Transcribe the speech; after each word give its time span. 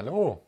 Hallo. 0.00 0.40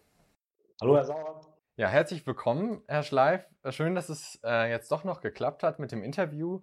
Hallo, 0.80 0.96
Herr 0.96 1.04
Sauer. 1.04 1.40
Ja, 1.76 1.88
herzlich 1.88 2.26
willkommen, 2.26 2.80
Herr 2.86 3.02
Schleif. 3.02 3.46
Schön, 3.68 3.94
dass 3.94 4.08
es 4.08 4.40
äh, 4.42 4.70
jetzt 4.70 4.90
doch 4.90 5.04
noch 5.04 5.20
geklappt 5.20 5.62
hat 5.62 5.78
mit 5.78 5.92
dem 5.92 6.02
Interview. 6.02 6.62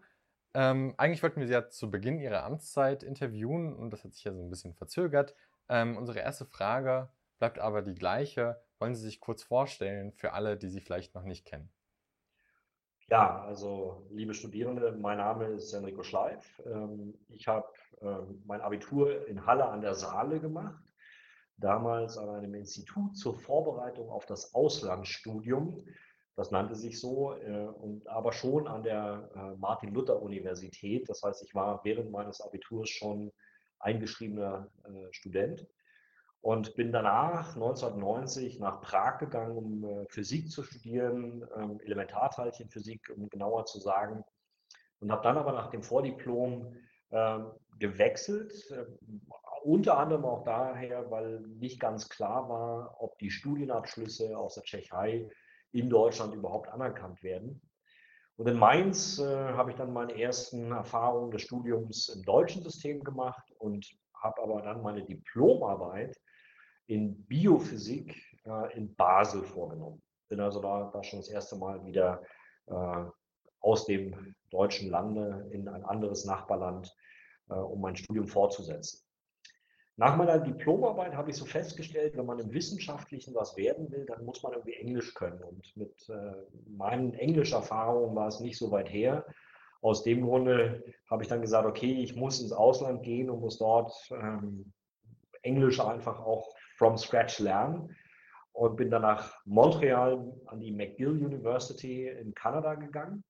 Ähm, 0.56 0.96
eigentlich 0.98 1.22
wollten 1.22 1.40
wir 1.40 1.46
Sie 1.46 1.54
ja 1.54 1.70
zu 1.70 1.92
Beginn 1.92 2.18
Ihrer 2.18 2.44
Amtszeit 2.44 3.04
interviewen 3.04 3.76
und 3.76 3.92
das 3.92 4.04
hat 4.04 4.16
sich 4.16 4.24
ja 4.24 4.34
so 4.34 4.42
ein 4.42 4.50
bisschen 4.50 4.74
verzögert. 4.74 5.36
Ähm, 5.70 5.98
unsere 5.98 6.18
erste 6.18 6.46
Frage 6.46 7.10
bleibt 7.38 7.60
aber 7.60 7.84
die 7.84 7.94
gleiche. 7.94 8.60
Wollen 8.80 8.96
Sie 8.96 9.04
sich 9.04 9.20
kurz 9.20 9.44
vorstellen 9.44 10.12
für 10.14 10.34
alle, 10.34 10.58
die 10.58 10.70
Sie 10.70 10.82
vielleicht 10.82 11.14
noch 11.14 11.26
nicht 11.26 11.46
kennen? 11.46 11.72
Ja, 13.08 13.44
also 13.44 14.08
liebe 14.10 14.34
Studierende, 14.34 14.94
mein 14.94 15.20
Name 15.20 15.46
ist 15.46 15.74
Enrico 15.74 16.02
Schleif. 16.02 16.60
Ähm, 16.66 17.14
ich 17.28 17.48
habe 17.48 17.68
ähm, 18.02 18.42
mein 18.48 18.62
Abitur 18.62 19.28
in 19.28 19.46
Halle 19.46 19.66
an 19.66 19.82
der 19.82 19.94
Saale 19.94 20.40
gemacht, 20.40 20.89
damals 21.60 22.18
an 22.18 22.30
einem 22.30 22.54
Institut 22.56 23.18
zur 23.18 23.36
Vorbereitung 23.36 24.10
auf 24.10 24.26
das 24.26 24.54
Auslandsstudium. 24.54 25.86
Das 26.36 26.52
nannte 26.52 26.76
sich 26.76 27.00
so, 27.00 27.34
äh, 27.34 27.66
und 27.66 28.08
aber 28.08 28.32
schon 28.32 28.68
an 28.68 28.84
der 28.84 29.30
äh, 29.36 29.56
Martin-Luther-Universität. 29.58 31.10
Das 31.10 31.22
heißt, 31.22 31.44
ich 31.44 31.54
war 31.54 31.82
während 31.84 32.12
meines 32.12 32.40
Abiturs 32.42 32.90
schon 32.90 33.32
eingeschriebener 33.80 34.70
äh, 34.86 35.12
Student 35.12 35.68
und 36.42 36.76
bin 36.76 36.92
danach 36.92 37.56
1990 37.56 38.60
nach 38.60 38.82
Prag 38.82 39.20
gegangen, 39.20 39.58
um 39.58 39.84
äh, 39.84 40.06
Physik 40.08 40.50
zu 40.50 40.64
studieren, 40.64 41.46
ähm, 41.56 41.80
Elementarteilchenphysik, 41.82 43.12
um 43.16 43.30
genauer 43.30 43.66
zu 43.66 43.80
sagen. 43.80 44.24
Und 45.02 45.12
habe 45.12 45.24
dann 45.24 45.38
aber 45.38 45.52
nach 45.52 45.70
dem 45.70 45.84
Vordiplom 45.84 46.74
äh, 47.10 47.40
gewechselt, 47.80 48.54
äh, 48.72 48.86
unter 49.64 49.98
anderem 49.98 50.26
auch 50.26 50.44
daher, 50.44 51.10
weil 51.12 51.40
nicht 51.42 51.80
ganz 51.80 52.10
klar 52.10 52.50
war, 52.50 52.96
ob 53.00 53.18
die 53.20 53.32
Studienabschlüsse 53.32 54.38
aus 54.38 54.56
der 54.56 54.64
Tschechei 54.64 55.30
in 55.72 55.90
Deutschland 55.90 56.34
überhaupt 56.34 56.70
anerkannt 56.70 57.24
werden. 57.24 57.62
Und 58.38 58.48
in 58.48 58.58
Mainz 58.58 59.20
äh, 59.20 59.26
habe 59.26 59.72
ich 59.72 59.78
dann 59.78 59.92
meine 59.92 60.18
ersten 60.20 60.72
Erfahrungen 60.72 61.32
des 61.32 61.42
Studiums 61.42 62.08
im 62.10 62.24
deutschen 62.24 62.64
System 62.64 63.04
gemacht 63.04 63.52
und 63.58 63.86
habe 64.14 64.42
aber 64.42 64.62
dann 64.62 64.82
meine 64.82 65.04
Diplomarbeit 65.04 66.18
in 66.88 67.26
Biophysik 67.26 68.16
äh, 68.46 68.78
in 68.78 68.96
Basel 68.96 69.44
vorgenommen. 69.44 70.02
Bin 70.30 70.40
also 70.40 70.62
da, 70.62 70.90
da 70.94 71.04
schon 71.04 71.20
das 71.20 71.30
erste 71.30 71.58
Mal 71.58 71.86
wieder 71.86 72.24
äh, 72.68 73.06
aus 73.60 73.86
dem 73.86 74.36
deutschen 74.52 74.90
Lande 74.90 75.48
in 75.52 75.68
ein 75.68 75.84
anderes 75.84 76.26
Nachbarland, 76.26 76.96
äh, 77.50 77.56
um 77.56 77.82
mein 77.82 77.96
Studium 77.96 78.28
fortzusetzen. 78.28 79.09
Nach 80.00 80.16
meiner 80.16 80.40
Diplomarbeit 80.40 81.14
habe 81.14 81.30
ich 81.30 81.36
so 81.36 81.44
festgestellt, 81.44 82.16
wenn 82.16 82.26
man 82.26 82.40
im 82.40 82.54
Wissenschaftlichen 82.54 83.36
was 83.36 83.58
werden 83.58 83.92
will, 83.92 84.06
dann 84.06 84.24
muss 84.24 84.42
man 84.42 84.54
irgendwie 84.54 84.76
Englisch 84.76 85.14
können. 85.14 85.44
Und 85.44 85.76
mit 85.76 86.08
äh, 86.08 86.36
meinen 86.70 87.14
Englischerfahrungen 87.16 88.16
war 88.16 88.30
es 88.30 88.40
nicht 88.40 88.58
so 88.58 88.72
weit 88.72 88.90
her. 88.90 89.26
Aus 89.82 90.04
dem 90.04 90.22
Grunde 90.22 90.86
habe 91.10 91.24
ich 91.24 91.28
dann 91.28 91.42
gesagt, 91.42 91.68
okay, 91.68 92.02
ich 92.02 92.16
muss 92.16 92.40
ins 92.40 92.54
Ausland 92.54 93.04
gehen 93.04 93.30
und 93.30 93.42
muss 93.42 93.58
dort 93.58 93.92
ähm, 94.12 94.72
Englisch 95.42 95.82
einfach 95.82 96.22
auch 96.22 96.56
from 96.78 96.98
scratch 96.98 97.40
lernen 97.40 97.94
und 98.54 98.78
bin 98.78 98.90
dann 98.90 99.02
nach 99.02 99.36
Montreal 99.44 100.34
an 100.46 100.62
die 100.62 100.72
McGill 100.72 101.26
University 101.26 102.08
in 102.08 102.34
Kanada 102.34 102.76
gegangen 102.76 103.26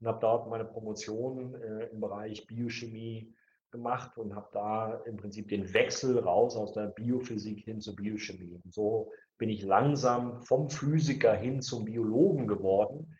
und 0.00 0.08
habe 0.08 0.18
dort 0.18 0.50
meine 0.50 0.64
Promotion 0.64 1.54
äh, 1.54 1.86
im 1.92 2.00
Bereich 2.00 2.44
Biochemie 2.48 3.32
gemacht 3.70 4.16
und 4.18 4.34
habe 4.34 4.48
da 4.52 4.94
im 5.06 5.16
Prinzip 5.16 5.48
den 5.48 5.72
Wechsel 5.72 6.18
raus 6.18 6.56
aus 6.56 6.72
der 6.72 6.86
Biophysik 6.86 7.64
hin 7.64 7.80
zur 7.80 7.96
Biochemie. 7.96 8.60
Und 8.64 8.72
so 8.72 9.12
bin 9.38 9.48
ich 9.48 9.62
langsam 9.62 10.42
vom 10.42 10.70
Physiker 10.70 11.34
hin 11.34 11.62
zum 11.62 11.84
Biologen 11.84 12.46
geworden. 12.46 13.16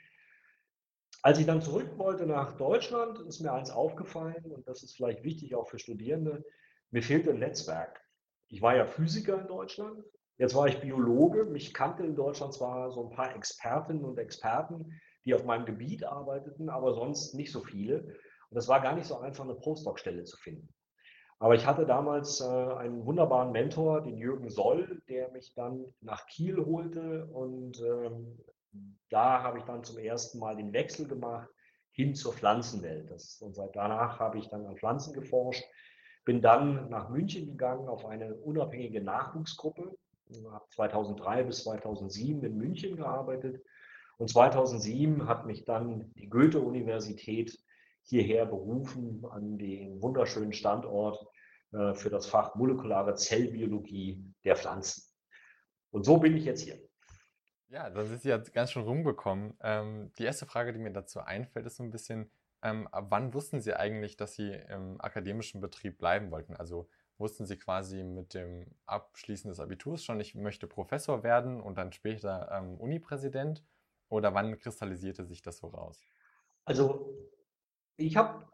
Als 1.22 1.38
ich 1.38 1.46
dann 1.46 1.62
zurück 1.62 1.98
wollte 1.98 2.26
nach 2.26 2.56
Deutschland, 2.56 3.18
ist 3.20 3.40
mir 3.40 3.52
eins 3.52 3.70
aufgefallen 3.70 4.44
und 4.44 4.66
das 4.68 4.82
ist 4.82 4.96
vielleicht 4.96 5.24
wichtig 5.24 5.54
auch 5.54 5.68
für 5.68 5.78
Studierende, 5.78 6.44
mir 6.90 7.02
fehlt 7.02 7.28
ein 7.28 7.38
Netzwerk 7.38 8.00
ich 8.48 8.62
war 8.62 8.76
ja 8.76 8.86
Physiker 8.86 9.40
in 9.40 9.46
Deutschland, 9.46 10.02
jetzt 10.38 10.54
war 10.54 10.66
ich 10.66 10.80
Biologe, 10.80 11.44
mich 11.44 11.74
kannte 11.74 12.04
in 12.04 12.16
Deutschland 12.16 12.54
zwar 12.54 12.90
so 12.90 13.08
ein 13.08 13.14
paar 13.14 13.34
Expertinnen 13.34 14.04
und 14.04 14.18
Experten, 14.18 15.00
die 15.24 15.34
auf 15.34 15.44
meinem 15.44 15.66
Gebiet 15.66 16.04
arbeiteten, 16.04 16.70
aber 16.70 16.94
sonst 16.94 17.34
nicht 17.34 17.52
so 17.52 17.62
viele. 17.62 18.16
Und 18.50 18.56
es 18.56 18.68
war 18.68 18.80
gar 18.80 18.94
nicht 18.94 19.06
so 19.06 19.18
einfach, 19.18 19.44
eine 19.44 19.54
Postdoc-Stelle 19.54 20.24
zu 20.24 20.36
finden. 20.36 20.72
Aber 21.38 21.54
ich 21.54 21.66
hatte 21.66 21.86
damals 21.86 22.40
äh, 22.40 22.44
einen 22.44 23.04
wunderbaren 23.06 23.52
Mentor, 23.52 24.02
den 24.02 24.16
Jürgen 24.16 24.50
Soll, 24.50 25.02
der 25.08 25.30
mich 25.30 25.54
dann 25.54 25.84
nach 26.00 26.26
Kiel 26.26 26.56
holte. 26.64 27.26
Und 27.26 27.80
ähm, 27.80 28.38
da 29.10 29.42
habe 29.42 29.58
ich 29.58 29.64
dann 29.64 29.84
zum 29.84 29.98
ersten 29.98 30.38
Mal 30.38 30.56
den 30.56 30.72
Wechsel 30.72 31.06
gemacht 31.06 31.48
hin 31.92 32.14
zur 32.14 32.32
Pflanzenwelt. 32.32 33.10
Das, 33.10 33.40
und 33.40 33.54
seit 33.54 33.76
danach 33.76 34.18
habe 34.18 34.38
ich 34.38 34.48
dann 34.48 34.66
an 34.66 34.76
Pflanzen 34.76 35.12
geforscht 35.12 35.64
bin 36.28 36.42
dann 36.42 36.90
nach 36.90 37.08
München 37.08 37.46
gegangen 37.46 37.88
auf 37.88 38.04
eine 38.04 38.34
unabhängige 38.34 39.00
Nachwuchsgruppe, 39.00 39.96
habe 40.50 40.64
2003 40.68 41.44
bis 41.44 41.64
2007 41.64 42.44
in 42.44 42.58
München 42.58 42.96
gearbeitet 42.96 43.64
und 44.18 44.28
2007 44.28 45.26
hat 45.26 45.46
mich 45.46 45.64
dann 45.64 46.12
die 46.16 46.28
Goethe-Universität 46.28 47.58
hierher 48.08 48.46
berufen 48.46 49.24
an 49.30 49.58
den 49.58 50.00
wunderschönen 50.02 50.52
Standort 50.52 51.26
äh, 51.72 51.94
für 51.94 52.10
das 52.10 52.26
Fach 52.26 52.54
molekulare 52.54 53.14
Zellbiologie 53.14 54.24
der 54.44 54.56
Pflanzen. 54.56 55.04
Und 55.90 56.04
so 56.04 56.18
bin 56.18 56.36
ich 56.36 56.44
jetzt 56.44 56.62
hier. 56.62 56.78
Ja, 57.68 57.90
das 57.90 58.10
ist 58.10 58.24
jetzt 58.24 58.54
ganz 58.54 58.72
schön 58.72 58.82
rumgekommen. 58.82 59.54
Ähm, 59.60 60.10
die 60.18 60.24
erste 60.24 60.46
Frage, 60.46 60.72
die 60.72 60.78
mir 60.78 60.92
dazu 60.92 61.20
einfällt, 61.20 61.66
ist 61.66 61.76
so 61.76 61.82
ein 61.82 61.90
bisschen, 61.90 62.30
ähm, 62.62 62.88
wann 62.92 63.34
wussten 63.34 63.60
Sie 63.60 63.74
eigentlich, 63.74 64.16
dass 64.16 64.34
Sie 64.34 64.50
im 64.50 64.98
akademischen 65.00 65.60
Betrieb 65.60 65.98
bleiben 65.98 66.30
wollten? 66.30 66.56
Also 66.56 66.88
wussten 67.18 67.44
Sie 67.44 67.58
quasi 67.58 68.02
mit 68.04 68.32
dem 68.32 68.74
Abschließen 68.86 69.50
des 69.50 69.60
Abiturs 69.60 70.02
schon, 70.02 70.18
ich 70.20 70.34
möchte 70.34 70.66
Professor 70.66 71.22
werden 71.22 71.60
und 71.60 71.76
dann 71.76 71.92
später 71.92 72.50
ähm, 72.52 72.76
Unipräsident? 72.78 73.62
Oder 74.08 74.32
wann 74.32 74.58
kristallisierte 74.58 75.26
sich 75.26 75.42
das 75.42 75.58
so 75.58 75.66
raus? 75.66 76.00
Also 76.64 77.14
ich 77.98 78.16
habe 78.16 78.46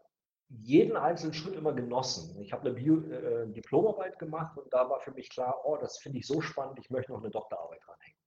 jeden 0.49 0.97
einzelnen 0.97 1.35
Schritt 1.35 1.55
immer 1.55 1.73
genossen. 1.73 2.41
Ich 2.41 2.53
habe 2.53 2.63
eine 2.63 2.75
Bio, 2.75 3.01
äh, 3.01 3.47
Diplomarbeit 3.49 4.19
gemacht 4.19 4.57
und 4.57 4.73
da 4.73 4.89
war 4.89 5.01
für 5.01 5.13
mich 5.13 5.31
klar, 5.31 5.61
oh, 5.65 5.77
das 5.77 5.99
finde 5.99 6.19
ich 6.19 6.27
so 6.27 6.41
spannend, 6.41 6.79
ich 6.81 6.91
möchte 6.91 7.13
noch 7.13 7.21
eine 7.21 7.31
Doktorarbeit 7.31 7.81
dranhängen. 7.85 8.19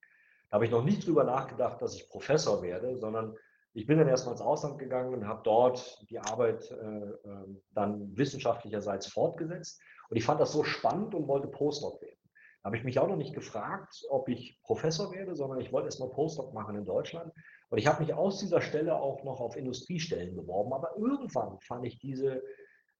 Da 0.49 0.55
habe 0.55 0.65
ich 0.65 0.71
noch 0.71 0.83
nicht 0.83 1.05
drüber 1.05 1.23
nachgedacht, 1.23 1.81
dass 1.81 1.95
ich 1.95 2.09
Professor 2.09 2.61
werde, 2.61 2.97
sondern 2.97 3.35
ich 3.73 3.85
bin 3.85 3.97
dann 3.97 4.07
erstmal 4.07 4.33
ins 4.33 4.41
Ausland 4.41 4.79
gegangen 4.79 5.13
und 5.13 5.27
habe 5.27 5.41
dort 5.43 6.09
die 6.09 6.19
Arbeit 6.19 6.71
äh, 6.71 6.75
ähm, 6.75 7.61
dann 7.71 8.17
wissenschaftlicherseits 8.17 9.07
fortgesetzt. 9.07 9.81
Und 10.09 10.17
ich 10.17 10.25
fand 10.25 10.39
das 10.39 10.51
so 10.51 10.63
spannend 10.63 11.13
und 11.13 11.27
wollte 11.27 11.47
Postdoc 11.47 12.01
werden. 12.01 12.17
Da 12.61 12.67
habe 12.67 12.77
ich 12.77 12.83
mich 12.83 12.99
auch 12.99 13.07
noch 13.07 13.17
nicht 13.17 13.35
gefragt, 13.35 14.03
ob 14.09 14.29
ich 14.29 14.59
Professor 14.63 15.11
werde, 15.11 15.35
sondern 15.35 15.61
ich 15.61 15.71
wollte 15.71 15.87
erstmal 15.87 16.09
Postdoc 16.09 16.53
machen 16.53 16.75
in 16.75 16.85
Deutschland. 16.85 17.31
Und 17.69 17.77
ich 17.77 17.87
habe 17.87 18.03
mich 18.03 18.13
aus 18.13 18.39
dieser 18.39 18.61
Stelle 18.61 18.95
auch 18.95 19.23
noch 19.23 19.39
auf 19.39 19.57
Industriestellen 19.57 20.35
beworben. 20.35 20.73
Aber 20.73 20.97
irgendwann 20.97 21.59
fand 21.59 21.85
ich 21.85 21.99
diese, 21.99 22.41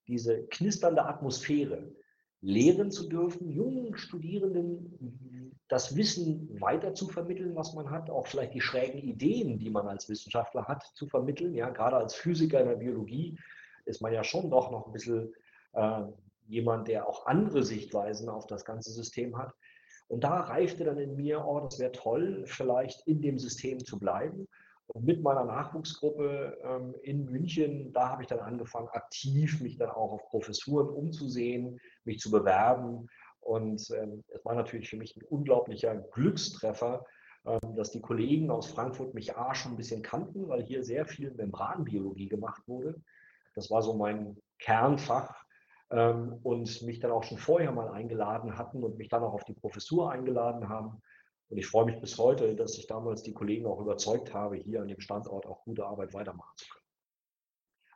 diese 0.07 0.45
knisternde 0.47 1.05
Atmosphäre, 1.05 1.91
lehren 2.41 2.91
zu 2.91 3.09
dürfen, 3.09 3.50
jungen 3.50 3.97
Studierenden 3.97 5.57
das 5.67 5.95
Wissen 5.95 6.61
weiter 6.61 6.94
zu 6.94 7.07
vermitteln, 7.07 7.56
was 7.56 7.73
man 7.73 7.89
hat, 7.89 8.09
auch 8.09 8.27
vielleicht 8.27 8.53
die 8.53 8.61
schrägen 8.61 9.00
Ideen, 9.00 9.59
die 9.59 9.69
man 9.69 9.88
als 9.88 10.07
Wissenschaftler 10.07 10.66
hat, 10.66 10.83
zu 10.94 11.07
vermitteln. 11.07 11.53
Ja, 11.53 11.69
gerade 11.69 11.97
als 11.97 12.16
Physiker 12.16 12.61
in 12.61 12.69
der 12.69 12.75
Biologie 12.75 13.38
ist 13.85 14.01
man 14.01 14.13
ja 14.13 14.23
schon 14.23 14.50
doch 14.50 14.72
noch 14.72 14.85
ein 14.85 14.94
bisschen 14.94 15.33
äh, 15.73 16.03
jemand, 16.47 16.88
der 16.88 17.07
auch 17.07 17.25
andere 17.25 17.63
Sichtweisen 17.63 18.29
auf 18.29 18.47
das 18.47 18.63
ganze 18.63 18.91
System 18.91 19.38
hat. 19.38 19.53
Und 20.07 20.24
da 20.24 20.39
reifte 20.42 20.83
dann 20.83 20.98
in 20.98 21.15
mir, 21.15 21.45
oh, 21.45 21.59
das 21.59 21.80
wäre 21.80 21.92
toll, 21.92 22.44
vielleicht 22.45 23.06
in 23.07 23.21
dem 23.21 23.38
System 23.38 23.83
zu 23.83 24.00
bleiben. 24.00 24.48
Und 24.88 25.06
mit 25.06 25.21
meiner 25.21 25.44
Nachwuchsgruppe 25.44 26.57
ähm, 26.63 26.95
in 27.04 27.25
München, 27.25 27.92
da 27.92 28.09
habe 28.09 28.21
ich 28.21 28.30
dann 28.30 28.39
angefangen, 28.39 28.88
aktiv 28.89 29.59
mich 29.59 29.77
dann 29.77 29.89
auch 29.89 30.13
auf 30.13 30.30
Professuren 30.30 30.88
umzusehen, 30.88 31.80
mich 32.06 32.19
zu 32.19 32.31
bewerben. 32.31 33.09
Und 33.42 33.89
ähm, 33.92 34.24
es 34.30 34.44
war 34.45 34.56
natürlich 34.56 34.89
für 34.89 34.98
mich 34.98 35.15
ein 35.18 35.24
unglaublicher 35.24 35.95
Glückstreffer, 35.95 37.06
ähm, 37.45 37.75
dass 37.75 37.92
die 37.92 38.01
Kollegen 38.01 38.50
aus 38.50 38.68
Frankfurt 38.68 39.13
mich 39.13 39.36
A 39.36 39.54
schon 39.54 39.74
ein 39.74 39.77
bisschen 39.77 40.01
kannten, 40.01 40.48
weil 40.48 40.63
hier 40.63 40.86
sehr 40.86 41.06
viel 41.06 41.31
Membranbiologie 41.31 42.30
gemacht 42.30 42.62
wurde. 42.68 42.95
Das 43.56 43.69
war 43.69 43.81
so 43.81 43.94
mein 43.94 44.38
Kernfach 44.59 45.46
ähm, 45.92 46.39
und 46.44 46.81
mich 46.84 47.00
dann 47.00 47.12
auch 47.12 47.24
schon 47.24 47.38
vorher 47.38 47.72
mal 47.72 47.89
eingeladen 47.89 48.57
hatten 48.57 48.84
und 48.84 48.98
mich 48.98 49.10
dann 49.10 49.24
auch 49.24 49.34
auf 49.34 49.44
die 49.45 49.54
Professur 49.54 50.12
eingeladen 50.12 50.68
haben. 50.69 51.01
Und 51.50 51.57
ich 51.57 51.68
freue 51.68 51.86
mich 51.86 52.00
bis 52.01 52.18
heute, 52.18 52.56
dass 52.56 52.78
ich 52.78 52.88
damals 52.88 53.24
die 53.24 53.34
Kollegen 53.34 53.66
auch 53.66 53.80
überzeugt 53.80 54.34
habe, 54.34 54.57
hier 54.57 54.81
an 54.81 54.89
dem 54.89 55.00
Standort 55.00 55.45
auch 55.45 55.63
gute 55.63 55.86
Arbeit 55.86 56.13
weitermachen 56.13 56.54
zu 56.57 56.68
können. 56.68 56.86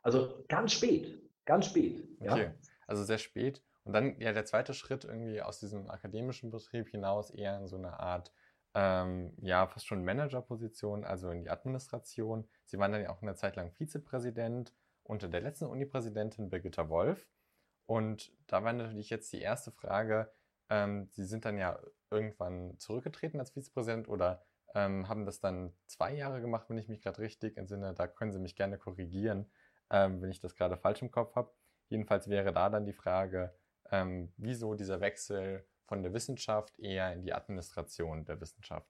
Also 0.02 0.44
ganz 0.48 0.72
spät, 0.72 1.22
ganz 1.44 1.66
spät. 1.66 2.02
Okay, 2.20 2.44
ja? 2.44 2.54
also 2.86 3.04
sehr 3.04 3.18
spät. 3.18 3.62
Und 3.84 3.92
dann 3.92 4.18
ja 4.20 4.32
der 4.32 4.44
zweite 4.44 4.74
Schritt 4.74 5.04
irgendwie 5.04 5.42
aus 5.42 5.60
diesem 5.60 5.90
akademischen 5.90 6.50
Betrieb 6.50 6.88
hinaus 6.88 7.30
eher 7.30 7.58
in 7.58 7.66
so 7.66 7.76
eine 7.76 8.00
Art, 8.00 8.32
ähm, 8.74 9.34
ja, 9.42 9.66
fast 9.66 9.86
schon 9.86 10.04
Managerposition, 10.04 11.04
also 11.04 11.30
in 11.30 11.42
die 11.42 11.50
Administration. 11.50 12.48
Sie 12.64 12.78
waren 12.78 12.92
dann 12.92 13.02
ja 13.02 13.10
auch 13.10 13.20
eine 13.20 13.34
Zeit 13.34 13.56
lang 13.56 13.70
Vizepräsident 13.72 14.72
unter 15.02 15.28
der 15.28 15.40
letzten 15.40 15.66
Unipräsidentin 15.66 16.48
Birgitta 16.48 16.88
Wolf. 16.88 17.28
Und 17.86 18.32
da 18.46 18.64
war 18.64 18.72
natürlich 18.72 19.10
jetzt 19.10 19.32
die 19.32 19.40
erste 19.40 19.70
Frage, 19.70 20.32
ähm, 20.70 21.08
Sie 21.10 21.24
sind 21.24 21.44
dann 21.44 21.58
ja 21.58 21.78
irgendwann 22.10 22.78
zurückgetreten 22.78 23.40
als 23.40 23.50
Vizepräsident 23.50 24.08
oder 24.08 24.44
ähm, 24.74 25.08
haben 25.08 25.26
das 25.26 25.40
dann 25.40 25.74
zwei 25.86 26.14
Jahre 26.14 26.40
gemacht, 26.40 26.68
wenn 26.68 26.78
ich 26.78 26.88
mich 26.88 27.02
gerade 27.02 27.18
richtig 27.18 27.56
entsinne. 27.56 27.94
Da 27.94 28.06
können 28.06 28.32
Sie 28.32 28.38
mich 28.38 28.56
gerne 28.56 28.78
korrigieren, 28.78 29.50
ähm, 29.90 30.22
wenn 30.22 30.30
ich 30.30 30.40
das 30.40 30.54
gerade 30.54 30.76
falsch 30.76 31.02
im 31.02 31.10
Kopf 31.10 31.34
habe. 31.34 31.52
Jedenfalls 31.88 32.28
wäre 32.28 32.52
da 32.52 32.70
dann 32.70 32.86
die 32.86 32.94
Frage, 32.94 33.54
ähm, 33.90 34.32
wieso 34.38 34.74
dieser 34.74 35.00
Wechsel 35.00 35.66
von 35.84 36.02
der 36.02 36.14
Wissenschaft 36.14 36.78
eher 36.78 37.12
in 37.12 37.22
die 37.22 37.34
Administration 37.34 38.24
der 38.24 38.40
Wissenschaft? 38.40 38.88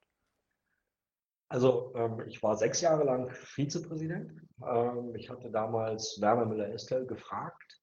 Also 1.48 1.92
ähm, 1.96 2.22
ich 2.28 2.42
war 2.42 2.56
sechs 2.56 2.80
Jahre 2.80 3.04
lang 3.04 3.28
Vizepräsident. 3.30 4.40
Ähm, 4.64 5.14
ich 5.16 5.28
hatte 5.28 5.50
damals 5.50 6.18
Werner 6.20 6.46
Müller-Estel 6.46 7.06
gefragt 7.06 7.81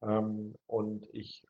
und 0.00 1.08
ich 1.12 1.46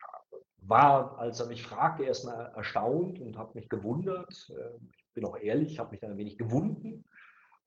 war, 0.66 1.18
als 1.18 1.40
er 1.40 1.46
mich 1.46 1.62
fragte, 1.62 2.04
erstmal 2.04 2.52
erstaunt 2.54 3.20
und 3.20 3.36
habe 3.36 3.52
mich 3.54 3.68
gewundert. 3.68 4.50
Ähm, 4.50 4.90
ich 4.92 5.06
bin 5.14 5.24
auch 5.24 5.36
ehrlich, 5.36 5.78
habe 5.78 5.90
mich 5.90 6.00
dann 6.00 6.12
ein 6.12 6.18
wenig 6.18 6.38
gewunden, 6.38 7.04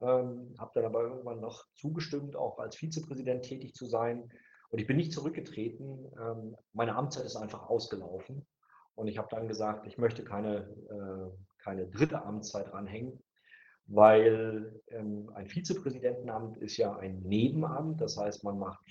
ähm, 0.01 0.55
habe 0.57 0.71
dann 0.75 0.85
aber 0.85 1.01
irgendwann 1.01 1.39
noch 1.39 1.65
zugestimmt, 1.75 2.35
auch 2.35 2.59
als 2.59 2.75
Vizepräsident 2.75 3.43
tätig 3.43 3.73
zu 3.73 3.85
sein. 3.85 4.31
Und 4.69 4.79
ich 4.79 4.87
bin 4.87 4.97
nicht 4.97 5.13
zurückgetreten. 5.13 6.11
Ähm, 6.19 6.57
meine 6.73 6.95
Amtszeit 6.95 7.25
ist 7.25 7.37
einfach 7.37 7.69
ausgelaufen. 7.69 8.45
Und 8.95 9.07
ich 9.07 9.17
habe 9.17 9.29
dann 9.29 9.47
gesagt, 9.47 9.85
ich 9.85 9.97
möchte 9.97 10.23
keine, 10.23 10.67
äh, 10.89 11.63
keine 11.63 11.87
dritte 11.87 12.23
Amtszeit 12.23 12.73
ranhängen, 12.73 13.23
weil 13.85 14.81
ähm, 14.89 15.29
ein 15.35 15.47
Vizepräsidentenamt 15.47 16.57
ist 16.57 16.77
ja 16.77 16.95
ein 16.97 17.19
Nebenamt. 17.21 18.01
Das 18.01 18.17
heißt, 18.17 18.43
man 18.43 18.57
macht 18.57 18.83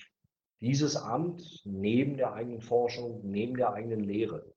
dieses 0.61 0.97
Amt 0.97 1.63
neben 1.65 2.17
der 2.17 2.33
eigenen 2.33 2.61
Forschung, 2.61 3.21
neben 3.25 3.57
der 3.57 3.73
eigenen 3.73 4.01
Lehre. 4.01 4.57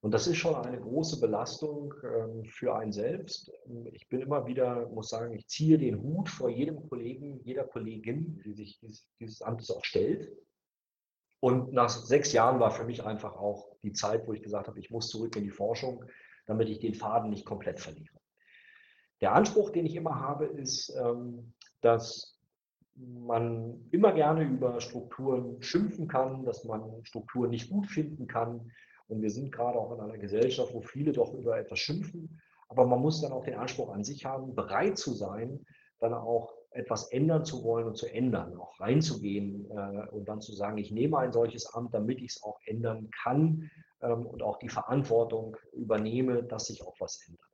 Und 0.00 0.12
das 0.12 0.28
ist 0.28 0.36
schon 0.36 0.54
eine 0.54 0.80
große 0.80 1.18
Belastung 1.18 1.92
ähm, 2.04 2.44
für 2.44 2.76
einen 2.76 2.92
selbst. 2.92 3.50
Ich 3.92 4.08
bin 4.08 4.20
immer 4.20 4.46
wieder, 4.46 4.88
muss 4.90 5.08
sagen, 5.08 5.34
ich 5.34 5.48
ziehe 5.48 5.76
den 5.76 6.00
Hut 6.00 6.28
vor 6.28 6.50
jedem 6.50 6.88
Kollegen, 6.88 7.40
jeder 7.42 7.64
Kollegin, 7.64 8.40
die 8.44 8.52
sich 8.52 8.78
dieses, 9.18 9.42
Amtes 9.42 9.70
auch 9.70 9.84
stellt. 9.84 10.30
Und 11.40 11.72
nach 11.72 11.88
sechs 11.88 12.32
Jahren 12.32 12.60
war 12.60 12.70
für 12.70 12.84
mich 12.84 13.04
einfach 13.04 13.34
auch 13.34 13.76
die 13.82 13.92
Zeit, 13.92 14.26
wo 14.26 14.32
ich 14.32 14.42
gesagt 14.42 14.68
habe, 14.68 14.78
ich 14.78 14.90
muss 14.90 15.08
zurück 15.08 15.34
in 15.36 15.44
die 15.44 15.50
Forschung, 15.50 16.04
damit 16.46 16.68
ich 16.68 16.78
den 16.78 16.94
Faden 16.94 17.30
nicht 17.30 17.44
komplett 17.44 17.80
verliere. 17.80 18.18
Der 19.20 19.34
Anspruch, 19.34 19.70
den 19.70 19.86
ich 19.86 19.96
immer 19.96 20.20
habe, 20.20 20.46
ist, 20.46 20.94
ähm, 20.96 21.54
dass 21.80 22.37
man 22.98 23.86
immer 23.90 24.12
gerne 24.12 24.44
über 24.44 24.80
Strukturen 24.80 25.62
schimpfen 25.62 26.08
kann, 26.08 26.44
dass 26.44 26.64
man 26.64 27.04
Strukturen 27.04 27.50
nicht 27.50 27.70
gut 27.70 27.86
finden 27.86 28.26
kann. 28.26 28.70
Und 29.08 29.22
wir 29.22 29.30
sind 29.30 29.52
gerade 29.52 29.78
auch 29.78 29.92
in 29.92 30.00
einer 30.00 30.18
Gesellschaft, 30.18 30.74
wo 30.74 30.80
viele 30.80 31.12
doch 31.12 31.32
über 31.32 31.58
etwas 31.58 31.78
schimpfen. 31.78 32.40
Aber 32.68 32.86
man 32.86 33.00
muss 33.00 33.22
dann 33.22 33.32
auch 33.32 33.44
den 33.44 33.54
Anspruch 33.54 33.92
an 33.92 34.04
sich 34.04 34.24
haben, 34.24 34.54
bereit 34.54 34.98
zu 34.98 35.14
sein, 35.14 35.64
dann 36.00 36.12
auch 36.12 36.52
etwas 36.70 37.10
ändern 37.10 37.44
zu 37.44 37.64
wollen 37.64 37.86
und 37.86 37.96
zu 37.96 38.06
ändern, 38.06 38.56
auch 38.58 38.78
reinzugehen 38.78 39.70
äh, 39.70 40.08
und 40.10 40.28
dann 40.28 40.40
zu 40.40 40.52
sagen, 40.52 40.78
ich 40.78 40.92
nehme 40.92 41.18
ein 41.18 41.32
solches 41.32 41.72
Amt, 41.74 41.94
damit 41.94 42.18
ich 42.18 42.32
es 42.32 42.42
auch 42.42 42.58
ändern 42.66 43.10
kann 43.22 43.70
ähm, 44.02 44.26
und 44.26 44.42
auch 44.42 44.58
die 44.58 44.68
Verantwortung 44.68 45.56
übernehme, 45.72 46.42
dass 46.42 46.66
sich 46.66 46.86
auch 46.86 46.94
was 47.00 47.26
ändert. 47.26 47.47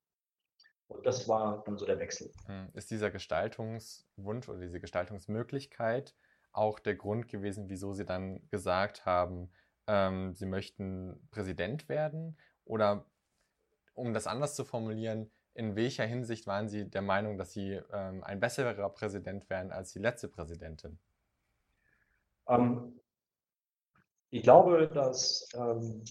Und 0.89 1.07
das 1.07 1.29
war 1.29 1.63
dann 1.65 1.79
so 1.79 1.87
der 1.87 1.99
Wechsel. 1.99 2.31
Hm, 2.47 2.69
ist 2.75 2.91
dieser 2.91 3.11
Gestaltungswunsch 3.11 4.49
oder 4.49 4.61
diese 4.61 4.81
Gestaltungsmöglichkeit 4.81 6.15
auch 6.53 6.79
der 6.79 6.95
Grund 6.95 7.29
gewesen, 7.29 7.69
wieso 7.69 7.93
Sie 7.93 8.05
dann 8.05 8.49
gesagt 8.51 9.07
haben, 9.07 9.51
ähm, 9.87 10.35
Sie 10.35 10.47
möchten 10.47 11.29
Präsident 11.31 11.89
werden? 11.89 12.39
Oder 12.65 13.07
um 13.95 14.15
das 14.15 14.27
anders 14.27 14.55
zu 14.55 14.65
formulieren, 14.65 15.31
in 15.55 15.77
welcher 15.77 16.05
Hinsicht 16.05 16.47
waren 16.47 16.69
Sie 16.69 16.89
der 16.89 17.03
Meinung, 17.03 17.39
dass 17.39 17.53
Sie 17.53 17.81
ähm, 17.93 18.23
ein 18.25 18.41
besserer 18.41 18.89
Präsident 18.91 19.49
wären 19.49 19.73
als 19.73 19.93
die 19.93 20.01
letzte 20.01 20.29
Präsidentin? 20.29 20.99
Ähm, 22.49 23.01
ich 24.31 24.43
glaube, 24.43 24.89
dass 24.89 25.49
ähm, 25.55 26.05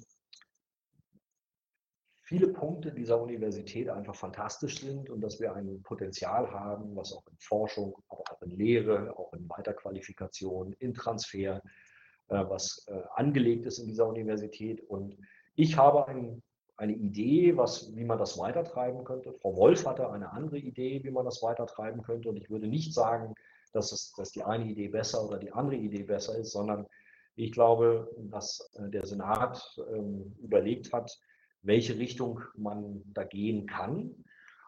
viele 2.33 2.47
Punkte 2.47 2.91
dieser 2.91 3.21
Universität 3.21 3.89
einfach 3.89 4.15
fantastisch 4.15 4.79
sind 4.79 5.07
und 5.07 5.21
dass 5.21 5.39
wir 5.39 5.53
ein 5.53 5.83
Potenzial 5.83 6.49
haben, 6.49 6.95
was 6.95 7.13
auch 7.13 7.23
in 7.29 7.37
Forschung, 7.37 7.95
aber 8.09 8.23
auch 8.31 8.41
in 8.41 8.49
Lehre, 8.49 9.15
auch 9.19 9.31
in 9.33 9.47
Weiterqualifikation, 9.47 10.73
in 10.79 10.95
Transfer, 10.95 11.61
äh, 12.29 12.43
was 12.49 12.87
äh, 12.87 13.03
angelegt 13.13 13.67
ist 13.67 13.77
in 13.77 13.85
dieser 13.85 14.07
Universität. 14.07 14.81
Und 14.89 15.15
ich 15.53 15.77
habe 15.77 16.07
ein, 16.07 16.41
eine 16.75 16.93
Idee, 16.93 17.55
was, 17.55 17.95
wie 17.95 18.03
man 18.03 18.17
das 18.17 18.39
weitertreiben 18.39 19.03
könnte. 19.03 19.31
Frau 19.33 19.55
Wolf 19.55 19.85
hatte 19.85 20.09
eine 20.09 20.31
andere 20.31 20.57
Idee, 20.57 21.03
wie 21.03 21.11
man 21.11 21.25
das 21.25 21.43
weitertreiben 21.43 22.01
könnte. 22.01 22.29
Und 22.29 22.37
ich 22.37 22.49
würde 22.49 22.65
nicht 22.65 22.95
sagen, 22.95 23.35
dass, 23.73 23.91
es, 23.91 24.11
dass 24.17 24.31
die 24.31 24.41
eine 24.41 24.65
Idee 24.65 24.87
besser 24.87 25.23
oder 25.23 25.37
die 25.37 25.51
andere 25.51 25.75
Idee 25.75 26.01
besser 26.01 26.35
ist, 26.35 26.51
sondern 26.53 26.87
ich 27.35 27.51
glaube, 27.51 28.09
dass 28.17 28.71
äh, 28.73 28.89
der 28.89 29.05
Senat 29.05 29.79
ähm, 29.93 30.35
überlegt 30.41 30.91
hat, 30.91 31.15
welche 31.63 31.97
Richtung 31.97 32.41
man 32.55 33.01
da 33.13 33.23
gehen 33.23 33.65
kann. 33.65 34.23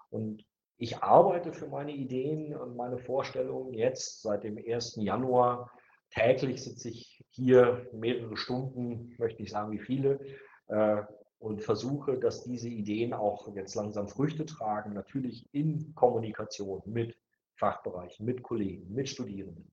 Und 0.10 0.46
ich 0.78 0.98
arbeite 0.98 1.54
für 1.54 1.68
meine 1.68 1.94
Ideen 1.94 2.56
und 2.56 2.76
meine 2.76 2.98
Vorstellungen 2.98 3.74
jetzt 3.74 4.22
seit 4.22 4.44
dem 4.44 4.58
1. 4.58 4.96
Januar. 4.98 5.72
Täglich 6.12 6.64
sitze 6.64 6.90
ich 6.90 7.24
hier 7.30 7.90
mehrere 7.94 8.38
Stunden, 8.38 9.14
möchte 9.18 9.44
ich 9.44 9.52
sagen, 9.52 9.72
wie 9.72 9.80
viele, 9.80 10.20
äh, 10.68 11.04
und 11.40 11.62
versuche, 11.62 12.18
dass 12.18 12.44
diese 12.44 12.70
Ideen 12.70 13.14
auch 13.14 13.54
jetzt 13.56 13.76
langsam 13.76 14.08
Früchte 14.08 14.46
tragen, 14.46 14.94
natürlich 14.94 15.48
in 15.54 15.94
Kommunikation 15.94 16.82
mit 16.86 17.18
Fachbereichen, 17.56 18.26
mit 18.26 18.42
Kollegen, 18.44 18.92
mit 18.94 19.10
Studierenden. 19.10 19.72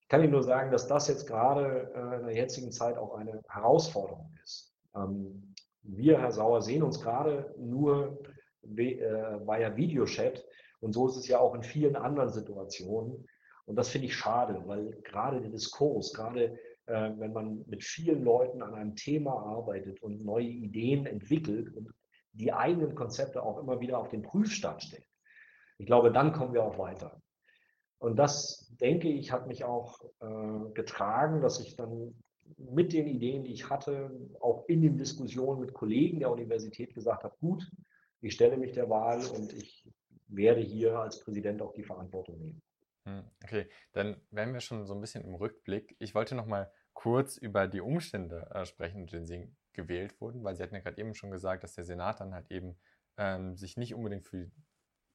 Ich 0.00 0.08
kann 0.08 0.22
Ihnen 0.22 0.32
nur 0.32 0.42
sagen, 0.42 0.70
dass 0.70 0.88
das 0.88 1.08
jetzt 1.08 1.26
gerade 1.26 1.92
äh, 1.94 2.20
in 2.20 2.26
der 2.26 2.34
jetzigen 2.34 2.72
Zeit 2.72 2.96
auch 2.96 3.14
eine 3.14 3.42
Herausforderung 3.48 4.32
ist. 4.42 4.74
Ähm, 4.94 5.49
wir, 5.82 6.18
Herr 6.18 6.32
Sauer, 6.32 6.62
sehen 6.62 6.82
uns 6.82 7.00
gerade 7.00 7.54
nur 7.58 8.18
äh, 8.62 9.00
via 9.46 9.76
Videochat. 9.76 10.44
Und 10.80 10.92
so 10.92 11.08
ist 11.08 11.16
es 11.16 11.28
ja 11.28 11.38
auch 11.38 11.54
in 11.54 11.62
vielen 11.62 11.96
anderen 11.96 12.30
Situationen. 12.30 13.26
Und 13.66 13.76
das 13.76 13.88
finde 13.88 14.06
ich 14.06 14.16
schade, 14.16 14.62
weil 14.66 14.90
gerade 15.02 15.40
der 15.40 15.50
Diskurs, 15.50 16.12
gerade 16.12 16.58
äh, 16.86 17.10
wenn 17.16 17.32
man 17.32 17.64
mit 17.66 17.84
vielen 17.84 18.24
Leuten 18.24 18.62
an 18.62 18.74
einem 18.74 18.96
Thema 18.96 19.32
arbeitet 19.32 20.02
und 20.02 20.24
neue 20.24 20.46
Ideen 20.46 21.06
entwickelt 21.06 21.74
und 21.76 21.92
die 22.32 22.52
eigenen 22.52 22.94
Konzepte 22.94 23.42
auch 23.42 23.58
immer 23.58 23.80
wieder 23.80 23.98
auf 23.98 24.08
den 24.08 24.22
Prüfstand 24.22 24.82
stellt, 24.82 25.06
ich 25.78 25.86
glaube, 25.86 26.12
dann 26.12 26.32
kommen 26.32 26.52
wir 26.52 26.64
auch 26.64 26.78
weiter. 26.78 27.20
Und 27.98 28.16
das, 28.16 28.74
denke 28.80 29.08
ich, 29.08 29.30
hat 29.30 29.46
mich 29.46 29.64
auch 29.64 30.00
äh, 30.20 30.72
getragen, 30.72 31.40
dass 31.40 31.60
ich 31.60 31.76
dann 31.76 32.14
mit 32.58 32.92
den 32.92 33.06
Ideen, 33.06 33.44
die 33.44 33.52
ich 33.52 33.68
hatte, 33.68 34.10
auch 34.40 34.68
in 34.68 34.82
den 34.82 34.96
Diskussionen 34.96 35.60
mit 35.60 35.72
Kollegen 35.74 36.20
der 36.20 36.30
Universität 36.30 36.94
gesagt 36.94 37.24
habe, 37.24 37.36
gut, 37.40 37.70
ich 38.20 38.34
stelle 38.34 38.56
mich 38.56 38.72
der 38.72 38.88
Wahl 38.88 39.24
und 39.26 39.52
ich 39.52 39.88
werde 40.28 40.60
hier 40.60 40.98
als 40.98 41.20
Präsident 41.20 41.62
auch 41.62 41.72
die 41.72 41.82
Verantwortung 41.82 42.38
nehmen. 42.38 42.62
Hm, 43.06 43.24
okay, 43.42 43.66
dann 43.92 44.16
wären 44.30 44.52
wir 44.52 44.60
schon 44.60 44.86
so 44.86 44.94
ein 44.94 45.00
bisschen 45.00 45.24
im 45.24 45.34
Rückblick. 45.34 45.96
Ich 45.98 46.14
wollte 46.14 46.34
noch 46.34 46.46
mal 46.46 46.70
kurz 46.92 47.36
über 47.36 47.66
die 47.66 47.80
Umstände 47.80 48.50
äh, 48.52 48.64
sprechen, 48.66 49.02
in 49.02 49.06
denen 49.06 49.26
Sie 49.26 49.52
gewählt 49.72 50.20
wurden, 50.20 50.44
weil 50.44 50.54
Sie 50.54 50.62
hatten 50.62 50.74
ja 50.74 50.80
gerade 50.80 51.00
eben 51.00 51.14
schon 51.14 51.30
gesagt, 51.30 51.64
dass 51.64 51.74
der 51.74 51.84
Senat 51.84 52.20
dann 52.20 52.34
halt 52.34 52.50
eben 52.50 52.76
ähm, 53.16 53.56
sich 53.56 53.76
nicht 53.76 53.94
unbedingt 53.94 54.26
für 54.26 54.50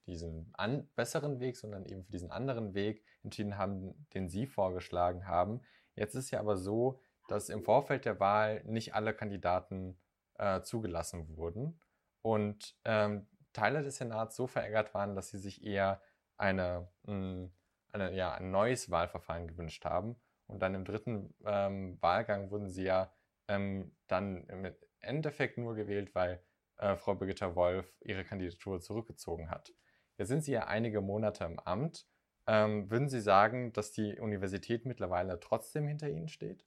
diesen 0.07 0.49
an, 0.53 0.87
besseren 0.95 1.39
Weg, 1.39 1.57
sondern 1.57 1.85
eben 1.85 2.03
für 2.03 2.11
diesen 2.11 2.31
anderen 2.31 2.73
Weg 2.73 3.03
entschieden 3.23 3.57
haben, 3.57 4.07
den 4.13 4.29
Sie 4.29 4.45
vorgeschlagen 4.45 5.27
haben. 5.27 5.61
Jetzt 5.95 6.15
ist 6.15 6.31
ja 6.31 6.39
aber 6.39 6.57
so, 6.57 6.99
dass 7.27 7.49
im 7.49 7.63
Vorfeld 7.63 8.05
der 8.05 8.19
Wahl 8.19 8.63
nicht 8.65 8.93
alle 8.93 9.13
Kandidaten 9.13 9.99
äh, 10.37 10.61
zugelassen 10.61 11.35
wurden 11.37 11.79
und 12.21 12.75
ähm, 12.85 13.27
Teile 13.53 13.83
des 13.83 13.97
Senats 13.97 14.35
so 14.35 14.47
verärgert 14.47 14.93
waren, 14.93 15.15
dass 15.15 15.29
sie 15.29 15.39
sich 15.39 15.63
eher 15.63 16.01
eine, 16.37 16.89
mh, 17.03 17.13
hm, 17.13 17.53
eine, 17.93 18.13
ja, 18.13 18.33
ein 18.33 18.51
neues 18.51 18.91
Wahlverfahren 18.91 19.47
gewünscht 19.47 19.85
haben. 19.85 20.17
Und 20.47 20.61
dann 20.61 20.75
im 20.75 20.85
dritten 20.85 21.33
ähm, 21.45 21.97
Wahlgang 22.01 22.51
wurden 22.51 22.69
sie 22.69 22.83
ja 22.83 23.11
ähm, 23.47 23.95
dann 24.07 24.45
im 24.47 24.75
Endeffekt 24.99 25.57
nur 25.57 25.75
gewählt, 25.75 26.13
weil 26.13 26.43
äh, 26.77 26.95
Frau 26.97 27.15
Birgitta 27.15 27.55
Wolf 27.55 27.97
ihre 28.01 28.25
Kandidatur 28.25 28.81
zurückgezogen 28.81 29.49
hat. 29.49 29.73
Jetzt 30.17 30.29
sind 30.29 30.43
Sie 30.43 30.51
ja 30.51 30.67
einige 30.67 31.01
Monate 31.01 31.45
im 31.45 31.59
Amt. 31.59 32.07
Ähm, 32.47 32.89
würden 32.89 33.09
Sie 33.09 33.21
sagen, 33.21 33.73
dass 33.73 33.91
die 33.91 34.19
Universität 34.19 34.85
mittlerweile 34.85 35.39
trotzdem 35.39 35.87
hinter 35.87 36.09
Ihnen 36.09 36.27
steht? 36.27 36.65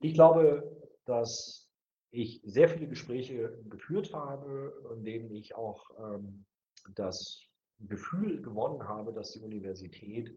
Ich 0.00 0.14
glaube, 0.14 0.76
dass 1.04 1.68
ich 2.10 2.40
sehr 2.44 2.68
viele 2.68 2.88
Gespräche 2.88 3.58
geführt 3.68 4.12
habe, 4.12 4.72
in 4.96 5.04
denen 5.04 5.30
ich 5.30 5.54
auch 5.54 5.90
ähm, 5.98 6.44
das 6.94 7.42
Gefühl 7.78 8.42
gewonnen 8.42 8.86
habe, 8.88 9.12
dass 9.12 9.32
die 9.32 9.40
Universität 9.40 10.36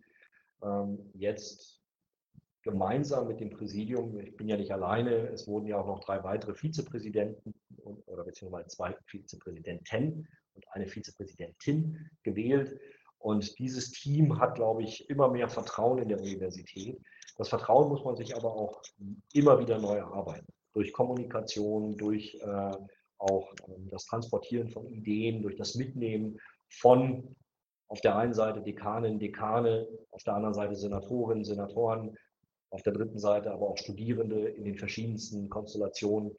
ähm, 0.61 1.11
jetzt 1.13 1.81
gemeinsam 2.61 3.27
mit 3.27 3.39
dem 3.39 3.49
Präsidium, 3.49 4.17
ich 4.19 4.35
bin 4.37 4.47
ja 4.47 4.57
nicht 4.57 4.71
alleine, 4.71 5.29
es 5.29 5.47
wurden 5.47 5.67
ja 5.67 5.77
auch 5.77 5.87
noch 5.87 5.99
drei 5.99 6.23
weitere 6.23 6.53
Vizepräsidenten 6.53 7.53
oder 8.05 8.23
beziehungsweise 8.23 8.67
zwei 8.69 8.95
Vizepräsidenten 9.05 10.27
und 10.53 10.65
eine 10.71 10.87
Vizepräsidentin 10.87 12.09
gewählt. 12.23 12.79
Und 13.17 13.57
dieses 13.59 13.91
Team 13.91 14.39
hat, 14.39 14.55
glaube 14.55 14.83
ich, 14.83 15.09
immer 15.09 15.29
mehr 15.29 15.49
Vertrauen 15.49 15.99
in 15.99 16.09
der 16.09 16.19
Universität. 16.19 17.01
Das 17.37 17.49
Vertrauen 17.49 17.89
muss 17.89 18.03
man 18.03 18.15
sich 18.15 18.35
aber 18.35 18.53
auch 18.53 18.81
immer 19.33 19.59
wieder 19.59 19.79
neu 19.79 19.97
erarbeiten. 19.97 20.47
Durch 20.73 20.93
Kommunikation, 20.93 21.97
durch 21.97 22.35
äh, 22.35 22.71
auch 23.17 23.53
äh, 23.53 23.89
das 23.89 24.05
Transportieren 24.05 24.69
von 24.69 24.87
Ideen, 24.87 25.41
durch 25.41 25.55
das 25.55 25.75
Mitnehmen 25.75 26.39
von 26.69 27.35
auf 27.87 28.01
der 28.01 28.17
einen 28.17 28.33
Seite 28.33 28.61
Dekanen, 28.61 29.19
Dekane, 29.19 29.87
auf 30.11 30.23
der 30.23 30.35
anderen 30.35 30.53
Seite 30.53 30.75
Senatorinnen, 30.75 31.45
Senatoren, 31.45 32.17
auf 32.71 32.81
der 32.81 32.93
dritten 32.93 33.19
Seite 33.19 33.51
aber 33.51 33.69
auch 33.69 33.77
Studierende 33.77 34.49
in 34.49 34.65
den 34.65 34.77
verschiedensten 34.77 35.47
Konstellationen. 35.49 36.35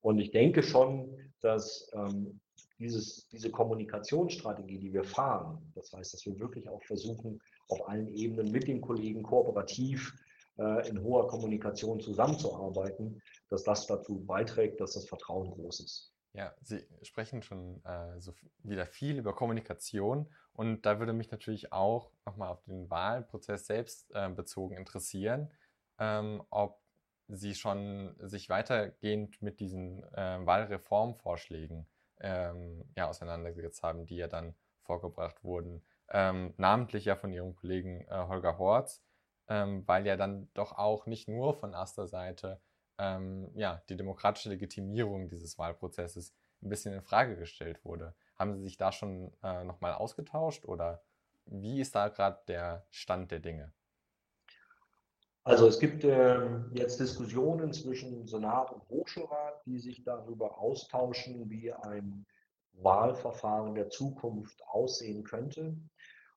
Und 0.00 0.18
ich 0.18 0.30
denke 0.30 0.62
schon, 0.62 1.18
dass 1.40 1.90
ähm, 1.94 2.40
dieses, 2.78 3.28
diese 3.28 3.50
Kommunikationsstrategie, 3.50 4.78
die 4.78 4.92
wir 4.92 5.04
fahren, 5.04 5.58
das 5.74 5.92
heißt, 5.92 6.14
dass 6.14 6.24
wir 6.26 6.38
wirklich 6.38 6.68
auch 6.68 6.82
versuchen, 6.84 7.40
auf 7.68 7.86
allen 7.88 8.08
Ebenen 8.08 8.50
mit 8.50 8.66
den 8.66 8.80
Kollegen 8.80 9.22
kooperativ 9.22 10.14
in 10.56 11.02
hoher 11.02 11.26
Kommunikation 11.26 11.98
zusammenzuarbeiten, 12.00 13.20
dass 13.48 13.64
das 13.64 13.86
dazu 13.88 14.24
beiträgt, 14.24 14.80
dass 14.80 14.92
das 14.94 15.08
Vertrauen 15.08 15.50
groß 15.50 15.80
ist. 15.80 16.14
Ja, 16.34 16.52
Sie 16.62 16.84
sprechen 17.02 17.42
schon 17.42 17.80
äh, 17.84 18.20
so 18.20 18.34
wieder 18.64 18.86
viel 18.86 19.18
über 19.18 19.34
Kommunikation 19.34 20.28
und 20.52 20.84
da 20.84 20.98
würde 20.98 21.12
mich 21.12 21.30
natürlich 21.30 21.72
auch 21.72 22.10
nochmal 22.26 22.48
auf 22.48 22.62
den 22.64 22.90
Wahlprozess 22.90 23.66
selbst 23.66 24.10
äh, 24.14 24.28
bezogen 24.28 24.76
interessieren, 24.76 25.52
ähm, 25.98 26.42
ob 26.50 26.80
Sie 27.28 27.54
schon 27.54 28.16
sich 28.18 28.48
weitergehend 28.48 29.40
mit 29.42 29.60
diesen 29.60 30.02
äh, 30.12 30.44
Wahlreformvorschlägen 30.44 31.86
ähm, 32.20 32.84
ja, 32.96 33.08
auseinandergesetzt 33.08 33.84
haben, 33.84 34.04
die 34.04 34.16
ja 34.16 34.26
dann 34.26 34.54
vorgebracht 34.82 35.42
wurden, 35.44 35.84
ähm, 36.10 36.52
namentlich 36.56 37.04
ja 37.04 37.14
von 37.14 37.32
Ihrem 37.32 37.54
Kollegen 37.54 38.00
äh, 38.08 38.26
Holger 38.26 38.58
Horz, 38.58 39.04
ähm, 39.48 39.82
weil 39.86 40.06
ja 40.06 40.16
dann 40.16 40.48
doch 40.54 40.72
auch 40.72 41.06
nicht 41.06 41.28
nur 41.28 41.54
von 41.54 41.72
erster 41.72 42.06
Seite 42.06 42.60
ähm, 42.98 43.50
ja, 43.54 43.82
die 43.88 43.96
demokratische 43.96 44.50
Legitimierung 44.50 45.28
dieses 45.28 45.58
Wahlprozesses 45.58 46.34
ein 46.62 46.68
bisschen 46.68 46.94
in 46.94 47.02
Frage 47.02 47.36
gestellt 47.36 47.84
wurde. 47.84 48.14
Haben 48.36 48.54
Sie 48.54 48.62
sich 48.62 48.76
da 48.76 48.92
schon 48.92 49.32
äh, 49.42 49.64
nochmal 49.64 49.94
ausgetauscht 49.94 50.64
oder 50.64 51.02
wie 51.46 51.80
ist 51.80 51.94
da 51.94 52.08
gerade 52.08 52.40
der 52.48 52.86
Stand 52.90 53.30
der 53.30 53.40
Dinge? 53.40 53.72
Also 55.42 55.68
es 55.68 55.78
gibt 55.78 56.04
äh, 56.04 56.40
jetzt 56.72 56.98
Diskussionen 57.00 57.72
zwischen 57.74 58.26
Senat 58.26 58.72
und 58.72 58.88
Hochschulrat, 58.88 59.60
die 59.66 59.78
sich 59.78 60.02
darüber 60.02 60.58
austauschen, 60.58 61.50
wie 61.50 61.70
ein 61.70 62.24
Wahlverfahren 62.72 63.74
der 63.74 63.90
Zukunft 63.90 64.66
aussehen 64.66 65.22
könnte. 65.22 65.76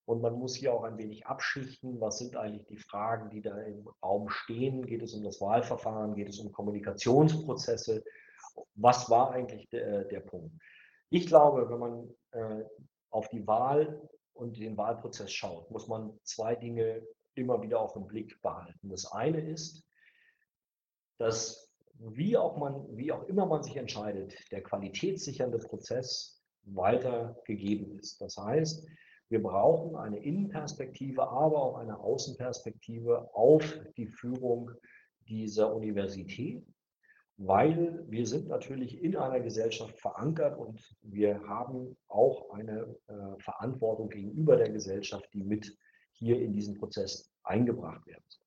Und 0.07 0.21
man 0.21 0.39
muss 0.39 0.55
hier 0.55 0.73
auch 0.73 0.83
ein 0.83 0.97
wenig 0.97 1.27
abschichten, 1.27 1.99
was 1.99 2.17
sind 2.17 2.37
eigentlich 2.37 2.65
die 2.67 2.77
Fragen, 2.77 3.29
die 3.29 3.41
da 3.41 3.59
im 3.63 3.89
Raum 4.01 4.29
stehen. 4.29 4.85
Geht 4.85 5.01
es 5.01 5.13
um 5.13 5.21
das 5.21 5.41
Wahlverfahren? 5.41 6.15
Geht 6.15 6.29
es 6.29 6.39
um 6.39 6.53
Kommunikationsprozesse? 6.53 8.05
Was 8.75 9.09
war 9.09 9.31
eigentlich 9.31 9.67
der, 9.69 10.05
der 10.05 10.21
Punkt? 10.21 10.55
Ich 11.09 11.27
glaube, 11.27 11.69
wenn 11.69 11.79
man 11.79 12.15
äh, 12.31 12.63
auf 13.09 13.27
die 13.27 13.45
Wahl 13.47 14.01
und 14.33 14.57
den 14.57 14.77
Wahlprozess 14.77 15.33
schaut, 15.33 15.69
muss 15.71 15.89
man 15.89 16.17
zwei 16.23 16.55
Dinge 16.55 17.05
immer 17.35 17.61
wieder 17.61 17.81
auch 17.81 17.97
im 17.97 18.07
Blick 18.07 18.41
behalten. 18.41 18.89
Das 18.89 19.11
eine 19.11 19.41
ist, 19.41 19.83
dass 21.17 21.69
wie 21.95 22.37
auch, 22.37 22.55
man, 22.55 22.95
wie 22.95 23.11
auch 23.11 23.23
immer 23.23 23.45
man 23.45 23.61
sich 23.61 23.75
entscheidet, 23.75 24.33
der 24.53 24.63
qualitätssichernde 24.63 25.57
Prozess 25.57 26.41
weiter 26.63 27.41
gegeben 27.45 27.99
ist. 27.99 28.21
Das 28.21 28.37
heißt, 28.37 28.87
wir 29.29 29.41
brauchen 29.41 29.95
eine 29.95 30.19
Innenperspektive, 30.23 31.27
aber 31.27 31.61
auch 31.61 31.77
eine 31.77 31.99
Außenperspektive 31.99 33.33
auf 33.33 33.63
die 33.97 34.07
Führung 34.07 34.71
dieser 35.27 35.73
Universität, 35.75 36.65
weil 37.37 38.03
wir 38.07 38.25
sind 38.25 38.47
natürlich 38.47 39.03
in 39.03 39.15
einer 39.17 39.41
Gesellschaft 39.41 39.99
verankert 39.99 40.57
und 40.57 40.81
wir 41.01 41.45
haben 41.47 41.97
auch 42.07 42.49
eine 42.51 42.95
äh, 43.07 43.39
Verantwortung 43.39 44.09
gegenüber 44.09 44.55
der 44.55 44.71
Gesellschaft, 44.71 45.27
die 45.33 45.43
mit 45.43 45.77
hier 46.13 46.39
in 46.41 46.53
diesen 46.53 46.77
Prozess 46.77 47.29
eingebracht 47.43 48.05
werden 48.07 48.23
soll. 48.27 48.43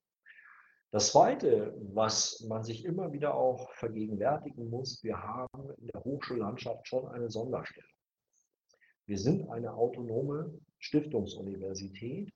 Das 0.91 1.11
Zweite, 1.11 1.73
was 1.93 2.43
man 2.49 2.65
sich 2.65 2.83
immer 2.83 3.13
wieder 3.13 3.33
auch 3.33 3.71
vergegenwärtigen 3.75 4.69
muss, 4.69 5.01
wir 5.03 5.21
haben 5.21 5.71
in 5.77 5.87
der 5.87 6.03
Hochschullandschaft 6.03 6.85
schon 6.85 7.07
eine 7.07 7.29
Sonderstellung. 7.29 7.89
Wir 9.05 9.17
sind 9.17 9.49
eine 9.49 9.73
autonome 9.73 10.53
Stiftungsuniversität, 10.79 12.31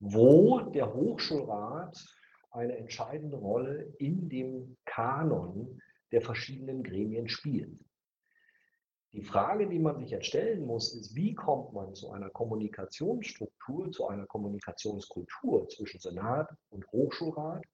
wo 0.00 0.60
der 0.60 0.92
Hochschulrat 0.92 1.96
eine 2.50 2.76
entscheidende 2.76 3.36
Rolle 3.36 3.94
in 3.98 4.28
dem 4.28 4.76
Kanon 4.84 5.80
der 6.12 6.22
verschiedenen 6.22 6.82
Gremien 6.82 7.28
spielt. 7.28 7.78
Die 9.12 9.22
Frage, 9.22 9.66
die 9.66 9.78
man 9.78 9.98
sich 9.98 10.10
jetzt 10.10 10.26
stellen 10.26 10.66
muss, 10.66 10.94
ist, 10.94 11.14
wie 11.14 11.34
kommt 11.34 11.72
man 11.72 11.94
zu 11.94 12.10
einer 12.10 12.28
Kommunikationsstruktur, 12.30 13.90
zu 13.90 14.08
einer 14.08 14.26
Kommunikationskultur 14.26 15.68
zwischen 15.68 16.00
Senat 16.00 16.50
und 16.68 16.86
Hochschulrat, 16.92 17.64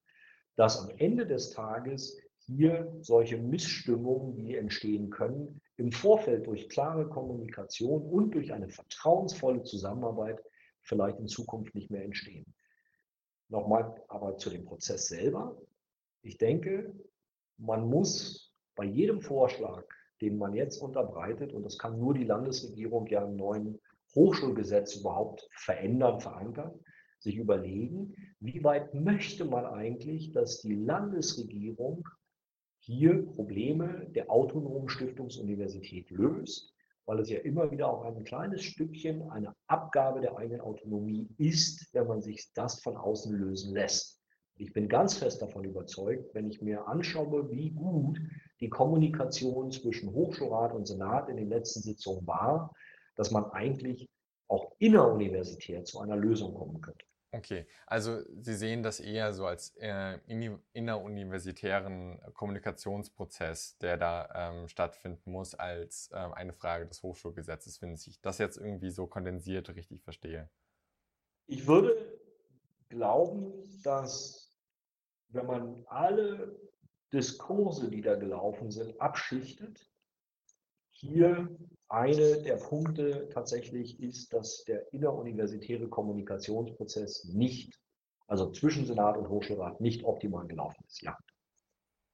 dass 0.55 0.79
am 0.79 0.89
Ende 0.97 1.25
des 1.25 1.49
Tages 1.49 2.17
hier 2.45 2.95
solche 3.01 3.37
Missstimmungen, 3.37 4.35
die 4.35 4.55
entstehen 4.55 5.09
können, 5.09 5.61
im 5.77 5.91
Vorfeld 5.91 6.47
durch 6.47 6.69
klare 6.69 7.07
Kommunikation 7.07 8.03
und 8.03 8.35
durch 8.35 8.53
eine 8.53 8.69
vertrauensvolle 8.69 9.63
Zusammenarbeit 9.63 10.43
vielleicht 10.81 11.19
in 11.19 11.27
Zukunft 11.27 11.73
nicht 11.75 11.89
mehr 11.89 12.03
entstehen. 12.03 12.53
Nochmal 13.49 13.95
aber 14.07 14.37
zu 14.37 14.49
dem 14.49 14.65
Prozess 14.65 15.07
selber. 15.07 15.57
Ich 16.21 16.37
denke, 16.37 16.93
man 17.57 17.87
muss 17.87 18.53
bei 18.75 18.85
jedem 18.85 19.21
Vorschlag, 19.21 19.85
den 20.21 20.37
man 20.37 20.53
jetzt 20.53 20.77
unterbreitet, 20.77 21.53
und 21.53 21.63
das 21.63 21.77
kann 21.77 21.99
nur 21.99 22.13
die 22.13 22.23
Landesregierung 22.23 23.07
ja 23.07 23.23
im 23.23 23.35
neuen 23.35 23.79
Hochschulgesetz 24.15 24.95
überhaupt 24.95 25.47
verändern, 25.51 26.19
verankern, 26.19 26.79
sich 27.19 27.37
überlegen, 27.37 28.15
wie 28.39 28.63
weit 28.63 28.93
möchte 28.93 29.45
man 29.45 29.65
eigentlich, 29.65 30.31
dass 30.31 30.61
die 30.61 30.75
Landesregierung 30.75 32.07
hier 32.85 33.25
Probleme 33.25 34.07
der 34.13 34.29
autonomen 34.29 34.89
Stiftungsuniversität 34.89 36.09
löst, 36.09 36.73
weil 37.05 37.19
es 37.19 37.29
ja 37.29 37.39
immer 37.39 37.71
wieder 37.71 37.89
auch 37.89 38.03
ein 38.03 38.25
kleines 38.25 38.63
Stückchen 38.63 39.29
eine 39.29 39.55
Abgabe 39.67 40.19
der 40.19 40.37
eigenen 40.37 40.59
Autonomie 40.59 41.29
ist, 41.37 41.93
wenn 41.93 42.07
man 42.07 42.21
sich 42.21 42.51
das 42.53 42.81
von 42.81 42.97
außen 42.97 43.33
lösen 43.33 43.73
lässt. 43.73 44.19
Ich 44.57 44.73
bin 44.73 44.89
ganz 44.89 45.17
fest 45.17 45.41
davon 45.41 45.63
überzeugt, 45.63 46.35
wenn 46.35 46.49
ich 46.49 46.61
mir 46.61 46.85
anschaue, 46.85 47.49
wie 47.49 47.71
gut 47.71 48.19
die 48.59 48.69
Kommunikation 48.69 49.71
zwischen 49.71 50.11
Hochschulrat 50.11 50.73
und 50.73 50.85
Senat 50.85 51.29
in 51.29 51.37
den 51.37 51.49
letzten 51.49 51.81
Sitzungen 51.81 52.27
war, 52.27 52.73
dass 53.15 53.31
man 53.31 53.45
eigentlich 53.45 54.09
auch 54.49 54.73
inneruniversitär 54.79 55.85
zu 55.85 55.99
einer 56.01 56.17
Lösung 56.17 56.53
kommen 56.53 56.81
könnte. 56.81 57.05
Okay, 57.35 57.65
also 57.87 58.21
Sie 58.41 58.53
sehen 58.53 58.83
das 58.83 58.99
eher 58.99 59.33
so 59.33 59.47
als 59.47 59.75
äh, 59.77 60.19
inneruniversitären 60.73 62.21
Kommunikationsprozess, 62.35 63.79
der 63.79 63.97
da 63.97 64.29
ähm, 64.35 64.67
stattfinden 64.67 65.31
muss, 65.31 65.55
als 65.55 66.11
äh, 66.11 66.17
eine 66.17 66.53
Frage 66.53 66.85
des 66.85 67.01
Hochschulgesetzes, 67.01 67.81
wenn 67.81 67.95
ich 67.95 68.21
das 68.21 68.37
jetzt 68.37 68.57
irgendwie 68.57 68.91
so 68.91 69.07
kondensiert 69.07 69.67
richtig 69.69 70.03
verstehe. 70.03 70.47
Ich 71.47 71.65
würde 71.65 71.95
glauben, 72.89 73.51
dass 73.81 74.55
wenn 75.29 75.47
man 75.47 75.83
alle 75.87 76.55
Diskurse, 77.11 77.89
die 77.89 78.01
da 78.01 78.13
gelaufen 78.13 78.69
sind, 78.69 79.01
abschichtet, 79.01 79.89
hier 80.91 81.49
eine 81.93 82.41
der 82.41 82.55
Punkte 82.55 83.29
tatsächlich 83.29 84.01
ist, 84.01 84.33
dass 84.33 84.63
der 84.65 84.91
inneruniversitäre 84.93 85.87
Kommunikationsprozess 85.87 87.25
nicht, 87.25 87.79
also 88.27 88.51
zwischen 88.51 88.85
Senat 88.85 89.15
und 89.15 89.29
Hochschulrat, 89.29 89.79
nicht 89.79 90.03
optimal 90.03 90.47
gelaufen 90.47 90.83
ist. 90.87 91.01
Ja. 91.03 91.17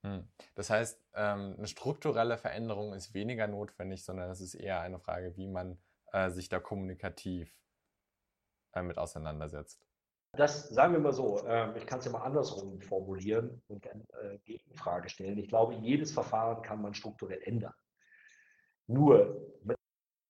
Hm. 0.05 0.27
Das 0.55 0.69
heißt, 0.69 1.01
ähm, 1.13 1.55
eine 1.57 1.67
strukturelle 1.67 2.37
Veränderung 2.37 2.93
ist 2.93 3.13
weniger 3.13 3.47
notwendig, 3.47 4.03
sondern 4.03 4.29
es 4.29 4.41
ist 4.41 4.55
eher 4.55 4.81
eine 4.81 4.99
Frage, 4.99 5.35
wie 5.37 5.47
man 5.47 5.77
äh, 6.11 6.29
sich 6.29 6.49
da 6.49 6.59
kommunikativ 6.59 7.55
äh, 8.73 8.81
mit 8.81 8.97
auseinandersetzt. 8.97 9.85
Das 10.33 10.69
sagen 10.69 10.93
wir 10.93 10.99
mal 10.99 11.13
so, 11.13 11.43
ähm, 11.47 11.75
ich 11.75 11.87
kann 11.87 11.99
es 11.99 12.05
ja 12.05 12.11
mal 12.11 12.21
andersrum 12.21 12.81
formulieren 12.81 13.61
und 13.67 13.87
eine 13.87 14.03
äh, 14.21 14.37
Gegenfrage 14.39 15.09
stellen. 15.09 15.37
Ich 15.37 15.47
glaube, 15.47 15.73
jedes 15.75 16.11
Verfahren 16.11 16.61
kann 16.61 16.81
man 16.81 16.93
strukturell 16.93 17.41
ändern. 17.43 17.73
Nur 18.89 19.53
mit 19.61 19.77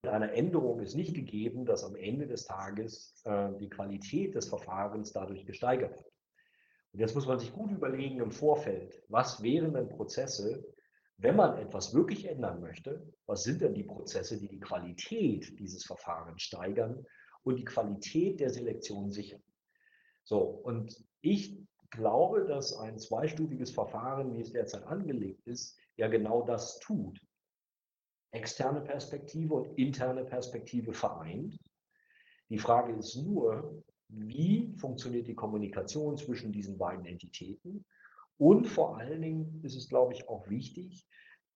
einer 0.03 0.33
Änderung 0.33 0.81
ist 0.81 0.93
nicht 0.93 1.15
gegeben, 1.15 1.65
dass 1.65 1.85
am 1.85 1.95
Ende 1.95 2.27
des 2.27 2.43
Tages 2.43 3.21
äh, 3.23 3.53
die 3.57 3.69
Qualität 3.69 4.35
des 4.35 4.49
Verfahrens 4.49 5.13
dadurch 5.13 5.45
gesteigert 5.45 5.95
wird. 5.95 6.13
Und 6.91 6.99
jetzt 6.99 7.15
muss 7.15 7.25
man 7.25 7.39
sich 7.39 7.53
gut 7.53 7.71
überlegen 7.71 8.19
im 8.19 8.31
Vorfeld, 8.31 9.01
was 9.07 9.41
wären 9.41 9.73
denn 9.73 9.87
Prozesse, 9.87 10.65
wenn 11.15 11.37
man 11.37 11.57
etwas 11.57 11.93
wirklich 11.93 12.25
ändern 12.25 12.59
möchte, 12.59 13.07
was 13.27 13.43
sind 13.43 13.61
denn 13.61 13.73
die 13.73 13.83
Prozesse, 13.83 14.37
die 14.37 14.49
die 14.49 14.59
Qualität 14.59 15.57
dieses 15.57 15.85
Verfahrens 15.85 16.41
steigern 16.41 17.05
und 17.43 17.55
die 17.55 17.65
Qualität 17.65 18.41
der 18.41 18.49
Selektion 18.49 19.09
sichern? 19.09 19.43
So, 20.25 20.39
und 20.41 21.01
ich 21.21 21.65
glaube, 21.91 22.43
dass 22.45 22.77
ein 22.77 22.99
zweistufiges 22.99 23.71
Verfahren, 23.71 24.33
wie 24.33 24.41
es 24.41 24.51
derzeit 24.51 24.83
angelegt 24.83 25.47
ist, 25.47 25.77
ja 25.95 26.09
genau 26.09 26.41
das 26.41 26.79
tut. 26.79 27.21
Externe 28.31 28.81
Perspektive 28.81 29.53
und 29.53 29.77
interne 29.77 30.23
Perspektive 30.25 30.93
vereint. 30.93 31.59
Die 32.49 32.59
Frage 32.59 32.93
ist 32.93 33.15
nur, 33.15 33.83
wie 34.07 34.73
funktioniert 34.77 35.27
die 35.27 35.35
Kommunikation 35.35 36.17
zwischen 36.17 36.51
diesen 36.51 36.77
beiden 36.77 37.05
Entitäten? 37.05 37.85
Und 38.37 38.67
vor 38.67 38.97
allen 38.97 39.21
Dingen 39.21 39.61
ist 39.63 39.75
es, 39.75 39.89
glaube 39.89 40.13
ich, 40.13 40.27
auch 40.29 40.49
wichtig, 40.49 41.07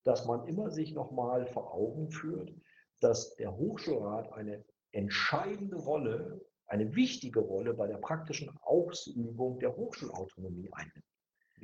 dass 0.03 0.25
man 0.25 0.47
immer 0.47 0.69
sich 0.69 0.93
nochmal 0.93 1.47
vor 1.47 1.73
Augen 1.73 2.09
führt, 2.09 2.53
dass 2.99 3.35
der 3.35 3.55
Hochschulrat 3.55 4.31
eine 4.33 4.63
entscheidende 4.91 5.77
Rolle 5.77 6.41
eine 6.67 6.95
wichtige 6.95 7.39
Rolle 7.39 7.73
bei 7.73 7.87
der 7.87 7.97
praktischen 7.97 8.49
Ausübung 8.61 9.59
der 9.59 9.75
Hochschulautonomie 9.75 10.69
einnimmt. 10.71 11.05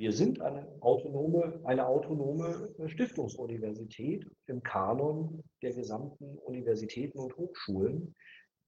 Wir 0.00 0.12
sind 0.12 0.40
eine 0.40 0.66
autonome, 0.80 1.60
eine 1.64 1.86
autonome 1.86 2.72
Stiftungsuniversität 2.86 4.26
im 4.46 4.62
Kanon 4.62 5.44
der 5.60 5.74
gesamten 5.74 6.38
Universitäten 6.38 7.18
und 7.18 7.36
Hochschulen. 7.36 8.14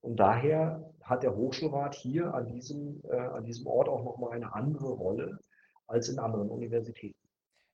Und 0.01 0.17
daher 0.17 0.93
hat 1.01 1.23
der 1.23 1.35
Hochschulrat 1.35 1.95
hier 1.95 2.31
an 2.35 2.45
diesem, 2.45 3.01
äh, 3.09 3.15
an 3.15 3.45
diesem 3.45 3.65
Ort 3.65 3.89
auch 3.89 4.03
nochmal 4.03 4.33
eine 4.33 4.53
andere 4.53 4.91
Rolle 4.91 5.39
als 5.87 6.07
in 6.07 6.19
anderen 6.19 6.51
Universitäten. 6.51 7.17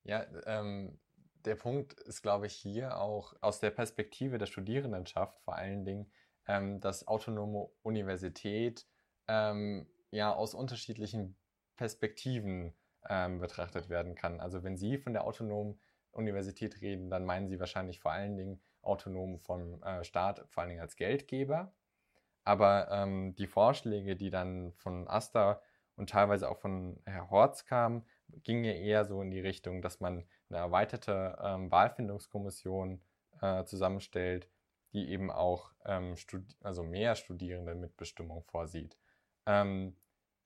Ja, 0.04 0.24
ähm, 0.46 0.98
der 1.44 1.56
Punkt 1.56 2.00
ist, 2.00 2.22
glaube 2.22 2.46
ich, 2.46 2.54
hier 2.54 2.96
auch 2.96 3.34
aus 3.42 3.60
der 3.60 3.72
Perspektive 3.72 4.38
der 4.38 4.46
Studierendenschaft 4.46 5.38
vor 5.42 5.56
allen 5.56 5.84
Dingen, 5.84 6.10
ähm, 6.48 6.80
dass 6.80 7.06
autonome 7.06 7.68
Universität 7.82 8.86
ähm, 9.28 9.86
ja 10.10 10.34
aus 10.34 10.54
unterschiedlichen 10.54 11.36
Perspektiven 11.76 12.72
ähm, 13.08 13.40
betrachtet 13.40 13.88
werden 13.88 14.14
kann. 14.14 14.40
Also 14.40 14.62
wenn 14.62 14.76
Sie 14.76 14.98
von 14.98 15.12
der 15.12 15.24
autonomen 15.24 15.80
Universität 16.12 16.80
reden, 16.80 17.10
dann 17.10 17.24
meinen 17.24 17.48
Sie 17.48 17.60
wahrscheinlich 17.60 18.00
vor 18.00 18.12
allen 18.12 18.36
Dingen 18.36 18.60
autonom 18.82 19.38
vom 19.40 19.82
äh, 19.82 20.04
Staat, 20.04 20.44
vor 20.48 20.62
allen 20.62 20.70
Dingen 20.70 20.82
als 20.82 20.96
Geldgeber. 20.96 21.72
Aber 22.44 22.88
ähm, 22.90 23.34
die 23.36 23.46
Vorschläge, 23.46 24.16
die 24.16 24.30
dann 24.30 24.72
von 24.72 25.06
Asta 25.08 25.60
und 25.96 26.10
teilweise 26.10 26.48
auch 26.48 26.58
von 26.58 27.00
Herr 27.04 27.30
Horz 27.30 27.66
kamen, 27.66 28.06
gingen 28.42 28.64
ja 28.64 28.72
eher 28.72 29.04
so 29.04 29.20
in 29.22 29.30
die 29.30 29.40
Richtung, 29.40 29.82
dass 29.82 30.00
man 30.00 30.24
eine 30.48 30.58
erweiterte 30.58 31.36
ähm, 31.42 31.70
Wahlfindungskommission 31.70 33.02
äh, 33.40 33.64
zusammenstellt, 33.64 34.48
die 34.92 35.10
eben 35.10 35.30
auch 35.30 35.72
ähm, 35.84 36.14
also 36.62 36.82
mehr 36.82 37.14
Studierende 37.14 37.74
mit 37.74 37.96
Bestimmung 37.96 38.42
vorsieht. 38.44 38.96
Ähm, 39.46 39.96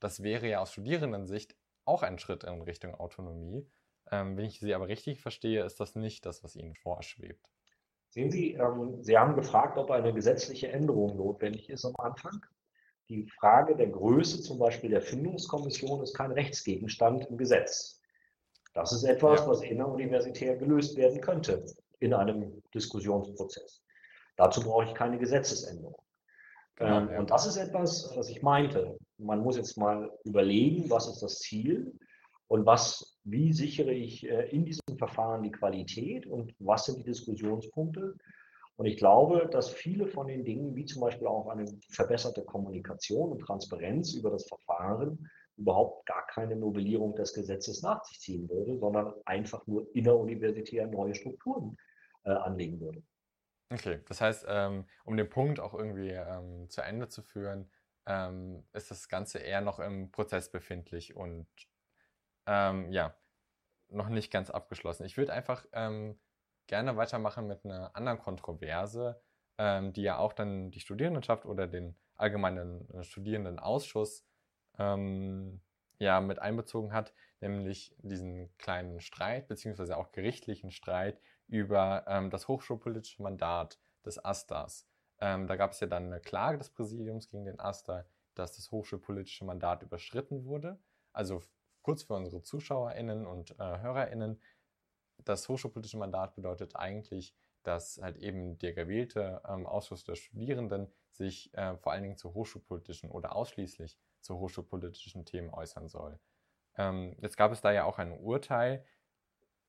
das 0.01 0.23
wäre 0.23 0.49
ja 0.49 0.61
aus 0.61 0.73
Studierendensicht 0.73 1.57
auch 1.85 2.03
ein 2.03 2.19
Schritt 2.19 2.45
in 2.45 2.63
Richtung 2.63 2.95
Autonomie. 2.95 3.67
Ähm, 4.11 4.37
wenn 4.37 4.45
ich 4.45 4.61
Sie 4.61 4.75
aber 4.75 4.89
richtig 4.89 5.21
verstehe, 5.21 5.65
ist 5.65 5.81
das 5.81 5.95
nicht 5.95 6.27
das, 6.27 6.45
was 6.45 6.57
Ihnen 6.57 6.75
vorschwebt. 6.75 7.51
Sehen 8.11 8.31
Sie, 8.31 8.53
ähm, 8.53 9.03
Sie 9.03 9.19
haben 9.19 9.35
gefragt, 9.35 9.77
ob 9.79 9.91
eine 9.91 10.13
gesetzliche 10.13 10.69
Änderung 10.69 11.17
notwendig 11.17 11.69
ist 11.69 11.85
am 11.85 11.95
Anfang. 11.99 12.45
Die 13.09 13.27
Frage 13.39 13.77
der 13.77 13.89
Größe 13.89 14.41
zum 14.41 14.59
Beispiel 14.59 14.91
der 14.91 15.03
Findungskommission 15.03 16.03
ist 16.03 16.15
kein 16.15 16.31
Rechtsgegenstand 16.31 17.27
im 17.27 17.37
Gesetz. 17.37 18.01
Das 18.73 18.93
ist 18.93 19.05
etwas, 19.05 19.41
ja. 19.41 19.49
was 19.49 19.63
inneruniversitär 19.63 20.57
gelöst 20.57 20.97
werden 20.97 21.21
könnte 21.21 21.65
in 22.01 22.15
einem 22.15 22.63
Diskussionsprozess. 22.75 23.83
Dazu 24.37 24.63
brauche 24.63 24.85
ich 24.85 24.95
keine 24.95 25.19
Gesetzesänderung. 25.19 25.97
Genau, 26.77 27.01
ähm, 27.01 27.11
ja. 27.11 27.19
Und 27.21 27.31
das 27.31 27.47
ist 27.47 27.57
etwas, 27.57 28.13
was 28.17 28.29
ich 28.29 28.43
meinte. 28.43 28.97
Man 29.19 29.41
muss 29.41 29.57
jetzt 29.57 29.77
mal 29.77 30.11
überlegen, 30.25 30.91
was 30.91 31.09
ist 31.09 31.23
das 31.23 31.39
Ziel 31.39 31.93
und 32.49 32.67
was, 32.67 33.19
wie 33.25 33.53
sichere 33.53 33.93
ich 33.93 34.29
äh, 34.29 34.49
in 34.51 34.65
diesem 34.65 34.99
Verfahren 34.99 35.43
die 35.43 35.53
Qualität 35.53 36.27
und 36.27 36.55
was 36.59 36.87
sind 36.87 36.99
die 36.99 37.05
Diskussionspunkte. 37.05 38.17
Und 38.77 38.87
ich 38.87 38.97
glaube, 38.97 39.49
dass 39.51 39.71
viele 39.71 40.09
von 40.09 40.27
den 40.27 40.45
Dingen, 40.45 40.75
wie 40.75 40.85
zum 40.85 41.01
Beispiel 41.03 41.29
auch 41.29 41.49
eine 41.49 41.67
verbesserte 41.91 42.45
Kommunikation 42.45 43.31
und 43.31 43.41
Transparenz 43.41 44.15
über 44.15 44.31
das 44.31 44.47
Verfahren, 44.49 45.31
überhaupt 45.57 46.07
gar 46.07 46.27
keine 46.27 46.57
Novellierung 46.57 47.15
des 47.15 47.33
Gesetzes 47.33 47.83
nach 47.83 48.05
sich 48.05 48.19
ziehen 48.19 48.49
würde, 48.49 48.77
sondern 48.79 49.15
einfach 49.25 49.65
nur 49.69 49.87
inneruniversitär 49.95 50.89
neue 50.89 51.15
Strukturen 51.15 51.77
äh, 52.25 52.31
anlegen 52.31 52.81
würde. 52.81 53.03
Okay, 53.71 54.01
das 54.09 54.21
heißt, 54.21 54.47
ähm, 54.49 54.85
um 55.05 55.17
den 55.17 55.29
Punkt 55.29 55.61
auch 55.61 55.75
irgendwie 55.75 56.11
ähm, 56.11 56.69
zu 56.69 56.83
Ende 56.83 57.09
zu 57.09 57.23
führen, 57.23 57.71
ähm, 58.07 58.65
ist 58.73 58.91
das 58.91 59.09
Ganze 59.09 59.39
eher 59.39 59.61
noch 59.61 59.79
im 59.79 60.11
Prozess 60.11 60.51
befindlich 60.51 61.17
und 61.17 61.47
ähm, 62.47 62.93
ja, 62.93 63.15
noch 63.89 64.09
nicht 64.09 64.31
ganz 64.31 64.51
abgeschlossen. 64.51 65.05
Ich 65.05 65.17
würde 65.17 65.33
einfach 65.33 65.65
ähm, 65.73 66.19
gerne 66.67 66.97
weitermachen 66.97 67.47
mit 67.47 67.65
einer 67.65 67.95
anderen 67.97 68.19
Kontroverse, 68.19 69.21
ähm, 69.59 69.93
die 69.93 70.03
ja 70.03 70.19
auch 70.19 70.33
dann 70.33 70.71
die 70.71 70.81
Studierendenschaft 70.81 71.47
oder 71.47 71.67
den 71.67 71.97
allgemeinen 72.17 72.89
äh, 72.91 73.03
Studierendenausschuss 73.03 74.27
ja, 74.77 76.21
mit 76.21 76.39
einbezogen 76.41 76.93
hat, 76.93 77.15
nämlich 77.41 77.95
diesen 77.99 78.57
kleinen 78.59 79.01
Streit, 79.01 79.47
beziehungsweise 79.47 79.97
auch 79.97 80.13
gerichtlichen 80.13 80.71
Streit 80.71 81.21
über 81.47 82.05
ähm, 82.09 82.31
das 82.31 82.49
hochschulpolitische 82.49 83.23
Mandat 83.23 83.79
des 84.05 84.23
AStAs. 84.25 84.89
Ähm, 85.21 85.47
da 85.47 85.57
gab 85.57 85.73
es 85.73 85.81
ja 85.81 85.87
dann 85.87 86.07
eine 86.07 86.21
Klage 86.21 86.59
des 86.59 86.71
Präsidiums 86.71 87.29
gegen 87.29 87.45
den 87.45 87.61
AStA, 87.61 88.05
dass 88.35 88.57
das 88.57 88.71
hochschulpolitische 88.71 89.45
Mandat 89.45 89.83
überschritten 89.83 90.45
wurde. 90.45 90.79
Also 91.13 91.43
kurz 91.83 92.03
für 92.03 92.15
unsere 92.15 92.43
ZuschauerInnen 92.43 93.27
und 93.27 93.53
äh, 93.53 93.79
HörerInnen, 93.81 94.41
das 95.25 95.49
hochschulpolitische 95.49 95.99
Mandat 95.99 96.35
bedeutet 96.35 96.77
eigentlich, 96.77 97.35
dass 97.63 98.01
halt 98.03 98.19
eben 98.19 98.59
der 98.59 98.75
gewählte 98.75 99.41
ähm, 99.49 99.67
Ausschuss 99.67 100.05
der 100.05 100.17
Studierenden 100.17 100.93
sich 101.13 101.55
äh, 101.55 101.77
vor 101.79 101.93
allen 101.93 102.03
Dingen 102.03 102.17
zu 102.17 102.35
hochschulpolitischen 102.35 103.11
oder 103.11 103.35
ausschließlich 103.35 103.99
zu 104.21 104.39
hochschulpolitischen 104.39 105.25
Themen 105.25 105.51
äußern 105.51 105.89
soll. 105.89 106.19
Ähm, 106.77 107.17
jetzt 107.21 107.37
gab 107.37 107.53
es 107.53 107.61
da 107.61 107.73
ja 107.73 107.85
auch 107.85 107.99
ein 107.99 108.13
Urteil, 108.13 108.85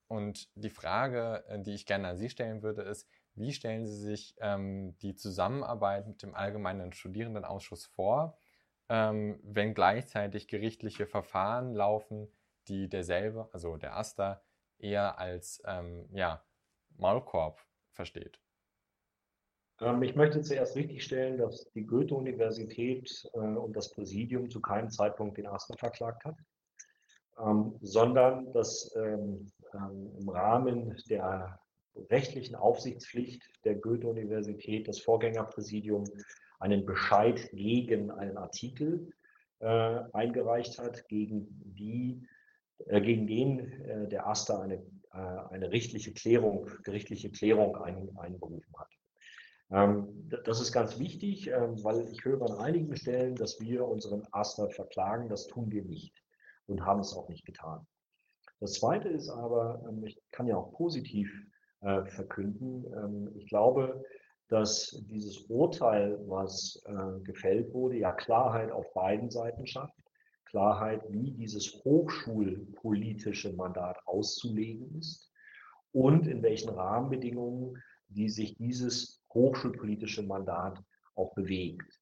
und 0.08 0.50
die 0.56 0.70
Frage, 0.70 1.44
äh, 1.48 1.60
die 1.60 1.74
ich 1.74 1.86
gerne 1.86 2.10
an 2.10 2.18
Sie 2.18 2.30
stellen 2.30 2.62
würde, 2.62 2.84
ist, 2.84 3.10
wie 3.36 3.54
stellen 3.54 3.86
Sie 3.86 3.98
sich 3.98 4.36
ähm, 4.40 4.98
die 5.00 5.16
Zusammenarbeit 5.16 6.08
mit 6.08 6.22
dem 6.24 6.36
Allgemeinen 6.36 6.94
Studierendenausschuss 6.94 7.86
vor, 7.86 8.38
ähm, 8.90 9.40
wenn 9.44 9.74
gleichzeitig 9.74 10.48
gerichtliche 10.48 11.06
Verfahren 11.06 11.74
laufen, 11.74 12.28
die 12.68 12.90
derselbe, 12.90 13.50
also 13.52 13.78
der 13.78 13.98
AStA, 13.98 14.42
eher 14.78 15.20
als 15.20 15.62
ähm, 15.66 16.08
ja, 16.14 16.44
Maulkorb 16.98 17.60
versteht? 17.92 18.40
Ähm, 19.82 20.02
ich 20.04 20.16
möchte 20.16 20.42
zuerst 20.42 20.76
richtigstellen, 20.76 21.38
dass 21.38 21.70
die 21.72 21.86
Goethe-Universität 21.86 23.30
äh, 23.34 23.38
und 23.38 23.76
das 23.76 23.92
Präsidium 23.92 24.50
zu 24.50 24.62
keinem 24.62 24.90
Zeitpunkt 24.90 25.38
den 25.38 25.48
AStA 25.48 25.76
verklagt 25.78 26.26
hat 26.26 26.36
ähm, 27.40 27.78
sondern 27.82 28.52
dass 28.54 28.94
ähm, 28.96 29.52
im 30.20 30.30
Rahmen 30.30 30.96
der 31.10 31.60
rechtlichen 32.10 32.56
Aufsichtspflicht 32.56 33.44
der 33.64 33.76
Goethe-Universität 33.76 34.88
das 34.88 35.00
Vorgängerpräsidium 35.00 36.06
einen 36.60 36.86
Bescheid 36.86 37.50
gegen 37.52 38.12
einen 38.12 38.38
Artikel 38.38 39.12
äh, 39.60 40.02
eingereicht 40.14 40.80
hat, 40.80 41.08
gegen, 41.08 41.48
die, 41.66 42.28
äh, 42.88 43.02
gegen 43.02 43.28
den 43.28 43.60
äh, 43.84 44.08
der 44.08 44.28
AStA 44.28 44.62
eine, 44.62 44.76
äh, 45.14 45.18
eine 45.18 45.72
rechtliche 45.72 46.14
Klärung, 46.14 46.70
gerichtliche 46.84 47.32
Klärung 47.32 47.78
ein, 47.78 48.10
einberufen 48.18 48.74
hat. 48.78 48.90
Ähm, 49.72 50.30
das 50.46 50.62
ist 50.62 50.72
ganz 50.72 51.00
wichtig, 51.00 51.48
ähm, 51.48 51.84
weil 51.84 52.08
ich 52.10 52.24
höre 52.24 52.42
an 52.42 52.58
einigen 52.60 52.96
Stellen, 52.96 53.36
dass 53.36 53.60
wir 53.60 53.88
unseren 53.88 54.28
AStA 54.32 54.68
verklagen. 54.68 55.30
Das 55.30 55.48
tun 55.48 55.72
wir 55.72 55.84
nicht 55.84 56.24
und 56.68 56.86
haben 56.86 57.00
es 57.00 57.14
auch 57.14 57.30
nicht 57.30 57.46
getan. 57.46 57.86
Das 58.60 58.74
Zweite 58.74 59.10
ist 59.10 59.30
aber, 59.30 59.84
ähm, 59.90 60.04
ich 60.06 60.22
kann 60.32 60.48
ja 60.48 60.58
auch 60.58 60.72
positiv 60.74 61.32
äh, 61.82 62.06
verkünden, 62.06 62.86
ähm, 62.94 63.32
ich 63.36 63.48
glaube, 63.48 64.04
dass 64.50 65.04
dieses 65.10 65.40
Urteil, 65.50 66.20
was 66.28 66.82
äh, 66.86 67.20
gefällt 67.24 67.74
wurde, 67.74 67.98
ja 67.98 68.12
Klarheit 68.12 68.72
auf 68.72 68.94
beiden 68.94 69.30
Seiten 69.30 69.66
schafft. 69.66 69.96
Klarheit, 70.46 71.02
wie 71.10 71.32
dieses 71.32 71.84
hochschulpolitische 71.84 73.54
Mandat 73.54 73.98
auszulegen 74.06 75.00
ist 75.00 75.32
und 75.92 76.28
in 76.28 76.44
welchen 76.44 76.70
Rahmenbedingungen 76.70 77.82
die 78.10 78.30
sich 78.30 78.56
dieses 78.56 79.22
hochschulpolitische 79.34 80.24
Mandat 80.24 80.82
auch 81.16 81.34
bewegt. 81.34 82.00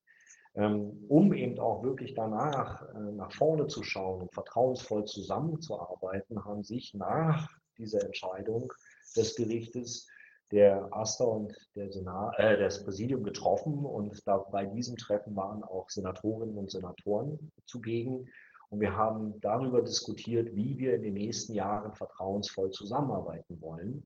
Ähm, 0.56 1.06
um 1.08 1.34
eben 1.34 1.60
auch 1.60 1.84
wirklich 1.84 2.14
danach 2.14 2.84
äh, 2.94 3.12
nach 3.14 3.32
vorne 3.32 3.66
zu 3.68 3.82
schauen 3.82 4.22
und 4.22 4.34
vertrauensvoll 4.34 5.06
zusammenzuarbeiten, 5.06 6.46
haben 6.46 6.64
sich 6.64 6.94
nach 6.94 7.50
dieser 7.78 8.06
Entscheidung 8.06 8.72
des 9.14 9.36
Gerichtes 9.36 10.08
der 10.52 10.88
AStA 10.92 11.24
und 11.24 11.56
der 11.76 11.92
Senat, 11.92 12.38
äh, 12.38 12.58
das 12.60 12.84
Präsidium 12.84 13.24
getroffen 13.24 13.86
und 13.86 14.22
da, 14.28 14.38
bei 14.38 14.66
diesem 14.66 14.98
Treffen 14.98 15.36
waren 15.36 15.64
auch 15.64 15.90
Senatorinnen 15.90 16.58
und 16.58 16.70
Senatoren 16.70 17.52
zugegen. 17.66 18.30
Und 18.70 18.80
wir 18.80 18.96
haben 18.96 19.40
darüber 19.42 19.82
diskutiert, 19.82 20.56
wie 20.56 20.78
wir 20.78 20.96
in 20.96 21.04
den 21.04 21.14
nächsten 21.14 21.54
Jahren 21.54 21.94
vertrauensvoll 21.94 22.72
zusammenarbeiten 22.72 23.62
wollen. 23.62 24.04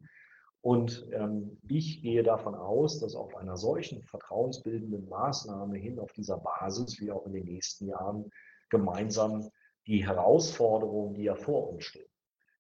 Und 0.62 1.08
ähm, 1.12 1.58
ich 1.68 2.02
gehe 2.02 2.24
davon 2.24 2.56
aus, 2.56 3.00
dass 3.00 3.16
auf 3.16 3.36
einer 3.36 3.58
solchen 3.58 4.04
vertrauensbildenden 4.04 5.08
Maßnahme 5.08 5.78
hin 5.78 6.00
auf 6.00 6.12
dieser 6.14 6.38
Basis 6.38 7.00
wir 7.00 7.16
auch 7.16 7.26
in 7.26 7.34
den 7.34 7.46
nächsten 7.46 7.88
Jahren 7.88 8.30
gemeinsam 8.70 9.50
die 9.86 10.06
Herausforderungen, 10.06 11.14
die 11.14 11.24
ja 11.24 11.36
vor 11.36 11.70
uns 11.70 11.86
stehen. 11.86 12.10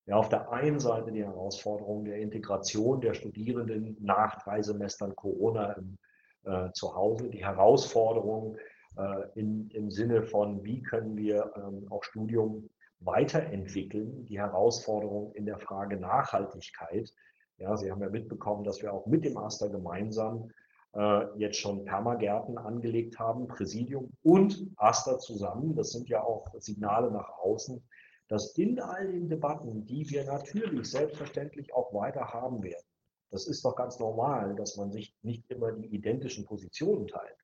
Ja, 0.08 0.16
auf 0.16 0.30
der 0.30 0.52
einen 0.52 0.80
Seite 0.80 1.12
die 1.12 1.24
Herausforderung 1.24 2.06
der 2.06 2.18
Integration 2.18 3.02
der 3.02 3.14
Studierenden 3.14 3.98
nach 4.00 4.42
drei 4.42 4.62
Semestern 4.62 5.16
Corona 5.16 5.74
im, 5.74 5.98
äh, 6.46 6.72
zu 6.72 6.96
Hause, 6.96 7.30
die 7.30 7.46
Herausforderung 7.46 8.58
äh, 8.98 9.40
in, 9.40 9.70
im 9.72 9.92
Sinne 9.92 10.24
von, 10.24 10.64
wie 10.64 10.82
können 10.82 11.18
wir 11.18 11.52
ähm, 11.58 11.88
auch 11.90 12.04
Studium 12.04 12.70
weiterentwickeln, 13.02 14.26
die 14.26 14.40
Herausforderung 14.40 15.34
in 15.34 15.46
der 15.46 15.60
Frage 15.60 15.98
Nachhaltigkeit, 15.98 17.14
ja, 17.58 17.76
Sie 17.76 17.92
haben 17.92 18.02
ja 18.02 18.10
mitbekommen, 18.10 18.64
dass 18.64 18.82
wir 18.82 18.94
auch 18.94 19.08
mit 19.08 19.26
dem 19.26 19.38
AStA 19.38 19.68
gemeinsam 19.68 20.52
äh, 20.94 21.26
jetzt 21.38 21.58
schon 21.58 21.86
Permagärten 21.86 22.58
angelegt 22.58 23.20
haben, 23.20 23.48
Präsidium 23.48 24.12
und 24.24 24.70
AStA 24.78 25.18
zusammen. 25.18 25.76
Das 25.76 25.92
sind 25.92 26.08
ja 26.08 26.22
auch 26.22 26.48
Signale 26.60 27.12
nach 27.12 27.30
außen, 27.40 27.84
dass 28.28 28.58
in 28.58 28.80
all 28.80 29.08
den 29.08 29.30
Debatten, 29.30 29.86
die 29.86 30.10
wir 30.10 30.26
natürlich 30.26 30.92
selbstverständlich 30.92 31.74
auch 31.74 31.94
weiter 31.94 32.34
haben 32.34 32.64
werden, 32.64 32.86
das 33.32 33.48
ist 33.48 33.64
doch 33.66 33.76
ganz 33.76 34.00
normal, 34.00 34.56
dass 34.56 34.78
man 34.78 34.92
sich 34.92 35.16
nicht 35.22 35.50
immer 35.52 35.72
die 35.72 35.88
identischen 35.88 36.46
Positionen 36.46 37.08
teilt. 37.08 37.36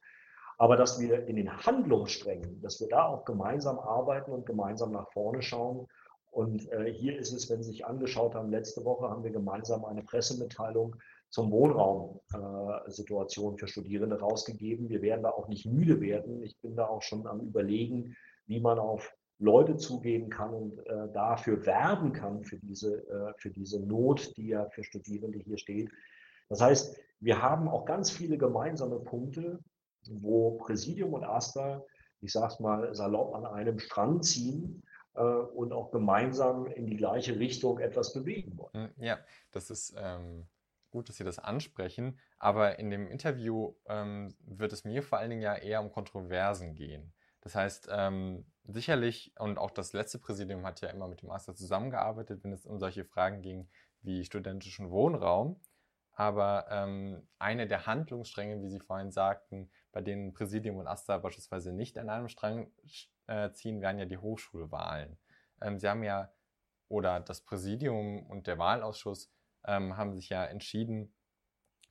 Aber 0.57 0.77
dass 0.77 0.99
wir 0.99 1.27
in 1.27 1.35
den 1.35 1.65
Handlungssträngen, 1.65 2.61
dass 2.61 2.79
wir 2.79 2.87
da 2.87 3.07
auch 3.07 3.25
gemeinsam 3.25 3.79
arbeiten 3.79 4.31
und 4.31 4.45
gemeinsam 4.45 4.91
nach 4.91 5.11
vorne 5.11 5.41
schauen 5.41 5.87
und 6.33 6.71
äh, 6.71 6.91
hier 6.91 7.19
ist 7.19 7.31
es, 7.31 7.47
wenn 7.51 7.61
Sie 7.61 7.69
sich 7.69 7.85
angeschaut 7.85 8.33
haben, 8.33 8.49
letzte 8.49 8.83
Woche 8.83 9.07
haben 9.07 9.23
wir 9.23 9.29
gemeinsam 9.29 9.85
eine 9.85 10.01
Pressemitteilung 10.01 10.95
zum 11.29 11.51
Wohnraumsituation 11.51 13.53
äh, 13.53 13.57
für 13.59 13.67
Studierende 13.67 14.19
rausgegeben. 14.19 14.89
Wir 14.89 15.03
werden 15.03 15.21
da 15.21 15.29
auch 15.29 15.47
nicht 15.47 15.67
müde 15.67 16.01
werden. 16.01 16.41
Ich 16.41 16.59
bin 16.59 16.75
da 16.75 16.87
auch 16.87 17.03
schon 17.03 17.27
am 17.27 17.41
Überlegen, 17.41 18.15
wie 18.47 18.59
man 18.59 18.79
auf 18.79 19.15
Leute 19.39 19.77
zugehen 19.77 20.29
kann 20.29 20.53
und 20.53 20.79
äh, 20.85 21.11
dafür 21.13 21.65
werben 21.65 22.13
kann, 22.13 22.43
für 22.43 22.57
diese, 22.57 23.07
äh, 23.07 23.33
für 23.37 23.49
diese 23.49 23.79
Not, 23.79 24.35
die 24.37 24.47
ja 24.47 24.69
für 24.69 24.83
Studierende 24.83 25.39
hier 25.39 25.57
steht. 25.57 25.89
Das 26.49 26.61
heißt, 26.61 26.97
wir 27.19 27.41
haben 27.41 27.67
auch 27.67 27.85
ganz 27.85 28.11
viele 28.11 28.37
gemeinsame 28.37 28.99
Punkte, 28.99 29.59
wo 30.09 30.51
Präsidium 30.57 31.13
und 31.13 31.23
AStA, 31.23 31.83
ich 32.21 32.31
sage 32.31 32.53
es 32.53 32.59
mal 32.59 32.93
salopp, 32.93 33.35
an 33.35 33.45
einem 33.45 33.79
Strang 33.79 34.21
ziehen 34.21 34.83
äh, 35.15 35.21
und 35.21 35.73
auch 35.73 35.91
gemeinsam 35.91 36.67
in 36.67 36.85
die 36.85 36.97
gleiche 36.97 37.39
Richtung 37.39 37.79
etwas 37.79 38.13
bewegen 38.13 38.57
wollen. 38.57 38.71
Hm, 38.73 38.89
ja, 38.97 39.19
das 39.51 39.69
ist 39.69 39.95
ähm, 39.97 40.47
gut, 40.89 41.09
dass 41.09 41.17
Sie 41.17 41.23
das 41.23 41.39
ansprechen, 41.39 42.19
aber 42.37 42.79
in 42.79 42.89
dem 42.89 43.07
Interview 43.07 43.73
ähm, 43.87 44.35
wird 44.45 44.73
es 44.73 44.83
mir 44.83 45.01
vor 45.01 45.17
allen 45.17 45.31
Dingen 45.31 45.41
ja 45.41 45.55
eher 45.55 45.81
um 45.81 45.91
Kontroversen 45.91 46.75
gehen. 46.75 47.13
Das 47.41 47.55
heißt, 47.55 47.89
ähm, 47.91 48.45
sicherlich, 48.65 49.33
und 49.39 49.57
auch 49.57 49.71
das 49.71 49.93
letzte 49.93 50.19
Präsidium 50.19 50.65
hat 50.65 50.81
ja 50.81 50.89
immer 50.89 51.07
mit 51.07 51.21
dem 51.21 51.29
Master 51.29 51.55
zusammengearbeitet, 51.55 52.43
wenn 52.43 52.53
es 52.53 52.65
um 52.65 52.79
solche 52.79 53.05
Fragen 53.05 53.41
ging 53.41 53.67
wie 54.01 54.23
studentischen 54.23 54.89
Wohnraum. 54.91 55.59
Aber 56.15 56.67
ähm, 56.69 57.27
eine 57.39 57.67
der 57.67 57.87
Handlungsstränge, 57.87 58.61
wie 58.61 58.69
Sie 58.69 58.79
vorhin 58.79 59.11
sagten, 59.11 59.71
bei 59.91 60.01
denen 60.01 60.33
Präsidium 60.33 60.77
und 60.77 60.87
AStA 60.87 61.17
beispielsweise 61.17 61.73
nicht 61.73 61.97
an 61.97 62.09
einem 62.09 62.29
Strang 62.29 62.71
äh, 63.27 63.51
ziehen, 63.51 63.81
wären 63.81 63.97
ja 63.97 64.05
die 64.05 64.19
Hochschulwahlen. 64.19 65.17
Ähm, 65.61 65.79
Sie 65.79 65.87
haben 65.87 66.03
ja, 66.03 66.31
oder 66.87 67.19
das 67.19 67.41
Präsidium 67.41 68.27
und 68.27 68.45
der 68.45 68.59
Wahlausschuss 68.59 69.31
ähm, 69.65 69.97
haben 69.97 70.13
sich 70.13 70.29
ja 70.29 70.45
entschieden, 70.45 71.15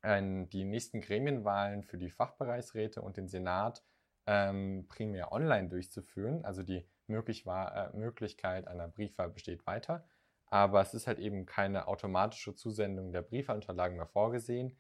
äh, 0.03 0.47
die 0.47 0.65
nächsten 0.65 1.01
Gremienwahlen 1.01 1.83
für 1.83 1.99
die 1.99 2.11
Fachbereichsräte 2.11 3.03
und 3.03 3.17
den 3.17 3.29
Senat 3.29 3.83
ähm, 4.27 4.87
primär 4.89 5.33
online 5.33 5.69
durchzuführen. 5.69 6.45
Also 6.45 6.63
die 6.63 6.87
möglich 7.07 7.47
war, 7.47 7.95
äh, 7.95 7.97
Möglichkeit 7.97 8.67
einer 8.69 8.89
Briefwahl 8.89 9.31
besteht 9.31 9.67
weiter. 9.67 10.05
Aber 10.47 10.81
es 10.81 10.93
ist 10.95 11.07
halt 11.07 11.19
eben 11.19 11.47
keine 11.47 11.89
automatische 11.89 12.55
Zusendung 12.55 13.13
der 13.13 13.23
Briefwahlunterlagen 13.23 13.97
mehr 13.97 14.07
vorgesehen. 14.07 14.79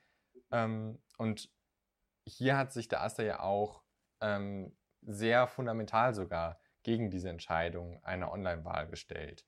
Ähm, 0.50 1.02
und 1.18 1.50
hier 2.26 2.56
hat 2.56 2.72
sich 2.72 2.88
der 2.88 3.02
Aster 3.02 3.24
ja 3.24 3.40
auch 3.40 3.82
ähm, 4.20 4.76
sehr 5.00 5.46
fundamental 5.46 6.14
sogar 6.14 6.60
gegen 6.82 7.10
diese 7.10 7.30
Entscheidung 7.30 8.02
einer 8.04 8.32
Online-Wahl 8.32 8.88
gestellt. 8.88 9.46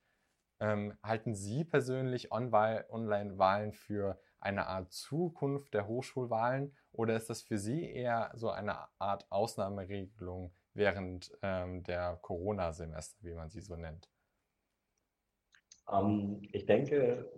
Ähm, 0.61 0.97
halten 1.03 1.35
Sie 1.35 1.65
persönlich 1.65 2.33
Online-Wahlen 2.33 3.73
für 3.73 4.19
eine 4.45 4.67
Art 4.67 4.93
Zukunft 4.93 5.75
der 5.75 5.87
Hochschulwahlen 5.87 6.77
oder 6.93 7.17
ist 7.17 7.31
das 7.31 7.43
für 7.43 7.59
Sie 7.59 7.91
eher 7.91 8.31
so 8.35 8.51
eine 8.51 8.77
Art 8.99 9.27
Ausnahmeregelung 9.31 10.53
während 10.75 11.37
ähm, 11.43 11.83
der 11.85 12.19
Corona-Semester, 12.23 13.17
wie 13.23 13.35
man 13.35 13.51
sie 13.51 13.61
so 13.61 13.77
nennt? 13.77 14.09
Ähm, 15.91 16.43
ich 16.53 16.67
denke, 16.67 17.31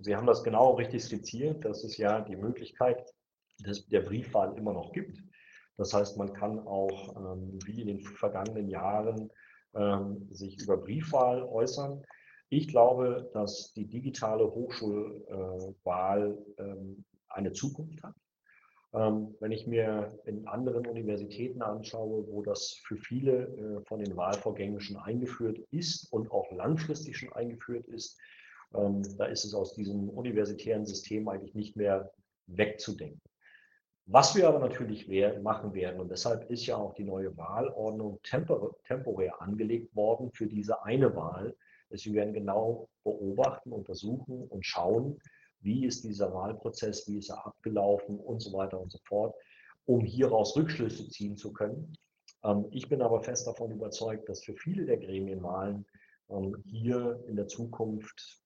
Sie 0.00 0.16
haben 0.16 0.26
das 0.26 0.42
genau 0.42 0.74
richtig 0.74 1.04
skizziert, 1.04 1.64
dass 1.64 1.84
es 1.84 1.98
ja 1.98 2.20
die 2.20 2.36
Möglichkeit 2.36 3.14
des, 3.58 3.86
der 3.86 4.00
Briefwahl 4.00 4.56
immer 4.56 4.72
noch 4.72 4.92
gibt. 4.92 5.22
Das 5.76 5.92
heißt, 5.92 6.16
man 6.16 6.32
kann 6.32 6.58
auch, 6.60 7.16
ähm, 7.16 7.58
wie 7.66 7.82
in 7.82 7.88
den 7.88 8.00
vergangenen 8.00 8.68
Jahren, 8.68 9.30
ähm, 9.74 10.26
sich 10.30 10.60
über 10.60 10.76
Briefwahl 10.76 11.42
äußern. 11.42 12.04
Ich 12.50 12.68
glaube, 12.68 13.30
dass 13.34 13.72
die 13.74 13.86
digitale 13.86 14.44
Hochschulwahl 14.44 16.38
ähm, 16.58 17.04
eine 17.28 17.52
Zukunft 17.52 18.02
hat. 18.02 18.14
Ähm, 18.94 19.34
wenn 19.40 19.52
ich 19.52 19.66
mir 19.66 20.18
in 20.24 20.48
anderen 20.48 20.86
Universitäten 20.86 21.60
anschaue, 21.60 22.26
wo 22.26 22.42
das 22.42 22.80
für 22.84 22.96
viele 22.96 23.48
äh, 23.48 23.84
von 23.84 23.98
den 24.02 24.16
Wahlvorgängen 24.16 24.80
schon 24.80 24.96
eingeführt 24.96 25.58
ist 25.70 26.10
und 26.10 26.30
auch 26.30 26.50
langfristig 26.52 27.18
schon 27.18 27.32
eingeführt 27.34 27.86
ist, 27.86 28.18
ähm, 28.74 29.02
da 29.18 29.26
ist 29.26 29.44
es 29.44 29.52
aus 29.52 29.74
diesem 29.74 30.08
universitären 30.08 30.86
System 30.86 31.28
eigentlich 31.28 31.54
nicht 31.54 31.76
mehr 31.76 32.10
wegzudenken. 32.46 33.20
Was 34.06 34.34
wir 34.34 34.48
aber 34.48 34.58
natürlich 34.58 35.06
machen 35.42 35.74
werden, 35.74 36.00
und 36.00 36.10
deshalb 36.10 36.50
ist 36.50 36.64
ja 36.64 36.76
auch 36.76 36.94
die 36.94 37.04
neue 37.04 37.36
Wahlordnung 37.36 38.20
temporär 38.22 39.42
angelegt 39.42 39.94
worden 39.94 40.30
für 40.32 40.46
diese 40.46 40.82
eine 40.82 41.14
Wahl, 41.14 41.54
wir 41.90 42.14
werden 42.14 42.34
genau 42.34 42.88
beobachten, 43.04 43.72
untersuchen 43.72 44.46
und 44.48 44.64
schauen, 44.64 45.18
wie 45.60 45.86
ist 45.86 46.04
dieser 46.04 46.32
Wahlprozess, 46.32 47.08
wie 47.08 47.18
ist 47.18 47.30
er 47.30 47.46
abgelaufen 47.46 48.18
und 48.18 48.40
so 48.40 48.52
weiter 48.52 48.80
und 48.80 48.92
so 48.92 48.98
fort, 49.04 49.34
um 49.86 50.04
hieraus 50.04 50.56
Rückschlüsse 50.56 51.08
ziehen 51.08 51.36
zu 51.36 51.52
können. 51.52 51.94
Ähm, 52.44 52.66
ich 52.70 52.88
bin 52.88 53.02
aber 53.02 53.22
fest 53.22 53.46
davon 53.46 53.70
überzeugt, 53.70 54.28
dass 54.28 54.44
für 54.44 54.54
viele 54.54 54.86
der 54.86 54.98
Gremienwahlen 54.98 55.86
ähm, 56.30 56.56
hier 56.64 57.24
in 57.26 57.36
der 57.36 57.48
Zukunft 57.48 58.40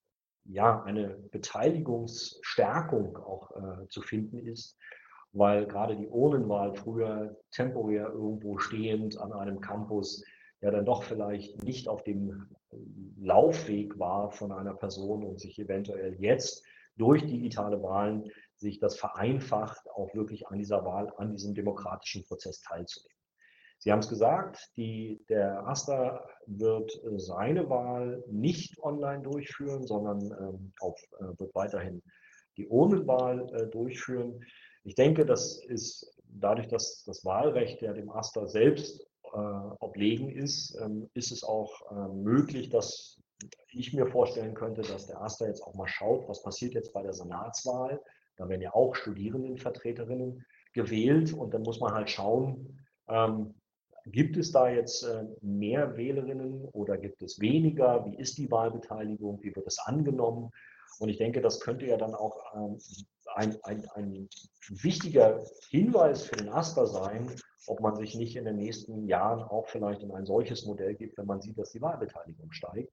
ja 0.44 0.82
eine 0.82 1.08
Beteiligungsstärkung 1.30 3.16
auch 3.18 3.50
äh, 3.52 3.88
zu 3.88 4.02
finden 4.02 4.38
ist, 4.38 4.76
weil 5.32 5.66
gerade 5.66 5.96
die 5.96 6.08
Urnenwahl 6.08 6.74
früher 6.74 7.36
temporär 7.52 8.08
irgendwo 8.08 8.58
stehend 8.58 9.18
an 9.18 9.32
einem 9.32 9.60
Campus 9.60 10.24
ja 10.62 10.70
dann 10.70 10.86
doch 10.86 11.02
vielleicht 11.02 11.62
nicht 11.62 11.88
auf 11.88 12.02
dem 12.04 12.48
Laufweg 13.20 13.98
war 13.98 14.30
von 14.30 14.52
einer 14.52 14.74
Person 14.74 15.24
und 15.24 15.40
sich 15.40 15.58
eventuell 15.58 16.14
jetzt 16.20 16.64
durch 16.96 17.26
digitale 17.26 17.82
Wahlen 17.82 18.30
sich 18.56 18.78
das 18.78 18.98
vereinfacht, 18.98 19.90
auch 19.90 20.14
wirklich 20.14 20.46
an 20.46 20.58
dieser 20.58 20.84
Wahl, 20.84 21.12
an 21.16 21.32
diesem 21.32 21.54
demokratischen 21.54 22.24
Prozess 22.24 22.60
teilzunehmen. 22.60 23.18
Sie 23.78 23.90
haben 23.90 23.98
es 23.98 24.08
gesagt, 24.08 24.70
die, 24.76 25.24
der 25.28 25.66
AStA 25.66 26.24
wird 26.46 26.92
seine 27.16 27.68
Wahl 27.68 28.22
nicht 28.28 28.78
online 28.78 29.22
durchführen, 29.22 29.84
sondern 29.84 30.20
ähm, 30.20 30.72
auf, 30.78 30.96
äh, 31.18 31.36
wird 31.36 31.52
weiterhin 31.56 32.00
die 32.56 32.68
Urnenwahl 32.68 33.52
äh, 33.54 33.66
durchführen. 33.66 34.44
Ich 34.84 34.94
denke, 34.94 35.26
das 35.26 35.64
ist 35.64 36.16
dadurch, 36.28 36.68
dass 36.68 37.02
das 37.04 37.24
Wahlrecht 37.24 37.82
ja 37.82 37.92
dem 37.92 38.10
AStA 38.10 38.46
selbst 38.46 39.04
äh, 39.32 39.74
oblegen 39.80 40.30
ist, 40.30 40.76
ähm, 40.80 41.08
ist 41.14 41.32
es 41.32 41.44
auch 41.44 41.90
äh, 41.90 42.12
möglich, 42.14 42.70
dass 42.70 43.20
ich 43.70 43.92
mir 43.92 44.06
vorstellen 44.06 44.54
könnte, 44.54 44.82
dass 44.82 45.06
der 45.06 45.20
AStA 45.20 45.46
jetzt 45.46 45.62
auch 45.62 45.74
mal 45.74 45.88
schaut, 45.88 46.28
was 46.28 46.42
passiert 46.42 46.74
jetzt 46.74 46.92
bei 46.92 47.02
der 47.02 47.12
Senatswahl. 47.12 48.00
Da 48.36 48.48
werden 48.48 48.62
ja 48.62 48.74
auch 48.74 48.94
Studierendenvertreterinnen 48.94 50.44
gewählt 50.72 51.32
und 51.32 51.52
dann 51.52 51.62
muss 51.62 51.80
man 51.80 51.92
halt 51.92 52.10
schauen, 52.10 52.78
ähm, 53.08 53.54
gibt 54.06 54.36
es 54.36 54.52
da 54.52 54.68
jetzt 54.68 55.04
äh, 55.04 55.24
mehr 55.40 55.96
Wählerinnen 55.96 56.64
oder 56.72 56.98
gibt 56.98 57.22
es 57.22 57.40
weniger? 57.40 58.04
Wie 58.06 58.16
ist 58.16 58.38
die 58.38 58.50
Wahlbeteiligung? 58.50 59.42
Wie 59.42 59.54
wird 59.54 59.66
es 59.66 59.78
angenommen? 59.78 60.50
Und 60.98 61.08
ich 61.08 61.18
denke, 61.18 61.40
das 61.40 61.60
könnte 61.60 61.86
ja 61.86 61.96
dann 61.96 62.14
auch 62.14 62.38
ähm, 62.54 62.78
ein, 63.34 63.56
ein, 63.64 63.86
ein 63.94 64.28
wichtiger 64.68 65.44
Hinweis 65.70 66.26
für 66.26 66.36
den 66.36 66.48
AStA 66.48 66.86
sein, 66.86 67.30
ob 67.66 67.80
man 67.80 67.96
sich 67.96 68.14
nicht 68.14 68.36
in 68.36 68.44
den 68.44 68.56
nächsten 68.56 69.06
Jahren 69.06 69.42
auch 69.42 69.68
vielleicht 69.68 70.02
in 70.02 70.12
ein 70.12 70.26
solches 70.26 70.66
Modell 70.66 70.94
gibt, 70.94 71.16
wenn 71.18 71.26
man 71.26 71.40
sieht, 71.40 71.58
dass 71.58 71.72
die 71.72 71.80
Wahlbeteiligung 71.80 72.50
steigt. 72.52 72.92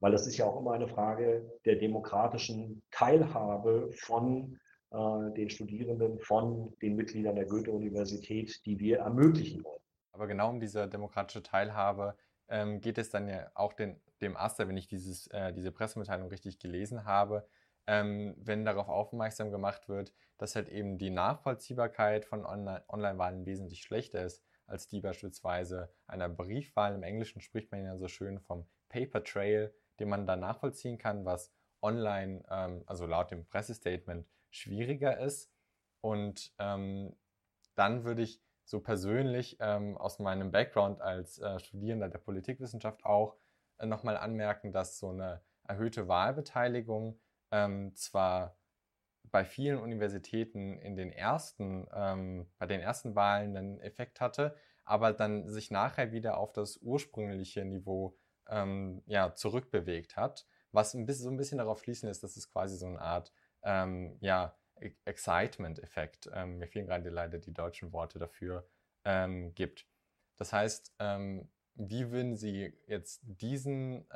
Weil 0.00 0.12
das 0.12 0.26
ist 0.26 0.38
ja 0.38 0.46
auch 0.46 0.58
immer 0.58 0.72
eine 0.72 0.88
Frage 0.88 1.50
der 1.66 1.76
demokratischen 1.76 2.82
Teilhabe 2.90 3.90
von 3.92 4.58
äh, 4.90 5.30
den 5.36 5.50
Studierenden, 5.50 6.18
von 6.20 6.74
den 6.80 6.96
Mitgliedern 6.96 7.36
der 7.36 7.46
Goethe-Universität, 7.46 8.64
die 8.64 8.78
wir 8.78 9.00
ermöglichen 9.00 9.62
wollen. 9.62 9.80
Aber 10.12 10.26
genau 10.26 10.50
um 10.50 10.60
diese 10.60 10.88
demokratische 10.88 11.42
Teilhabe 11.42 12.16
ähm, 12.48 12.80
geht 12.80 12.98
es 12.98 13.10
dann 13.10 13.28
ja 13.28 13.50
auch 13.54 13.74
den, 13.74 14.00
dem 14.20 14.36
AStA, 14.36 14.66
wenn 14.66 14.76
ich 14.76 14.88
dieses, 14.88 15.26
äh, 15.28 15.52
diese 15.52 15.70
Pressemitteilung 15.70 16.28
richtig 16.28 16.58
gelesen 16.58 17.04
habe, 17.04 17.46
ähm, 17.86 18.34
wenn 18.38 18.64
darauf 18.64 18.88
aufmerksam 18.88 19.50
gemacht 19.50 19.88
wird, 19.88 20.12
dass 20.38 20.56
halt 20.56 20.68
eben 20.68 20.98
die 20.98 21.10
Nachvollziehbarkeit 21.10 22.24
von 22.24 22.44
Online-Wahlen 22.44 23.46
wesentlich 23.46 23.82
schlechter 23.82 24.24
ist 24.24 24.44
als 24.66 24.86
die 24.86 25.00
beispielsweise 25.00 25.92
einer 26.06 26.28
Briefwahl. 26.28 26.94
Im 26.94 27.02
Englischen 27.02 27.40
spricht 27.40 27.72
man 27.72 27.84
ja 27.84 27.96
so 27.96 28.08
schön 28.08 28.38
vom 28.40 28.66
Paper 28.88 29.24
Trail, 29.24 29.74
den 29.98 30.08
man 30.08 30.26
dann 30.26 30.40
nachvollziehen 30.40 30.96
kann, 30.96 31.24
was 31.24 31.52
online, 31.82 32.42
ähm, 32.50 32.84
also 32.86 33.06
laut 33.06 33.30
dem 33.30 33.46
Pressestatement, 33.46 34.26
schwieriger 34.50 35.18
ist. 35.18 35.52
Und 36.00 36.52
ähm, 36.58 37.16
dann 37.74 38.04
würde 38.04 38.22
ich 38.22 38.42
so 38.64 38.80
persönlich 38.80 39.56
ähm, 39.60 39.98
aus 39.98 40.18
meinem 40.18 40.52
Background 40.52 41.00
als 41.00 41.38
äh, 41.38 41.58
Studierender 41.58 42.08
der 42.08 42.18
Politikwissenschaft 42.18 43.04
auch 43.04 43.36
äh, 43.78 43.86
nochmal 43.86 44.16
anmerken, 44.16 44.72
dass 44.72 44.98
so 44.98 45.10
eine 45.10 45.42
erhöhte 45.64 46.08
Wahlbeteiligung 46.08 47.18
ähm, 47.50 47.94
zwar 47.94 48.56
bei 49.30 49.44
vielen 49.44 49.78
Universitäten 49.78 50.78
in 50.78 50.96
den 50.96 51.12
ersten, 51.12 51.86
ähm, 51.94 52.46
bei 52.58 52.66
den 52.66 52.80
ersten 52.80 53.14
Wahlen 53.14 53.56
einen 53.56 53.80
Effekt 53.80 54.20
hatte, 54.20 54.56
aber 54.84 55.12
dann 55.12 55.48
sich 55.48 55.70
nachher 55.70 56.12
wieder 56.12 56.38
auf 56.38 56.52
das 56.52 56.78
ursprüngliche 56.78 57.64
Niveau 57.64 58.16
ähm, 58.48 59.02
ja, 59.06 59.34
zurückbewegt 59.34 60.16
hat, 60.16 60.46
was 60.72 60.94
ein 60.94 61.06
bisschen, 61.06 61.24
so 61.24 61.30
ein 61.30 61.36
bisschen 61.36 61.58
darauf 61.58 61.80
schließen 61.82 62.08
ist, 62.08 62.22
dass 62.22 62.36
es 62.36 62.50
quasi 62.50 62.76
so 62.76 62.86
eine 62.86 63.00
Art 63.00 63.32
ähm, 63.62 64.16
ja, 64.20 64.56
e-, 64.80 64.92
Excitement-Effekt, 65.04 66.30
ähm, 66.34 66.58
mir 66.58 66.66
fehlen 66.66 66.86
gerade 66.86 67.10
leider 67.10 67.38
die 67.38 67.54
deutschen 67.54 67.92
Worte 67.92 68.18
dafür, 68.18 68.68
ähm, 69.04 69.54
gibt. 69.54 69.86
Das 70.36 70.52
heißt, 70.54 70.94
wie 71.74 72.10
würden 72.10 72.34
Sie 72.34 72.74
jetzt 72.86 73.20
diesen 73.22 74.06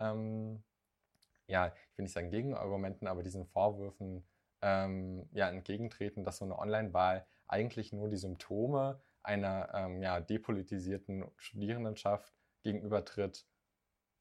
ja, 1.46 1.68
ich 1.68 1.98
will 1.98 2.04
nicht 2.04 2.12
sagen 2.12 2.30
Gegenargumenten, 2.30 3.06
aber 3.06 3.22
diesen 3.22 3.46
Vorwürfen 3.46 4.26
ähm, 4.62 5.28
ja, 5.32 5.48
entgegentreten, 5.48 6.24
dass 6.24 6.38
so 6.38 6.44
eine 6.44 6.58
Online-Wahl 6.58 7.26
eigentlich 7.46 7.92
nur 7.92 8.08
die 8.08 8.16
Symptome 8.16 9.00
einer 9.22 9.70
ähm, 9.74 10.02
ja, 10.02 10.20
depolitisierten 10.20 11.24
Studierendenschaft 11.36 12.32
gegenübertritt 12.62 13.46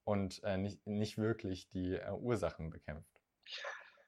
und 0.04 0.42
äh, 0.44 0.56
nicht, 0.56 0.86
nicht 0.86 1.18
wirklich 1.18 1.68
die 1.70 1.94
äh, 1.94 2.10
Ursachen 2.12 2.70
bekämpft. 2.70 3.20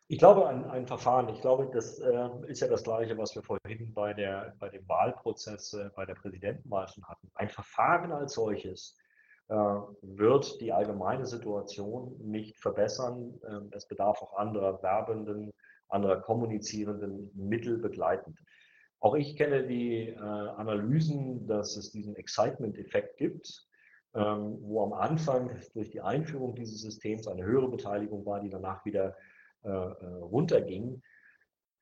Ich 0.09 0.18
glaube, 0.18 0.46
ein, 0.46 0.64
ein 0.70 0.87
Verfahren, 0.87 1.29
ich 1.31 1.40
glaube, 1.40 1.68
das 1.72 1.98
äh, 1.98 2.29
ist 2.46 2.61
ja 2.61 2.68
das 2.68 2.85
Gleiche, 2.85 3.18
was 3.18 3.35
wir 3.35 3.42
vorhin 3.42 3.92
bei, 3.92 4.14
der, 4.14 4.55
bei 4.59 4.68
dem 4.68 4.88
Wahlprozess, 4.88 5.72
äh, 5.72 5.90
bei 5.96 6.07
der 6.07 6.14
Präsidentenwahl 6.14 6.87
schon 6.87 7.05
hatten. 7.09 7.31
Ein 7.35 7.48
Verfahren 7.48 8.12
als 8.12 8.35
solches 8.35 8.96
wird 9.48 10.61
die 10.61 10.72
allgemeine 10.72 11.26
Situation 11.26 12.16
nicht 12.18 12.59
verbessern. 12.59 13.38
Ähm, 13.48 13.70
es 13.72 13.87
bedarf 13.87 14.20
auch 14.20 14.37
anderer 14.37 14.82
werbenden, 14.82 15.52
anderer 15.88 16.20
kommunizierenden 16.20 17.30
Mittel 17.35 17.78
begleitend. 17.78 18.38
Auch 19.00 19.14
ich 19.14 19.37
kenne 19.37 19.66
die 19.66 20.09
äh, 20.09 20.18
Analysen, 20.18 21.46
dass 21.46 21.76
es 21.76 21.92
diesen 21.92 22.16
Excitement-Effekt 22.16 23.18
gibt, 23.18 23.68
ähm, 24.14 24.59
wo 24.62 24.82
am 24.82 24.92
Anfang 24.94 25.50
durch 25.74 25.90
die 25.90 26.00
Einführung 26.00 26.54
dieses 26.54 26.80
Systems 26.80 27.28
eine 27.28 27.44
höhere 27.44 27.68
Beteiligung 27.68 28.24
war, 28.26 28.40
die 28.40 28.50
danach 28.50 28.85
wieder 28.85 29.16
äh, 29.62 29.68
runterging. 29.70 31.02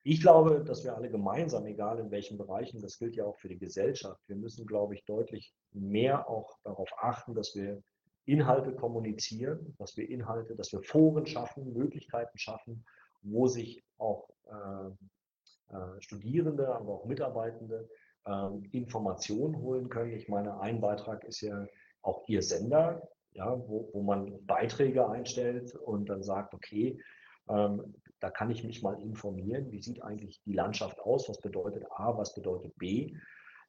Ich 0.06 0.20
glaube, 0.20 0.62
dass 0.62 0.84
wir 0.84 0.94
alle 0.94 1.08
gemeinsam, 1.08 1.64
egal 1.64 1.98
in 1.98 2.10
welchen 2.10 2.36
Bereichen, 2.36 2.82
das 2.82 2.98
gilt 2.98 3.16
ja 3.16 3.24
auch 3.24 3.38
für 3.38 3.48
die 3.48 3.58
Gesellschaft, 3.58 4.20
wir 4.26 4.36
müssen, 4.36 4.66
glaube 4.66 4.94
ich, 4.94 5.04
deutlich 5.06 5.54
mehr 5.72 6.28
auch 6.28 6.58
darauf 6.62 6.90
achten, 6.98 7.34
dass 7.34 7.54
wir 7.54 7.82
Inhalte 8.26 8.74
kommunizieren, 8.74 9.74
dass 9.78 9.96
wir 9.96 10.08
Inhalte, 10.08 10.56
dass 10.56 10.72
wir 10.72 10.82
Foren 10.82 11.24
schaffen, 11.24 11.72
Möglichkeiten 11.72 12.36
schaffen, 12.36 12.84
wo 13.22 13.46
sich 13.46 13.82
auch 13.96 14.28
äh, 14.46 15.74
äh, 15.74 16.00
Studierende, 16.02 16.68
aber 16.74 16.92
auch 16.92 17.06
Mitarbeitende 17.06 17.88
äh, 18.26 18.48
Informationen 18.72 19.56
holen 19.56 19.88
können. 19.88 20.12
Ich 20.12 20.28
meine, 20.28 20.60
ein 20.60 20.82
Beitrag 20.82 21.24
ist 21.24 21.40
ja 21.40 21.66
auch 22.02 22.28
Ihr 22.28 22.42
Sender, 22.42 23.08
ja, 23.32 23.58
wo, 23.68 23.88
wo 23.94 24.02
man 24.02 24.44
Beiträge 24.44 25.08
einstellt 25.08 25.74
und 25.74 26.10
dann 26.10 26.22
sagt, 26.22 26.52
okay, 26.52 27.00
ähm, 27.48 27.94
da 28.24 28.30
kann 28.30 28.50
ich 28.50 28.64
mich 28.64 28.80
mal 28.80 28.98
informieren, 29.02 29.70
wie 29.70 29.82
sieht 29.82 30.02
eigentlich 30.02 30.40
die 30.44 30.54
Landschaft 30.54 30.98
aus, 30.98 31.28
was 31.28 31.42
bedeutet 31.42 31.84
A, 31.90 32.16
was 32.16 32.34
bedeutet 32.34 32.74
B. 32.78 33.14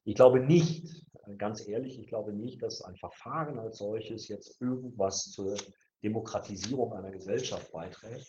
Ich 0.04 0.14
glaube 0.14 0.40
nicht, 0.40 1.04
ganz 1.36 1.68
ehrlich, 1.68 2.00
ich 2.00 2.06
glaube 2.06 2.32
nicht, 2.32 2.62
dass 2.62 2.80
ein 2.80 2.96
Verfahren 2.96 3.58
als 3.58 3.76
solches 3.76 4.28
jetzt 4.28 4.58
irgendwas 4.62 5.30
zur 5.30 5.58
Demokratisierung 6.02 6.94
einer 6.94 7.10
Gesellschaft 7.10 7.70
beiträgt. 7.70 8.26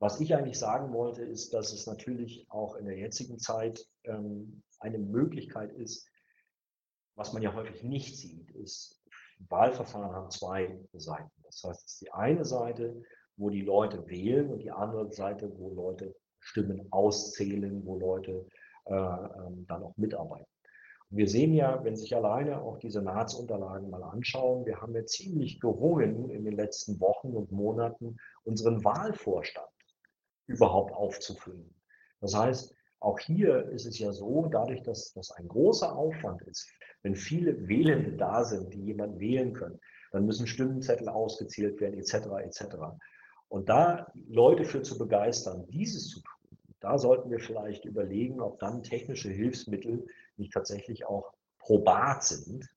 Was 0.00 0.20
ich 0.20 0.34
eigentlich 0.34 0.58
sagen 0.58 0.92
wollte, 0.92 1.22
ist, 1.22 1.54
dass 1.54 1.72
es 1.72 1.86
natürlich 1.86 2.50
auch 2.50 2.74
in 2.74 2.86
der 2.86 2.98
jetzigen 2.98 3.38
Zeit 3.38 3.86
ähm, 4.02 4.64
eine 4.80 4.98
Möglichkeit 4.98 5.72
ist, 5.72 6.10
was 7.14 7.32
man 7.32 7.42
ja 7.42 7.54
häufig 7.54 7.84
nicht 7.84 8.16
sieht, 8.16 8.50
ist, 8.50 9.00
Wahlverfahren 9.48 10.16
haben 10.16 10.32
zwei 10.32 10.80
Seiten. 10.94 11.30
Das 11.44 11.62
heißt, 11.62 11.84
es 11.86 11.92
ist 11.92 12.00
die 12.00 12.10
eine 12.10 12.44
Seite, 12.44 13.04
wo 13.36 13.50
die 13.50 13.62
Leute 13.62 14.08
wählen 14.08 14.50
und 14.50 14.62
die 14.62 14.70
andere 14.70 15.12
Seite, 15.12 15.50
wo 15.58 15.70
Leute 15.74 16.14
Stimmen 16.40 16.86
auszählen, 16.90 17.84
wo 17.84 17.98
Leute 17.98 18.46
äh, 18.86 18.94
ähm, 18.94 19.66
dann 19.66 19.82
auch 19.82 19.96
mitarbeiten. 19.96 20.46
Und 21.10 21.16
wir 21.16 21.28
sehen 21.28 21.54
ja, 21.54 21.82
wenn 21.84 21.96
sich 21.96 22.14
alleine 22.14 22.60
auch 22.60 22.78
die 22.78 22.90
Senatsunterlagen 22.90 23.90
mal 23.90 24.02
anschauen, 24.02 24.66
wir 24.66 24.80
haben 24.80 24.94
ja 24.94 25.04
ziemlich 25.06 25.60
gerungen 25.60 26.30
in 26.30 26.44
den 26.44 26.54
letzten 26.54 27.00
Wochen 27.00 27.28
und 27.28 27.50
Monaten, 27.50 28.16
unseren 28.44 28.84
Wahlvorstand 28.84 29.66
überhaupt 30.46 30.92
aufzufüllen. 30.92 31.74
Das 32.20 32.34
heißt, 32.34 32.74
auch 33.00 33.18
hier 33.18 33.68
ist 33.68 33.86
es 33.86 33.98
ja 33.98 34.12
so, 34.12 34.48
dadurch, 34.50 34.82
dass 34.82 35.12
das 35.12 35.30
ein 35.32 35.48
großer 35.48 35.94
Aufwand 35.94 36.42
ist, 36.42 36.70
wenn 37.02 37.16
viele 37.16 37.68
Wählende 37.68 38.16
da 38.16 38.44
sind, 38.44 38.72
die 38.72 38.82
jemanden 38.82 39.20
wählen 39.20 39.52
können, 39.52 39.78
dann 40.12 40.24
müssen 40.24 40.46
Stimmenzettel 40.46 41.08
ausgezählt 41.08 41.80
werden, 41.80 41.98
etc. 41.98 42.14
etc. 42.42 42.76
Und 43.48 43.68
da 43.68 44.12
Leute 44.28 44.64
für 44.64 44.82
zu 44.82 44.98
begeistern, 44.98 45.66
dieses 45.68 46.08
zu 46.08 46.20
tun, 46.20 46.58
da 46.80 46.98
sollten 46.98 47.30
wir 47.30 47.40
vielleicht 47.40 47.84
überlegen, 47.84 48.40
ob 48.40 48.58
dann 48.58 48.82
technische 48.82 49.30
Hilfsmittel 49.30 50.06
nicht 50.36 50.52
tatsächlich 50.52 51.06
auch 51.06 51.32
probat 51.58 52.22
sind, 52.24 52.68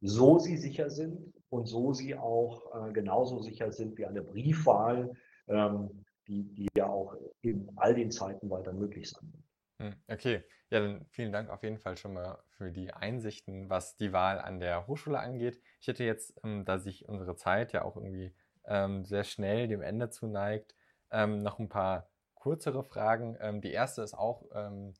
so 0.00 0.38
sie 0.38 0.56
sicher 0.56 0.90
sind 0.90 1.34
und 1.48 1.66
so 1.66 1.92
sie 1.92 2.14
auch 2.14 2.88
äh, 2.88 2.92
genauso 2.92 3.40
sicher 3.40 3.72
sind 3.72 3.98
wie 3.98 4.06
eine 4.06 4.22
Briefwahl, 4.22 5.12
ähm, 5.48 6.04
die, 6.28 6.44
die 6.54 6.68
ja 6.76 6.86
auch 6.86 7.16
in 7.42 7.70
all 7.76 7.94
den 7.94 8.10
Zeiten 8.10 8.48
weiter 8.50 8.72
möglich 8.72 9.10
sein 9.10 9.32
wird. 9.32 9.44
Hm, 9.80 10.00
okay, 10.08 10.44
ja, 10.70 10.80
dann 10.80 11.06
vielen 11.10 11.32
Dank 11.32 11.50
auf 11.50 11.62
jeden 11.62 11.78
Fall 11.78 11.96
schon 11.96 12.12
mal 12.12 12.38
für 12.50 12.70
die 12.70 12.92
Einsichten, 12.92 13.68
was 13.68 13.96
die 13.96 14.12
Wahl 14.12 14.38
an 14.38 14.60
der 14.60 14.86
Hochschule 14.86 15.18
angeht. 15.18 15.60
Ich 15.80 15.88
hätte 15.88 16.04
jetzt, 16.04 16.38
ähm, 16.44 16.64
da 16.64 16.78
sich 16.78 17.08
unsere 17.08 17.34
Zeit 17.34 17.72
ja 17.72 17.82
auch 17.82 17.96
irgendwie 17.96 18.32
ähm, 18.70 19.04
sehr 19.04 19.24
schnell 19.24 19.68
dem 19.68 19.82
Ende 19.82 20.08
zuneigt. 20.08 20.74
Ähm, 21.10 21.42
noch 21.42 21.58
ein 21.58 21.68
paar 21.68 22.08
kürzere 22.40 22.84
Fragen. 22.84 23.36
Ähm, 23.40 23.60
die 23.60 23.72
erste 23.72 24.02
ist 24.02 24.14
auch 24.14 24.44
ähm, 24.54 24.94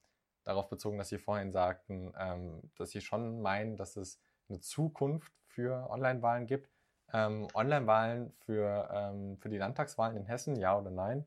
darauf 0.44 0.68
bezogen, 0.68 0.98
dass 0.98 1.08
Sie 1.08 1.18
vorhin 1.18 1.52
sagten, 1.52 2.12
ähm, 2.18 2.70
dass 2.76 2.90
Sie 2.90 3.00
schon 3.00 3.40
meinen, 3.40 3.76
dass 3.76 3.96
es 3.96 4.20
eine 4.48 4.60
Zukunft 4.60 5.32
für 5.46 5.88
Online-Wahlen 5.88 6.46
gibt. 6.46 6.68
Ähm, 7.12 7.46
Online-Wahlen 7.54 8.32
für, 8.44 9.36
für 9.40 9.48
die 9.48 9.58
Landtagswahlen 9.58 10.16
in 10.16 10.26
Hessen, 10.26 10.54
ja 10.54 10.78
oder 10.78 10.90
nein? 10.92 11.26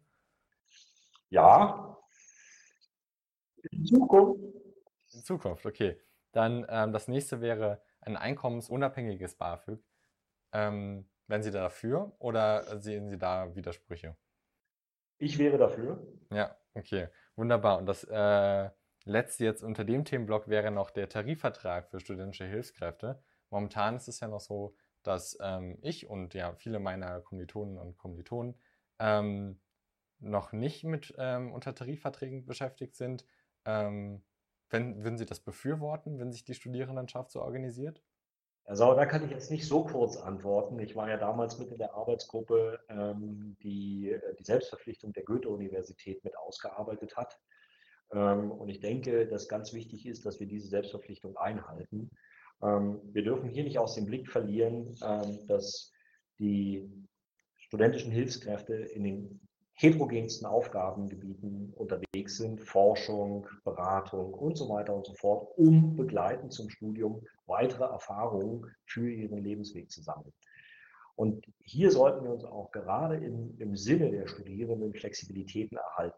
Ja. 1.30 1.98
In 3.72 3.86
Zukunft. 3.86 4.42
In 5.12 5.24
Zukunft, 5.24 5.66
okay. 5.66 6.00
Dann 6.32 6.62
das 6.64 7.10
nächste 7.10 7.42
wäre, 7.42 7.82
ein 8.00 8.16
einkommensunabhängiges 8.16 9.36
BAföG. 9.36 9.84
Ähm, 10.54 11.10
wären 11.34 11.42
Sie 11.42 11.50
da 11.50 11.62
dafür 11.62 12.16
oder 12.20 12.80
sehen 12.80 13.10
Sie 13.10 13.18
da 13.18 13.56
Widersprüche? 13.56 14.16
Ich 15.18 15.40
wäre 15.40 15.58
dafür. 15.58 16.06
Ja, 16.30 16.56
okay, 16.76 17.08
wunderbar. 17.36 17.80
Und 17.80 17.88
das 17.88 18.04
äh, 18.04 18.70
letzte 19.06 19.44
jetzt 19.44 19.64
unter 19.64 19.84
dem 19.84 20.06
Themenblock 20.06 20.48
wäre 20.48 20.70
noch 20.70 20.92
der 20.92 21.10
Tarifvertrag 21.10 21.90
für 21.90 22.00
studentische 22.00 22.46
Hilfskräfte. 22.46 23.20
Momentan 23.50 23.96
ist 23.96 24.08
es 24.08 24.20
ja 24.20 24.28
noch 24.28 24.42
so, 24.42 24.76
dass 25.02 25.36
ähm, 25.42 25.80
ich 25.82 26.08
und 26.08 26.36
ja 26.36 26.54
viele 26.54 26.80
meiner 26.80 27.20
Kommilitonen 27.22 27.80
und 27.80 27.98
Kommilitonen 27.98 28.54
ähm, 29.00 29.60
noch 30.20 30.52
nicht 30.52 30.84
mit 30.84 31.16
ähm, 31.18 31.52
unter 31.52 31.74
Tarifverträgen 31.74 32.46
beschäftigt 32.46 32.96
sind. 32.96 33.26
Ähm, 33.66 34.24
wenn, 34.70 35.04
würden 35.04 35.18
Sie 35.18 35.26
das 35.26 35.40
befürworten, 35.40 36.20
wenn 36.20 36.32
sich 36.32 36.44
die 36.44 36.54
Studierendenschaft 36.54 37.32
so 37.32 37.42
organisiert? 37.42 38.04
Also 38.66 38.94
da 38.94 39.06
kann 39.06 39.26
ich 39.26 39.32
jetzt 39.32 39.52
nicht 39.52 39.68
so 39.68 39.84
kurz 39.84 40.16
antworten. 40.16 40.80
Ich 40.80 40.96
war 40.96 41.10
ja 41.10 41.18
damals 41.18 41.60
mit 41.60 41.70
in 41.72 41.78
der 41.78 41.94
Arbeitsgruppe, 41.94 42.80
ähm, 42.88 43.58
die 43.62 44.12
äh, 44.12 44.36
die 44.40 44.44
Selbstverpflichtung 44.44 45.12
der 45.12 45.24
Goethe-Universität 45.24 46.24
mit 46.24 46.38
ausgearbeitet 46.38 47.18
hat. 47.18 47.40
Ähm, 48.12 48.52
und 48.52 48.70
ich 48.70 48.80
denke, 48.80 49.28
dass 49.28 49.50
ganz 49.50 49.74
wichtig 49.74 50.06
ist, 50.06 50.26
dass 50.26 50.40
wir 50.40 50.48
diese 50.48 50.70
Selbstverpflichtung 50.70 51.36
einhalten. 51.36 52.10
Ähm, 52.62 53.02
wir 53.04 53.24
dürfen 53.24 53.50
hier 53.50 53.66
nicht 53.66 53.80
aus 53.80 53.96
dem 53.96 54.06
Blick 54.06 54.30
verlieren, 54.30 54.96
dass 55.48 55.92
die 56.40 56.90
studentischen 57.58 58.12
Hilfskräfte 58.12 58.76
in 58.76 59.04
den 59.04 59.48
heterogensten 59.74 60.46
Aufgabengebieten 60.46 61.74
unterwegs 61.76 62.38
sind, 62.38 62.62
Forschung, 62.62 63.48
Beratung 63.64 64.34
und 64.34 64.58
so 64.58 64.70
weiter 64.70 64.96
und 64.96 65.06
so 65.06 65.14
fort, 65.14 65.48
um 65.58 65.96
begleitend 65.96 66.54
zum 66.54 66.70
Studium 66.70 67.26
weitere 67.48 67.86
Erfahrungen 67.86 68.72
für 68.86 69.10
ihren 69.10 69.44
Lebensweg 69.44 69.92
zu 69.92 70.02
sammeln. 70.02 70.34
Und 71.16 71.46
hier 71.60 71.92
sollten 71.92 72.24
wir 72.24 72.32
uns 72.32 72.44
auch 72.44 72.72
gerade 72.72 73.18
im, 73.18 73.56
im 73.60 73.76
Sinne 73.76 74.10
der 74.12 74.28
Studierenden 74.28 74.94
Flexibilitäten 74.94 75.78
erhalten. 75.78 76.18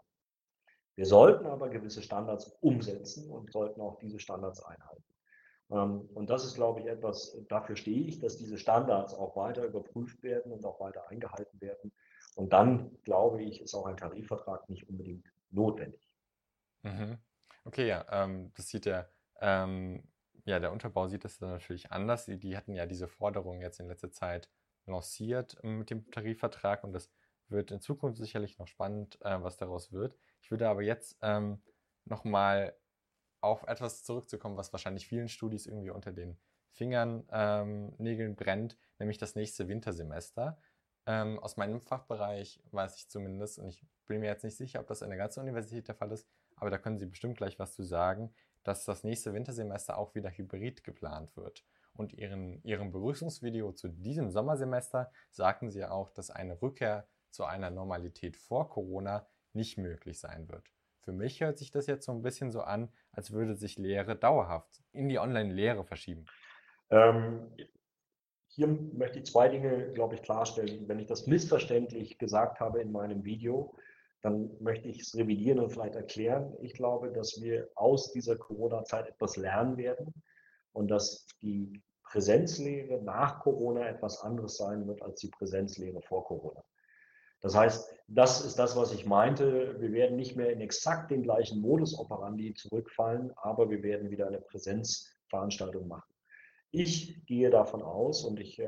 Wir 0.95 1.05
sollten 1.05 1.45
aber 1.45 1.69
gewisse 1.69 2.01
Standards 2.01 2.57
umsetzen 2.61 3.29
und 3.29 3.51
sollten 3.51 3.81
auch 3.81 3.99
diese 3.99 4.19
Standards 4.19 4.63
einhalten. 4.63 5.03
Ähm, 5.71 6.09
und 6.13 6.29
das 6.29 6.45
ist, 6.45 6.55
glaube 6.55 6.79
ich, 6.81 6.87
etwas, 6.87 7.37
dafür 7.49 7.75
stehe 7.75 8.05
ich, 8.07 8.19
dass 8.19 8.37
diese 8.37 8.57
Standards 8.57 9.13
auch 9.13 9.35
weiter 9.35 9.65
überprüft 9.65 10.23
werden 10.23 10.51
und 10.51 10.65
auch 10.65 10.79
weiter 10.79 11.09
eingehalten 11.09 11.59
werden. 11.59 11.91
Und 12.35 12.51
dann, 12.51 13.01
glaube 13.03 13.41
ich, 13.41 13.61
ist 13.61 13.73
auch 13.73 13.85
ein 13.85 13.97
Tarifvertrag 13.97 14.69
nicht 14.69 14.87
unbedingt 14.89 15.25
notwendig. 15.49 16.07
Mhm. 16.83 17.17
Okay, 17.63 17.87
ja, 17.87 18.05
ähm, 18.11 18.51
das 18.55 18.69
sieht 18.69 18.85
ja, 18.85 19.07
ähm, 19.41 20.03
ja, 20.43 20.59
der 20.59 20.71
Unterbau 20.71 21.07
sieht 21.07 21.23
das 21.23 21.39
dann 21.39 21.49
natürlich 21.49 21.91
anders. 21.91 22.25
Die, 22.25 22.55
hatten 22.55 22.75
ja 22.75 22.85
diese 22.85 23.07
Forderung 23.07 23.61
jetzt 23.61 23.79
in 23.79 23.87
letzter 23.87 24.11
Zeit 24.11 24.49
lanciert 24.85 25.57
mit 25.63 25.89
dem 25.89 26.11
Tarifvertrag 26.11 26.83
und 26.83 26.93
das 26.93 27.09
wird 27.47 27.71
in 27.71 27.81
Zukunft 27.81 28.17
sicherlich 28.17 28.59
noch 28.59 28.67
spannend, 28.67 29.19
äh, 29.21 29.41
was 29.41 29.57
daraus 29.57 29.91
wird. 29.91 30.15
Ich 30.41 30.51
würde 30.51 30.69
aber 30.69 30.83
jetzt 30.83 31.17
ähm, 31.21 31.61
nochmal 32.05 32.75
auf 33.41 33.63
etwas 33.63 34.03
zurückzukommen, 34.03 34.57
was 34.57 34.73
wahrscheinlich 34.73 35.07
vielen 35.07 35.27
Studis 35.27 35.65
irgendwie 35.65 35.89
unter 35.89 36.11
den 36.11 36.37
Fingern, 36.71 37.23
ähm, 37.31 37.93
Nägeln 37.97 38.35
brennt, 38.35 38.77
nämlich 38.99 39.17
das 39.17 39.35
nächste 39.35 39.67
Wintersemester. 39.67 40.59
Ähm, 41.07 41.39
aus 41.39 41.57
meinem 41.57 41.81
Fachbereich 41.81 42.61
weiß 42.71 42.97
ich 42.97 43.09
zumindest, 43.09 43.59
und 43.59 43.69
ich 43.69 43.85
bin 44.07 44.19
mir 44.19 44.27
jetzt 44.27 44.43
nicht 44.43 44.57
sicher, 44.57 44.79
ob 44.79 44.87
das 44.87 45.03
an 45.03 45.09
der 45.09 45.17
ganzen 45.17 45.41
Universität 45.41 45.87
der 45.87 45.95
Fall 45.95 46.11
ist, 46.11 46.27
aber 46.55 46.69
da 46.69 46.77
können 46.77 46.97
Sie 46.97 47.05
bestimmt 47.05 47.37
gleich 47.37 47.59
was 47.59 47.75
zu 47.75 47.83
sagen, 47.83 48.33
dass 48.63 48.85
das 48.85 49.03
nächste 49.03 49.33
Wintersemester 49.33 49.97
auch 49.97 50.15
wieder 50.15 50.31
hybrid 50.31 50.83
geplant 50.83 51.35
wird. 51.37 51.63
Und 51.93 52.13
ihren, 52.13 52.61
Ihrem 52.63 52.91
Begrüßungsvideo 52.91 53.71
zu 53.73 53.87
diesem 53.87 54.29
Sommersemester 54.31 55.11
sagten 55.31 55.69
Sie 55.69 55.85
auch, 55.85 56.09
dass 56.09 56.29
eine 56.29 56.61
Rückkehr 56.61 57.07
zu 57.29 57.45
einer 57.45 57.69
Normalität 57.69 58.35
vor 58.35 58.69
Corona 58.69 59.27
nicht 59.53 59.77
möglich 59.77 60.19
sein 60.19 60.49
wird. 60.49 60.71
Für 61.01 61.13
mich 61.13 61.39
hört 61.41 61.57
sich 61.57 61.71
das 61.71 61.85
jetzt 61.85 62.05
so 62.05 62.11
ein 62.11 62.23
bisschen 62.23 62.51
so 62.51 62.61
an, 62.61 62.91
als 63.11 63.31
würde 63.31 63.55
sich 63.55 63.77
Lehre 63.77 64.15
dauerhaft 64.15 64.81
in 64.91 65.07
die 65.07 65.19
Online-Lehre 65.19 65.85
verschieben. 65.85 66.25
Ähm, 66.89 67.55
hier 68.55 68.67
möchte 68.67 69.19
ich 69.19 69.25
zwei 69.25 69.49
Dinge, 69.49 69.91
glaube 69.91 70.15
ich, 70.15 70.21
klarstellen. 70.21 70.87
Wenn 70.87 70.99
ich 70.99 71.07
das 71.07 71.27
missverständlich 71.27 72.17
gesagt 72.17 72.61
habe 72.61 72.81
in 72.81 72.89
meinem 72.89 73.25
Video, 73.25 73.75
dann 74.21 74.49
möchte 74.61 74.87
ich 74.87 75.01
es 75.01 75.13
revidieren 75.13 75.59
und 75.59 75.71
vielleicht 75.71 75.95
erklären. 75.95 76.55
Ich 76.61 76.73
glaube, 76.73 77.11
dass 77.11 77.41
wir 77.41 77.69
aus 77.75 78.13
dieser 78.13 78.37
Corona-Zeit 78.37 79.09
etwas 79.09 79.35
lernen 79.35 79.75
werden 79.75 80.13
und 80.71 80.87
dass 80.87 81.27
die 81.41 81.83
Präsenzlehre 82.03 83.01
nach 83.03 83.41
Corona 83.41 83.89
etwas 83.89 84.21
anderes 84.21 84.55
sein 84.55 84.87
wird 84.87 85.01
als 85.01 85.19
die 85.19 85.29
Präsenzlehre 85.29 86.01
vor 86.01 86.23
Corona. 86.23 86.63
Das 87.41 87.55
heißt, 87.55 87.93
das 88.07 88.45
ist 88.45 88.57
das, 88.57 88.77
was 88.77 88.93
ich 88.93 89.05
meinte. 89.05 89.75
Wir 89.81 89.91
werden 89.91 90.15
nicht 90.15 90.37
mehr 90.37 90.51
in 90.51 90.61
exakt 90.61 91.11
den 91.11 91.23
gleichen 91.23 91.59
Modus 91.59 91.99
operandi 91.99 92.53
zurückfallen, 92.53 93.33
aber 93.35 93.69
wir 93.69 93.83
werden 93.83 94.09
wieder 94.09 94.27
eine 94.27 94.39
Präsenzveranstaltung 94.39 95.89
machen. 95.89 96.14
Ich 96.77 97.25
gehe 97.25 97.49
davon 97.49 97.81
aus 97.81 98.25
und 98.25 98.37
ich, 98.37 98.59
äh, 98.59 98.67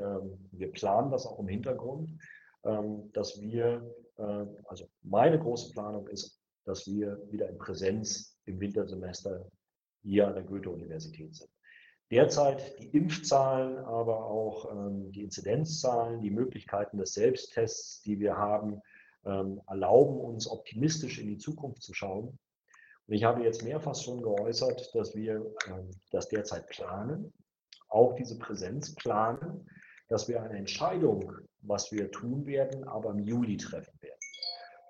wir 0.52 0.72
planen 0.72 1.10
das 1.10 1.26
auch 1.26 1.38
im 1.40 1.48
Hintergrund, 1.48 2.18
ähm, 2.64 3.12
dass 3.12 3.38
wir, 3.38 3.94
äh, 4.16 4.46
also 4.64 4.88
meine 5.02 5.38
große 5.38 5.74
Planung 5.74 6.08
ist, 6.08 6.40
dass 6.64 6.86
wir 6.86 7.20
wieder 7.30 7.50
in 7.50 7.58
Präsenz 7.58 8.40
im 8.46 8.60
Wintersemester 8.60 9.46
hier 10.02 10.26
an 10.26 10.36
der 10.36 10.44
Goethe-Universität 10.44 11.34
sind. 11.34 11.50
Derzeit 12.10 12.78
die 12.78 12.88
Impfzahlen, 12.96 13.76
aber 13.84 14.24
auch 14.24 14.72
ähm, 14.72 15.12
die 15.12 15.24
Inzidenzzahlen, 15.24 16.22
die 16.22 16.30
Möglichkeiten 16.30 16.96
des 16.96 17.12
Selbsttests, 17.12 18.00
die 18.00 18.18
wir 18.20 18.38
haben, 18.38 18.80
ähm, 19.26 19.60
erlauben 19.66 20.18
uns 20.18 20.50
optimistisch 20.50 21.18
in 21.18 21.28
die 21.28 21.36
Zukunft 21.36 21.82
zu 21.82 21.92
schauen. 21.92 22.38
Und 23.06 23.14
ich 23.14 23.24
habe 23.24 23.42
jetzt 23.44 23.64
mehrfach 23.64 23.94
schon 23.94 24.22
geäußert, 24.22 24.94
dass 24.94 25.14
wir 25.14 25.44
ähm, 25.66 25.90
das 26.10 26.30
derzeit 26.30 26.66
planen, 26.68 27.34
auch 27.88 28.14
diese 28.14 28.38
Präsenz 28.38 28.94
planen, 28.94 29.68
dass 30.08 30.28
wir 30.28 30.42
eine 30.42 30.58
Entscheidung, 30.58 31.32
was 31.62 31.92
wir 31.92 32.10
tun 32.10 32.46
werden, 32.46 32.84
aber 32.84 33.10
im 33.10 33.20
Juli 33.20 33.56
treffen 33.56 34.00
werden. 34.00 34.20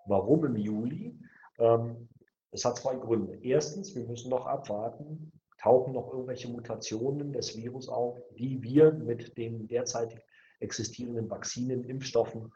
Warum 0.07 0.45
im 0.45 0.57
Juli? 0.57 1.19
Ähm, 1.59 2.09
es 2.51 2.65
hat 2.65 2.79
zwei 2.79 2.97
Gründe. 2.97 3.39
Erstens, 3.43 3.95
wir 3.95 4.05
müssen 4.05 4.31
noch 4.31 4.47
abwarten, 4.47 5.33
tauchen 5.61 5.93
noch 5.93 6.13
irgendwelche 6.13 6.49
Mutationen 6.49 7.33
des 7.33 7.57
Virus 7.57 7.89
auf, 7.89 8.19
die 8.39 8.63
wir 8.63 8.93
mit 8.93 9.37
den 9.37 9.67
derzeit 9.67 10.23
existierenden 10.61 11.29
Vakzinen, 11.29 11.85
Impfstoffen 11.85 12.53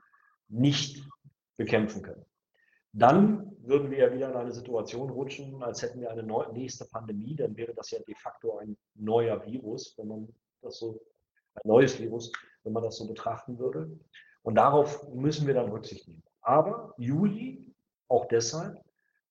nicht 0.48 1.02
bekämpfen 1.56 2.02
können. 2.02 2.24
Dann 2.92 3.56
würden 3.62 3.90
wir 3.90 3.98
ja 3.98 4.12
wieder 4.12 4.30
in 4.30 4.36
eine 4.36 4.52
Situation 4.52 5.10
rutschen, 5.10 5.62
als 5.62 5.82
hätten 5.82 6.00
wir 6.00 6.10
eine 6.10 6.24
nächste 6.52 6.84
Pandemie. 6.84 7.34
Dann 7.34 7.56
wäre 7.56 7.74
das 7.74 7.90
ja 7.90 7.98
de 8.00 8.14
facto 8.14 8.58
ein 8.58 8.76
neuer 8.94 9.44
Virus, 9.46 9.94
wenn 9.96 10.08
man 10.08 10.28
das 10.60 10.78
so, 10.78 11.00
ein 11.54 11.68
neues 11.68 11.98
Virus, 11.98 12.30
wenn 12.64 12.72
man 12.72 12.82
das 12.82 12.96
so 12.96 13.06
betrachten 13.06 13.58
würde. 13.58 13.90
Und 14.42 14.56
darauf 14.56 15.08
müssen 15.12 15.46
wir 15.46 15.54
dann 15.54 15.70
Rücksicht 15.70 16.08
nehmen. 16.08 16.22
Aber 16.42 16.94
Juli, 16.98 17.64
auch 18.08 18.26
deshalb, 18.26 18.82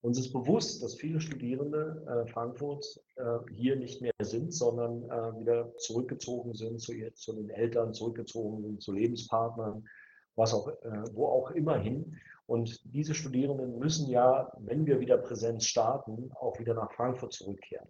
uns 0.01 0.17
ist 0.17 0.33
bewusst, 0.33 0.81
dass 0.81 0.95
viele 0.95 1.21
Studierende 1.21 2.03
äh, 2.07 2.31
Frankfurts 2.31 2.99
äh, 3.17 3.23
hier 3.51 3.75
nicht 3.75 4.01
mehr 4.01 4.13
sind, 4.23 4.51
sondern 4.51 5.03
äh, 5.03 5.39
wieder 5.39 5.77
zurückgezogen 5.77 6.55
sind 6.55 6.79
zu, 6.81 6.93
zu, 7.13 7.33
den 7.33 7.51
Eltern, 7.51 7.93
zurückgezogen 7.93 8.63
sind 8.63 8.81
zu 8.81 8.93
Lebenspartnern, 8.93 9.87
was 10.35 10.55
auch, 10.55 10.69
äh, 10.69 11.03
wo 11.13 11.27
auch 11.27 11.51
immer 11.51 11.77
hin. 11.77 12.17
Und 12.51 12.81
diese 12.93 13.15
Studierenden 13.15 13.79
müssen 13.79 14.09
ja, 14.09 14.51
wenn 14.57 14.85
wir 14.85 14.99
wieder 14.99 15.17
Präsenz 15.17 15.63
starten, 15.63 16.33
auch 16.33 16.59
wieder 16.59 16.73
nach 16.73 16.91
Frankfurt 16.91 17.31
zurückkehren. 17.31 17.87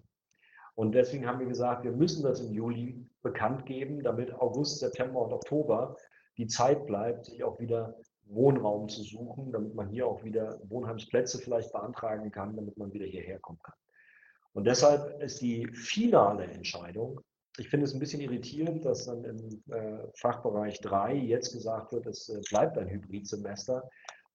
Und 0.75 0.91
deswegen 0.91 1.25
haben 1.25 1.39
wir 1.39 1.47
gesagt, 1.47 1.83
wir 1.83 1.91
müssen 1.91 2.21
das 2.21 2.41
im 2.41 2.53
Juli 2.53 3.03
bekannt 3.23 3.65
geben, 3.65 4.03
damit 4.03 4.31
August, 4.35 4.77
September 4.77 5.23
und 5.23 5.33
Oktober 5.33 5.97
die 6.37 6.45
Zeit 6.45 6.85
bleibt, 6.85 7.25
sich 7.25 7.43
auch 7.43 7.59
wieder 7.59 7.97
Wohnraum 8.25 8.87
zu 8.87 9.01
suchen, 9.01 9.51
damit 9.51 9.73
man 9.73 9.89
hier 9.89 10.05
auch 10.05 10.23
wieder 10.23 10.59
Wohnheimsplätze 10.69 11.39
vielleicht 11.39 11.71
beantragen 11.71 12.29
kann, 12.29 12.55
damit 12.55 12.77
man 12.77 12.93
wieder 12.93 13.07
hierher 13.07 13.39
kommen 13.39 13.59
kann. 13.63 13.73
Und 14.53 14.67
deshalb 14.67 15.19
ist 15.23 15.41
die 15.41 15.65
finale 15.73 16.43
Entscheidung, 16.43 17.19
ich 17.57 17.67
finde 17.67 17.85
es 17.85 17.93
ein 17.93 17.99
bisschen 17.99 18.21
irritierend, 18.21 18.85
dass 18.85 19.05
dann 19.05 19.25
im 19.25 19.63
äh, 19.71 20.07
Fachbereich 20.13 20.79
3 20.81 21.15
jetzt 21.15 21.51
gesagt 21.51 21.91
wird, 21.91 22.05
es 22.05 22.29
äh, 22.29 22.39
bleibt 22.49 22.77
ein 22.77 22.87
Hybridsemester. 22.87 23.89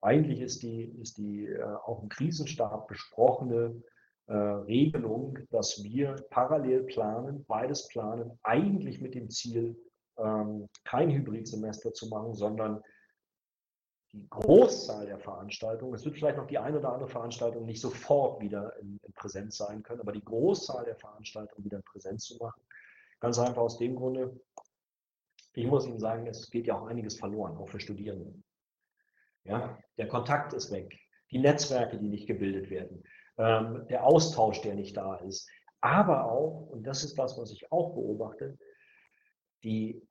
Eigentlich 0.07 0.41
ist 0.41 0.63
die, 0.63 0.85
ist 1.01 1.19
die 1.19 1.47
äh, 1.47 1.65
auch 1.65 2.01
im 2.01 2.09
Krisenstab 2.09 2.87
besprochene 2.87 3.83
äh, 4.29 4.37
Regelung, 4.37 5.37
dass 5.51 5.83
wir 5.83 6.15
parallel 6.31 6.85
planen, 6.85 7.45
beides 7.47 7.89
planen, 7.89 8.39
eigentlich 8.45 9.01
mit 9.01 9.17
dem 9.17 9.29
Ziel, 9.31 9.77
ähm, 10.17 10.69
kein 10.85 11.11
Hybridsemester 11.11 11.93
zu 11.93 12.07
machen, 12.07 12.35
sondern 12.35 12.85
die 14.13 14.29
Großzahl 14.31 15.07
der 15.07 15.19
Veranstaltungen, 15.19 15.95
es 15.95 16.05
wird 16.05 16.15
vielleicht 16.15 16.39
noch 16.39 16.47
die 16.47 16.59
eine 16.59 16.79
oder 16.79 16.93
andere 16.93 17.09
Veranstaltung 17.09 17.67
nicht 17.67 17.81
sofort 17.81 18.41
wieder 18.41 18.79
in, 18.79 19.01
in 19.03 19.13
Präsenz 19.13 19.57
sein 19.57 19.83
können, 19.83 20.03
aber 20.03 20.13
die 20.13 20.25
Großzahl 20.25 20.85
der 20.85 20.95
Veranstaltungen 20.95 21.65
wieder 21.65 21.79
in 21.79 21.83
Präsenz 21.83 22.27
zu 22.27 22.37
machen. 22.37 22.63
Ganz 23.19 23.41
einfach 23.41 23.63
aus 23.63 23.77
dem 23.77 23.97
Grunde, 23.97 24.39
ich 25.55 25.67
muss 25.67 25.85
Ihnen 25.85 25.99
sagen, 25.99 26.29
es 26.29 26.49
geht 26.49 26.69
ja 26.69 26.79
auch 26.79 26.87
einiges 26.87 27.19
verloren, 27.19 27.57
auch 27.57 27.69
für 27.69 27.81
Studierende. 27.81 28.33
Ja, 29.49 29.79
der 29.97 30.09
Kontakt 30.09 30.53
ist 30.53 30.71
weg, 30.71 30.99
die 31.31 31.39
Netzwerke, 31.39 31.99
die 31.99 32.09
nicht 32.09 32.27
gebildet 32.27 32.71
werden, 32.71 33.03
ähm, 33.39 33.87
der 33.89 34.05
Austausch, 34.05 34.61
der 34.63 34.75
nicht 34.75 34.97
da 34.97 35.17
ist. 35.17 35.49
Aber 35.81 36.31
auch, 36.31 36.69
und 36.71 36.85
das 36.85 37.05
ist 37.05 37.19
das, 37.19 37.39
was 37.39 37.53
ich 37.53 37.71
auch 37.71 37.95
beobachte, 37.95 38.59
die, 39.63 40.03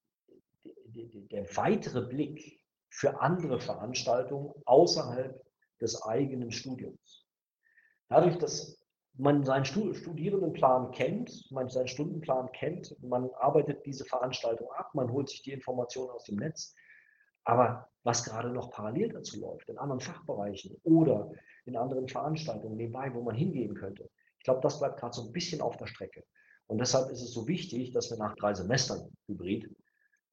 die, 0.64 1.28
der 1.28 1.46
weitere 1.58 2.02
Blick 2.02 2.62
für 2.90 3.20
andere 3.20 3.60
Veranstaltungen 3.60 4.54
außerhalb 4.66 5.44
des 5.82 6.02
eigenen 6.04 6.52
Studiums. 6.52 7.26
Dadurch, 8.08 8.38
dass 8.38 8.82
man 9.18 9.44
seinen 9.44 9.66
Studierendenplan 9.66 10.92
kennt, 10.92 11.50
man 11.52 11.70
seinen 11.70 11.88
Stundenplan 11.88 12.52
kennt, 12.52 12.96
man 13.04 13.30
arbeitet 13.36 13.86
diese 13.86 14.06
Veranstaltung 14.06 14.70
ab, 14.72 14.94
man 14.94 15.12
holt 15.12 15.30
sich 15.30 15.42
die 15.42 15.52
Informationen 15.52 16.12
aus 16.12 16.26
dem 16.26 16.36
Netz. 16.38 16.76
Aber 17.46 17.90
was 18.04 18.24
gerade 18.24 18.50
noch 18.50 18.70
parallel 18.72 19.10
dazu 19.10 19.40
läuft, 19.40 19.70
in 19.70 19.78
anderen 19.78 20.02
Fachbereichen 20.02 20.76
oder 20.84 21.32
in 21.66 21.76
anderen 21.78 22.08
Veranstaltungen 22.08 22.76
nebenbei, 22.76 23.14
wo 23.14 23.22
man 23.22 23.36
hingehen 23.36 23.74
könnte, 23.76 24.10
ich 24.38 24.44
glaube, 24.44 24.62
das 24.62 24.80
bleibt 24.80 25.00
gerade 25.00 25.16
so 25.16 25.24
ein 25.24 25.32
bisschen 25.32 25.62
auf 25.62 25.78
der 25.78 25.88
Strecke. 25.88 26.24
Und 26.68 26.80
deshalb 26.80 27.10
ist 27.10 27.22
es 27.22 27.32
so 27.32 27.48
wichtig, 27.48 27.92
dass 27.92 28.10
wir 28.12 28.18
nach 28.18 28.36
drei 28.36 28.54
Semestern 28.54 29.12
Hybrid 29.28 29.76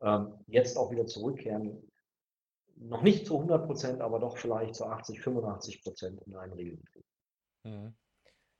ähm, 0.03 0.35
jetzt 0.47 0.77
auch 0.77 0.91
wieder 0.91 1.07
zurückkehren 1.07 1.83
noch 2.77 3.03
nicht 3.03 3.27
zu 3.27 3.35
100 3.35 3.67
Prozent, 3.67 4.01
aber 4.01 4.19
doch 4.19 4.37
vielleicht 4.37 4.75
zu 4.75 4.87
80, 4.87 5.21
85 5.21 5.83
Prozent 5.83 6.23
in 6.23 6.35
einem 6.35 6.53
Regelbetrieb. 6.53 7.05
Mhm. 7.65 7.95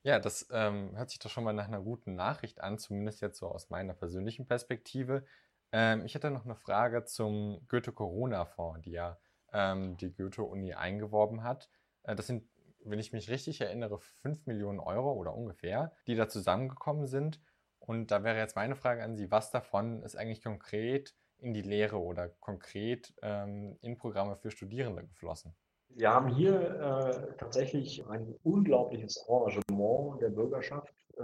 Ja, 0.05 0.19
das 0.19 0.49
ähm, 0.51 0.97
hört 0.97 1.11
sich 1.11 1.19
doch 1.19 1.31
schon 1.31 1.45
mal 1.45 1.53
nach 1.53 1.69
einer 1.69 1.81
guten 1.81 2.15
Nachricht 2.15 2.61
an, 2.61 2.79
zumindest 2.79 3.21
jetzt 3.21 3.39
so 3.39 3.49
aus 3.49 3.71
meiner 3.71 3.95
persönlichen 3.95 4.47
Perspektive. 4.47 5.25
Ähm, 5.73 6.05
ich 6.05 6.15
hätte 6.15 6.31
noch 6.31 6.45
eine 6.45 6.55
Frage 6.55 7.05
zum 7.05 7.67
Goethe-Corona-Fonds, 7.69 8.83
die 8.83 8.93
ja 8.93 9.19
ähm, 9.53 9.97
die 9.97 10.15
Goethe-Uni 10.15 10.75
eingeworben 10.75 11.43
hat. 11.43 11.71
Äh, 12.03 12.15
das 12.15 12.27
sind, 12.27 12.45
wenn 12.85 12.99
ich 12.99 13.13
mich 13.13 13.31
richtig 13.31 13.61
erinnere, 13.61 13.99
5 13.99 14.47
Millionen 14.47 14.81
Euro 14.81 15.13
oder 15.13 15.35
ungefähr, 15.35 15.93
die 16.07 16.15
da 16.15 16.29
zusammengekommen 16.29 17.07
sind. 17.07 17.41
Und 17.79 18.11
da 18.11 18.23
wäre 18.23 18.39
jetzt 18.39 18.57
meine 18.57 18.77
Frage 18.77 19.03
an 19.03 19.17
Sie, 19.17 19.31
was 19.31 19.51
davon 19.51 20.03
ist 20.03 20.17
eigentlich 20.17 20.43
konkret 20.43 21.15
in 21.39 21.53
die 21.53 21.63
Lehre 21.63 21.99
oder 21.99 22.29
konkret 22.29 23.13
ähm, 23.23 23.77
in 23.81 23.97
Programme 23.97 24.37
für 24.37 24.51
Studierende 24.51 25.05
geflossen? 25.05 25.55
Wir 25.89 26.11
haben 26.11 26.29
hier 26.29 26.55
äh, 26.55 27.37
tatsächlich 27.37 28.07
ein 28.09 28.35
unglaubliches 28.45 29.27
Engagement 29.29 30.23
der 30.23 30.31
Bürgerschaft, 30.31 30.95
äh, 31.19 31.23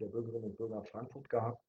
der 0.00 0.06
Bürgerinnen 0.06 0.44
und 0.44 0.56
Bürger 0.56 0.82
Frankfurt 0.82 1.28
gehabt, 1.28 1.62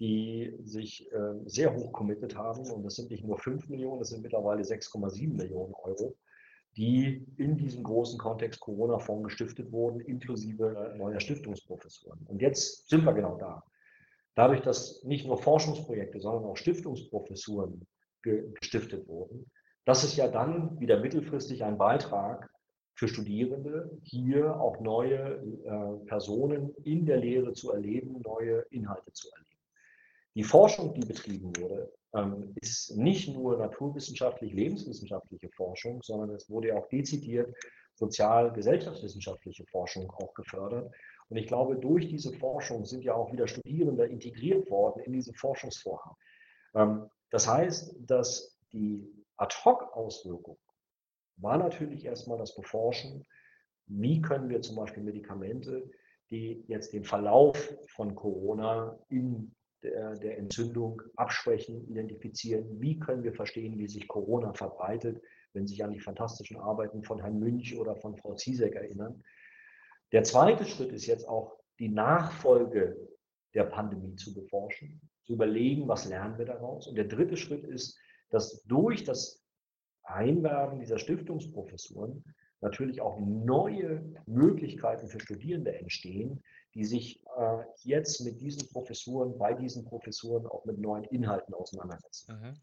die 0.00 0.54
sich 0.62 1.10
äh, 1.12 1.34
sehr 1.44 1.74
hoch 1.74 1.92
committed 1.92 2.36
haben. 2.36 2.68
Und 2.70 2.82
das 2.82 2.96
sind 2.96 3.10
nicht 3.10 3.24
nur 3.24 3.38
5 3.38 3.68
Millionen, 3.68 4.00
das 4.00 4.10
sind 4.10 4.22
mittlerweile 4.22 4.62
6,7 4.62 5.34
Millionen 5.36 5.74
Euro, 5.74 6.16
die 6.76 7.26
in 7.36 7.56
diesem 7.56 7.82
großen 7.82 8.18
Kontext 8.18 8.60
Corona-Fonds 8.60 9.28
gestiftet 9.28 9.70
wurden, 9.70 10.00
inklusive 10.00 10.94
neuer 10.96 11.20
Stiftungsprofessoren. 11.20 12.20
Und 12.26 12.40
jetzt 12.40 12.88
sind 12.88 13.04
wir 13.04 13.12
genau 13.12 13.36
da. 13.36 13.64
Dadurch, 14.34 14.62
dass 14.62 15.04
nicht 15.04 15.26
nur 15.26 15.36
Forschungsprojekte, 15.36 16.20
sondern 16.20 16.44
auch 16.44 16.56
Stiftungsprofessuren 16.56 17.86
gestiftet 18.22 19.06
wurden, 19.06 19.50
das 19.84 20.04
ist 20.04 20.16
ja 20.16 20.28
dann 20.28 20.78
wieder 20.80 21.00
mittelfristig 21.00 21.64
ein 21.64 21.76
Beitrag 21.76 22.48
für 22.94 23.08
Studierende, 23.08 23.90
hier 24.02 24.60
auch 24.60 24.80
neue 24.80 25.42
äh, 25.64 26.06
Personen 26.06 26.74
in 26.84 27.04
der 27.04 27.16
Lehre 27.16 27.52
zu 27.52 27.72
erleben, 27.72 28.22
neue 28.22 28.64
Inhalte 28.70 29.12
zu 29.12 29.28
erleben. 29.30 29.51
Die 30.34 30.44
Forschung, 30.44 30.94
die 30.94 31.04
betrieben 31.04 31.54
wurde, 31.56 31.92
ähm, 32.14 32.54
ist 32.60 32.96
nicht 32.96 33.28
nur 33.34 33.58
naturwissenschaftlich, 33.58 34.52
lebenswissenschaftliche 34.52 35.50
Forschung, 35.50 36.02
sondern 36.02 36.30
es 36.30 36.48
wurde 36.48 36.68
ja 36.68 36.78
auch 36.78 36.88
dezidiert 36.88 37.54
sozial-gesellschaftswissenschaftliche 37.94 39.64
Forschung 39.66 40.10
auch 40.10 40.32
gefördert. 40.34 40.92
Und 41.28 41.36
ich 41.36 41.46
glaube, 41.46 41.76
durch 41.76 42.08
diese 42.08 42.32
Forschung 42.32 42.84
sind 42.84 43.04
ja 43.04 43.14
auch 43.14 43.32
wieder 43.32 43.46
Studierende 43.46 44.06
integriert 44.06 44.70
worden 44.70 45.00
in 45.00 45.12
diese 45.12 45.34
Forschungsvorhaben. 45.34 46.16
Ähm, 46.74 47.10
das 47.30 47.46
heißt, 47.48 47.96
dass 48.00 48.58
die 48.72 49.06
Ad-Hoc-Auswirkung 49.36 50.58
war 51.36 51.58
natürlich 51.58 52.04
erstmal 52.04 52.38
das 52.38 52.54
Beforschen, 52.54 53.26
wie 53.86 54.20
können 54.20 54.48
wir 54.48 54.60
zum 54.62 54.76
Beispiel 54.76 55.02
Medikamente, 55.02 55.90
die 56.30 56.64
jetzt 56.68 56.92
den 56.92 57.04
Verlauf 57.04 57.74
von 57.88 58.14
Corona 58.14 58.98
in 59.08 59.54
der, 59.82 60.16
der, 60.16 60.38
Entzündung 60.38 61.02
abschwächen, 61.16 61.88
identifizieren. 61.88 62.80
Wie 62.80 62.98
können 62.98 63.22
wir 63.22 63.32
verstehen, 63.32 63.78
wie 63.78 63.88
sich 63.88 64.08
Corona 64.08 64.52
verbreitet, 64.54 65.22
wenn 65.52 65.66
Sie 65.66 65.74
sich 65.74 65.84
an 65.84 65.92
die 65.92 66.00
fantastischen 66.00 66.56
Arbeiten 66.56 67.02
von 67.02 67.20
Herrn 67.20 67.38
Münch 67.38 67.78
oder 67.78 67.96
von 67.96 68.16
Frau 68.16 68.34
Ziesek 68.34 68.74
erinnern. 68.74 69.22
Der 70.12 70.24
zweite 70.24 70.64
Schritt 70.64 70.92
ist 70.92 71.06
jetzt 71.06 71.28
auch 71.28 71.56
die 71.78 71.88
Nachfolge 71.88 72.96
der 73.54 73.64
Pandemie 73.64 74.16
zu 74.16 74.34
beforschen, 74.34 75.00
zu 75.24 75.34
überlegen, 75.34 75.88
was 75.88 76.06
lernen 76.06 76.38
wir 76.38 76.46
daraus. 76.46 76.86
Und 76.86 76.96
der 76.96 77.04
dritte 77.04 77.36
Schritt 77.36 77.64
ist, 77.64 77.98
dass 78.30 78.62
durch 78.64 79.04
das 79.04 79.42
Einwerben 80.04 80.80
dieser 80.80 80.98
Stiftungsprofessuren 80.98 82.24
natürlich 82.60 83.00
auch 83.00 83.18
neue 83.20 84.14
Möglichkeiten 84.26 85.08
für 85.08 85.20
Studierende 85.20 85.74
entstehen, 85.74 86.42
die 86.74 86.84
sich 86.84 87.21
äh, 87.36 87.64
jetzt 87.82 88.20
mit 88.20 88.40
diesen 88.40 88.68
Professuren, 88.68 89.38
bei 89.38 89.54
diesen 89.54 89.84
Professuren 89.84 90.46
auch 90.46 90.64
mit 90.64 90.78
neuen 90.78 91.04
Inhalten 91.04 91.54
auseinandersetzen. 91.54 92.40
Mhm. 92.40 92.54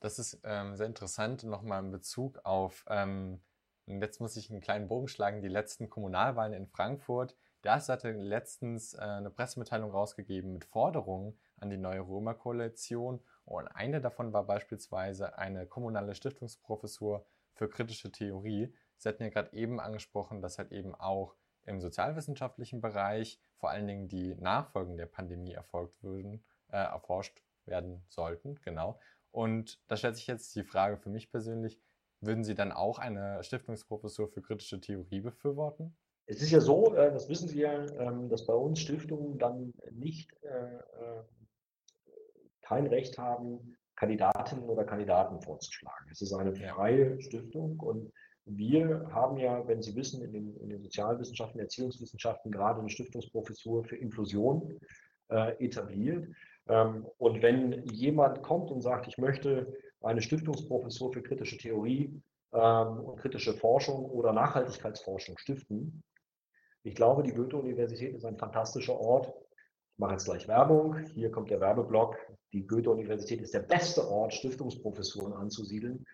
Das 0.00 0.18
ist 0.18 0.40
ähm, 0.44 0.76
sehr 0.76 0.86
interessant, 0.86 1.44
nochmal 1.44 1.84
in 1.84 1.90
Bezug 1.90 2.40
auf 2.44 2.84
ähm, 2.88 3.40
jetzt 3.88 4.20
muss 4.20 4.36
ich 4.36 4.50
einen 4.50 4.60
kleinen 4.60 4.88
Bogen 4.88 5.08
schlagen. 5.08 5.42
Die 5.42 5.48
letzten 5.48 5.88
Kommunalwahlen 5.88 6.52
in 6.52 6.66
Frankfurt. 6.66 7.34
Das 7.62 7.88
hatte 7.88 8.12
letztens 8.12 8.94
äh, 8.94 8.98
eine 8.98 9.30
Pressemitteilung 9.30 9.90
rausgegeben 9.90 10.52
mit 10.52 10.64
Forderungen 10.64 11.38
an 11.56 11.70
die 11.70 11.76
neue 11.76 12.00
Römer-Koalition. 12.00 13.20
Und 13.44 13.68
eine 13.68 14.00
davon 14.00 14.32
war 14.32 14.44
beispielsweise 14.44 15.38
eine 15.38 15.66
kommunale 15.66 16.14
Stiftungsprofessur 16.14 17.24
für 17.54 17.68
kritische 17.68 18.12
Theorie. 18.12 18.72
Sie 18.98 19.08
hatten 19.08 19.22
ja 19.22 19.30
gerade 19.30 19.52
eben 19.54 19.80
angesprochen, 19.80 20.42
dass 20.42 20.58
halt 20.58 20.70
eben 20.70 20.94
auch 20.94 21.34
im 21.64 21.80
sozialwissenschaftlichen 21.80 22.80
Bereich 22.80 23.40
vor 23.58 23.70
allen 23.70 23.86
Dingen 23.86 24.08
die 24.08 24.34
Nachfolgen 24.36 24.96
der 24.96 25.06
Pandemie 25.06 25.52
erfolgt 25.52 26.02
würden, 26.02 26.44
äh, 26.68 26.76
erforscht 26.76 27.42
werden 27.66 28.02
sollten. 28.08 28.56
Genau. 28.64 28.98
Und 29.30 29.80
da 29.88 29.96
stellt 29.96 30.16
sich 30.16 30.26
jetzt 30.26 30.54
die 30.56 30.64
Frage 30.64 30.96
für 30.96 31.10
mich 31.10 31.30
persönlich, 31.30 31.78
würden 32.20 32.44
Sie 32.44 32.54
dann 32.54 32.72
auch 32.72 32.98
eine 32.98 33.42
Stiftungsprofessur 33.44 34.28
für 34.28 34.42
kritische 34.42 34.80
Theorie 34.80 35.20
befürworten? 35.20 35.96
Es 36.26 36.42
ist 36.42 36.50
ja 36.50 36.60
so, 36.60 36.94
äh, 36.94 37.12
das 37.12 37.28
wissen 37.28 37.48
Sie 37.48 37.60
ja, 37.60 37.86
ähm, 38.00 38.28
dass 38.28 38.46
bei 38.46 38.54
uns 38.54 38.80
Stiftungen 38.80 39.38
dann 39.38 39.72
nicht 39.92 40.32
äh, 40.42 40.76
äh, 40.76 41.22
kein 42.62 42.86
Recht 42.86 43.18
haben, 43.18 43.76
Kandidatinnen 43.96 44.68
oder 44.68 44.84
Kandidaten 44.84 45.40
vorzuschlagen. 45.40 46.08
Es 46.10 46.20
ist 46.20 46.32
eine 46.32 46.54
freie 46.54 47.20
Stiftung 47.20 47.80
und 47.80 48.12
wir 48.48 49.08
haben 49.12 49.36
ja, 49.38 49.66
wenn 49.66 49.82
Sie 49.82 49.94
wissen, 49.94 50.22
in 50.22 50.32
den, 50.32 50.56
in 50.56 50.68
den 50.70 50.82
Sozialwissenschaften, 50.82 51.60
Erziehungswissenschaften 51.60 52.50
gerade 52.50 52.80
eine 52.80 52.88
Stiftungsprofessur 52.88 53.84
für 53.84 53.96
Inklusion 53.96 54.80
äh, 55.28 55.64
etabliert. 55.64 56.26
Ähm, 56.68 57.06
und 57.18 57.42
wenn 57.42 57.84
jemand 57.86 58.42
kommt 58.42 58.70
und 58.70 58.82
sagt, 58.82 59.06
ich 59.08 59.18
möchte 59.18 59.72
eine 60.00 60.22
Stiftungsprofessur 60.22 61.12
für 61.12 61.22
kritische 61.22 61.58
Theorie 61.58 62.22
ähm, 62.52 63.00
und 63.00 63.20
kritische 63.20 63.54
Forschung 63.54 64.06
oder 64.06 64.32
Nachhaltigkeitsforschung 64.32 65.36
stiften. 65.38 66.02
Ich 66.82 66.94
glaube, 66.94 67.22
die 67.22 67.32
Goethe-Universität 67.32 68.14
ist 68.14 68.24
ein 68.24 68.38
fantastischer 68.38 68.98
Ort. 68.98 69.26
Ich 69.92 69.98
mache 69.98 70.12
jetzt 70.12 70.24
gleich 70.24 70.46
Werbung. 70.48 70.98
Hier 71.14 71.30
kommt 71.30 71.50
der 71.50 71.60
Werbeblock. 71.60 72.16
Die 72.52 72.66
Goethe-Universität 72.66 73.42
ist 73.42 73.52
der 73.52 73.60
beste 73.60 74.08
Ort, 74.08 74.32
Stiftungsprofessuren 74.32 75.32
anzusiedeln. 75.32 76.06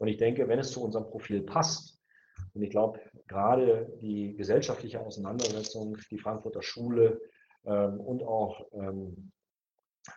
Und 0.00 0.08
ich 0.08 0.16
denke, 0.16 0.48
wenn 0.48 0.58
es 0.58 0.70
zu 0.70 0.82
unserem 0.82 1.10
Profil 1.10 1.42
passt, 1.42 2.00
und 2.54 2.62
ich 2.62 2.70
glaube, 2.70 3.00
gerade 3.28 3.92
die 4.00 4.34
gesellschaftliche 4.34 4.98
Auseinandersetzung, 4.98 5.98
die 6.10 6.18
Frankfurter 6.18 6.62
Schule 6.62 7.20
ähm, 7.64 8.00
und 8.00 8.22
auch 8.22 8.66
ähm, 8.72 9.30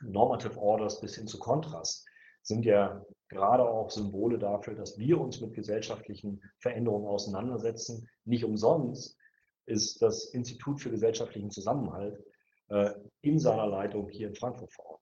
Normative 0.01 0.57
Orders 0.57 1.01
bis 1.01 1.15
hin 1.15 1.27
zu 1.27 1.37
Kontrast, 1.37 2.07
sind 2.41 2.63
ja 2.63 3.05
gerade 3.27 3.67
auch 3.67 3.89
Symbole 3.89 4.39
dafür, 4.39 4.73
dass 4.73 4.97
wir 4.97 5.19
uns 5.19 5.41
mit 5.41 5.53
gesellschaftlichen 5.53 6.41
Veränderungen 6.59 7.05
auseinandersetzen. 7.05 8.07
Nicht 8.23 8.45
umsonst 8.45 9.17
ist 9.65 10.01
das 10.01 10.33
Institut 10.33 10.79
für 10.79 10.91
gesellschaftlichen 10.91 11.51
Zusammenhalt 11.51 12.23
äh, 12.69 12.91
in 13.21 13.37
seiner 13.37 13.67
Leitung 13.67 14.07
hier 14.07 14.29
in 14.29 14.35
Frankfurt 14.35 14.71
vor 14.71 14.85
Ort. 14.91 15.01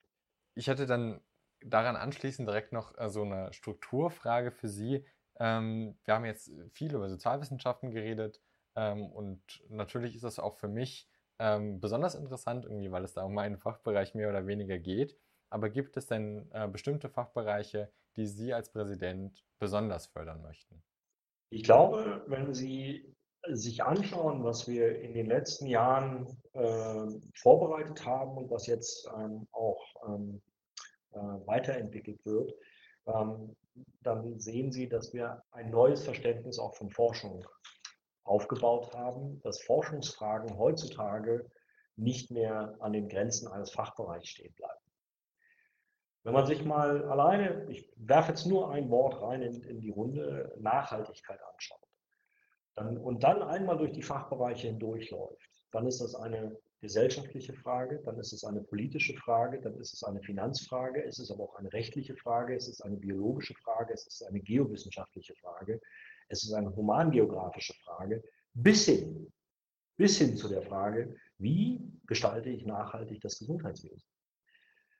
Ich 0.56 0.68
hatte 0.68 0.88
dann 0.88 1.22
daran 1.64 1.96
anschließend 1.96 2.48
direkt 2.48 2.74
noch 2.74 2.98
äh, 2.98 3.10
so 3.10 3.24
eine 3.24 3.52
Strukturfrage 3.54 4.52
für 4.52 4.68
Sie. 4.68 5.06
Ähm, 5.40 5.98
wir 6.06 6.16
haben 6.16 6.26
jetzt 6.26 6.52
viel 6.72 6.94
über 6.94 7.10
Sozialwissenschaften 7.10 7.92
geredet 7.92 8.42
ähm, 8.76 9.06
und 9.06 9.42
natürlich 9.70 10.16
ist 10.16 10.24
das 10.24 10.40
auch 10.40 10.58
für 10.58 10.68
mich 10.68 11.08
ähm, 11.40 11.80
besonders 11.80 12.16
interessant 12.16 12.66
irgendwie, 12.66 12.92
weil 12.92 13.04
es 13.04 13.14
da 13.14 13.24
um 13.24 13.34
meinen 13.34 13.58
Fachbereich 13.58 14.14
mehr 14.14 14.30
oder 14.30 14.46
weniger 14.46 14.78
geht. 14.78 15.18
Aber 15.50 15.70
gibt 15.70 15.98
es 15.98 16.08
denn 16.08 16.50
äh, 16.54 16.68
bestimmte 16.68 17.10
Fachbereiche, 17.10 17.92
die 18.16 18.28
Sie 18.28 18.54
als 18.54 18.72
Präsident 18.72 19.44
besonders 19.60 20.08
fördern 20.08 20.42
möchten? 20.42 20.82
Ich 21.50 21.64
glaube, 21.64 22.24
wenn 22.28 22.54
Sie 22.54 23.14
sich 23.48 23.84
anschauen, 23.84 24.44
was 24.44 24.68
wir 24.68 25.02
in 25.02 25.14
den 25.14 25.26
letzten 25.26 25.66
Jahren 25.66 26.28
äh, 26.54 27.08
vorbereitet 27.36 28.06
haben 28.06 28.38
und 28.38 28.52
was 28.52 28.68
jetzt 28.68 29.10
ähm, 29.18 29.48
auch 29.52 29.84
ähm, 30.08 30.42
äh, 30.46 30.51
weiterentwickelt 31.14 32.26
wird, 32.26 32.54
ähm, 33.08 33.56
dann 34.02 34.40
sehen 34.40 34.72
Sie, 34.72 34.88
dass 34.90 35.14
wir 35.14 35.44
ein 35.52 35.70
neues 35.70 36.04
Verständnis 36.04 36.60
auch 36.60 36.76
von 36.76 36.90
Forschung 36.90 37.46
aufgebaut 38.24 38.94
haben, 38.94 39.42
dass 39.42 39.62
Forschungsfragen 39.62 40.58
heutzutage 40.58 41.50
nicht 41.96 42.32
mehr 42.32 42.76
an 42.80 42.94
den 42.94 43.10
Grenzen 43.10 43.48
eines 43.48 43.72
Fachbereichs 43.72 44.30
stehen 44.30 44.54
bleiben. 44.54 44.80
Wenn 46.24 46.34
man 46.34 46.46
sich 46.46 46.64
mal 46.64 47.04
alleine, 47.06 47.66
ich 47.70 47.92
werfe 47.96 48.30
jetzt 48.30 48.46
nur 48.46 48.72
ein 48.72 48.90
Wort 48.90 49.22
rein 49.22 49.42
in, 49.42 49.64
in 49.64 49.80
die 49.80 49.90
Runde, 49.90 50.56
Nachhaltigkeit 50.60 51.40
anschaut 51.42 51.82
dann, 52.76 52.98
und 52.98 53.24
dann 53.24 53.42
einmal 53.42 53.78
durch 53.78 53.92
die 53.92 54.04
Fachbereiche 54.04 54.68
hindurchläuft, 54.68 55.50
dann 55.72 55.88
ist 55.88 56.00
das 56.00 56.16
eine 56.16 56.58
gesellschaftliche 56.82 57.54
Frage, 57.54 58.02
dann 58.04 58.18
ist 58.18 58.34
es 58.34 58.44
eine 58.44 58.62
politische 58.62 59.16
Frage, 59.16 59.62
dann 59.62 59.80
ist 59.80 59.94
es 59.94 60.04
eine 60.04 60.22
Finanzfrage, 60.22 61.04
es 61.06 61.20
ist 61.20 61.32
aber 61.32 61.44
auch 61.44 61.56
eine 61.56 61.72
rechtliche 61.72 62.16
Frage, 62.16 62.56
es 62.56 62.68
ist 62.68 62.82
eine 62.82 62.98
biologische 62.98 63.54
Frage, 63.54 63.94
es 63.94 64.08
ist 64.08 64.24
eine 64.24 64.40
geowissenschaftliche 64.40 65.36
Frage, 65.36 65.80
es 66.28 66.44
ist 66.44 66.54
eine 66.54 66.76
humangeografische 66.76 67.76
Frage, 67.86 68.24
bis 68.54 68.86
hin, 68.86 69.32
bis 69.96 70.18
hin 70.18 70.36
zu 70.36 70.50
der 70.50 70.64
Frage, 70.64 71.16
wie 71.38 71.82
gestalte 72.08 72.50
ich 72.50 72.66
nachhaltig 72.66 73.22
das 73.22 73.38
Gesundheitswesen. 73.38 74.04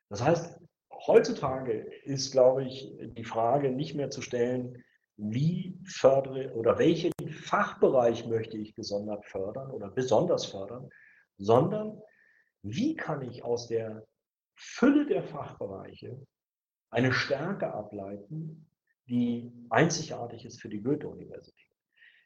Das 0.10 0.24
heißt, 0.24 0.60
heutzutage 1.08 1.80
ist, 2.04 2.32
glaube 2.32 2.66
ich, 2.66 2.94
die 3.00 3.24
Frage 3.24 3.72
nicht 3.72 3.96
mehr 3.96 4.12
zu 4.12 4.22
stellen, 4.22 4.84
wie 5.18 5.80
fördere 5.86 6.54
oder 6.54 6.78
welchen 6.78 7.12
Fachbereich 7.30 8.28
möchte 8.28 8.58
ich 8.58 8.76
gesondert 8.76 9.26
fördern 9.26 9.72
oder 9.72 9.90
besonders 9.90 10.46
fördern, 10.46 10.90
sondern 11.42 12.02
wie 12.62 12.96
kann 12.96 13.22
ich 13.30 13.44
aus 13.44 13.68
der 13.68 14.06
Fülle 14.56 15.06
der 15.06 15.24
Fachbereiche 15.24 16.20
eine 16.92 17.12
Stärke 17.12 17.74
ableiten, 17.74 18.68
die 19.08 19.52
einzigartig 19.70 20.46
ist 20.46 20.62
für 20.62 20.70
die 20.70 20.82
Goethe-Universität. 20.82 21.68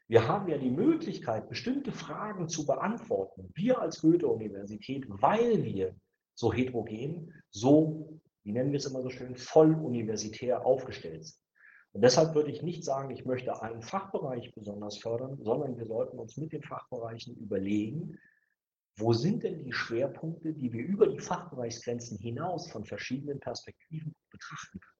Wir 0.08 0.28
haben 0.28 0.48
ja 0.48 0.58
die 0.58 0.70
Möglichkeit, 0.70 1.48
bestimmte 1.48 1.90
Fragen 1.90 2.48
zu 2.48 2.66
beantworten, 2.66 3.50
wir 3.54 3.80
als 3.80 4.02
Goethe-Universität, 4.02 5.04
weil 5.08 5.64
wir 5.64 5.96
so 6.34 6.52
heterogen, 6.52 7.32
so, 7.50 8.20
wie 8.44 8.52
nennen 8.52 8.70
wir 8.70 8.76
es 8.76 8.86
immer 8.86 9.02
so 9.02 9.10
schön, 9.10 9.34
voll 9.34 9.74
universitär 9.74 10.64
aufgestellt 10.64 11.24
sind. 11.24 11.40
Und 11.92 12.02
deshalb 12.02 12.34
würde 12.34 12.50
ich 12.50 12.62
nicht 12.62 12.84
sagen, 12.84 13.10
ich 13.10 13.24
möchte 13.24 13.62
einen 13.62 13.80
Fachbereich 13.80 14.54
besonders 14.54 14.98
fördern, 14.98 15.38
sondern 15.42 15.78
wir 15.78 15.86
sollten 15.86 16.18
uns 16.18 16.36
mit 16.36 16.52
den 16.52 16.62
Fachbereichen 16.62 17.34
überlegen, 17.38 18.18
wo 18.98 19.12
sind 19.12 19.42
denn 19.42 19.62
die 19.62 19.72
Schwerpunkte, 19.72 20.52
die 20.54 20.72
wir 20.72 20.84
über 20.84 21.06
die 21.06 21.18
Fachbereichsgrenzen 21.20 22.18
hinaus 22.18 22.70
von 22.70 22.84
verschiedenen 22.84 23.40
Perspektiven 23.40 24.14
betrachten 24.30 24.80
können. 24.80 24.96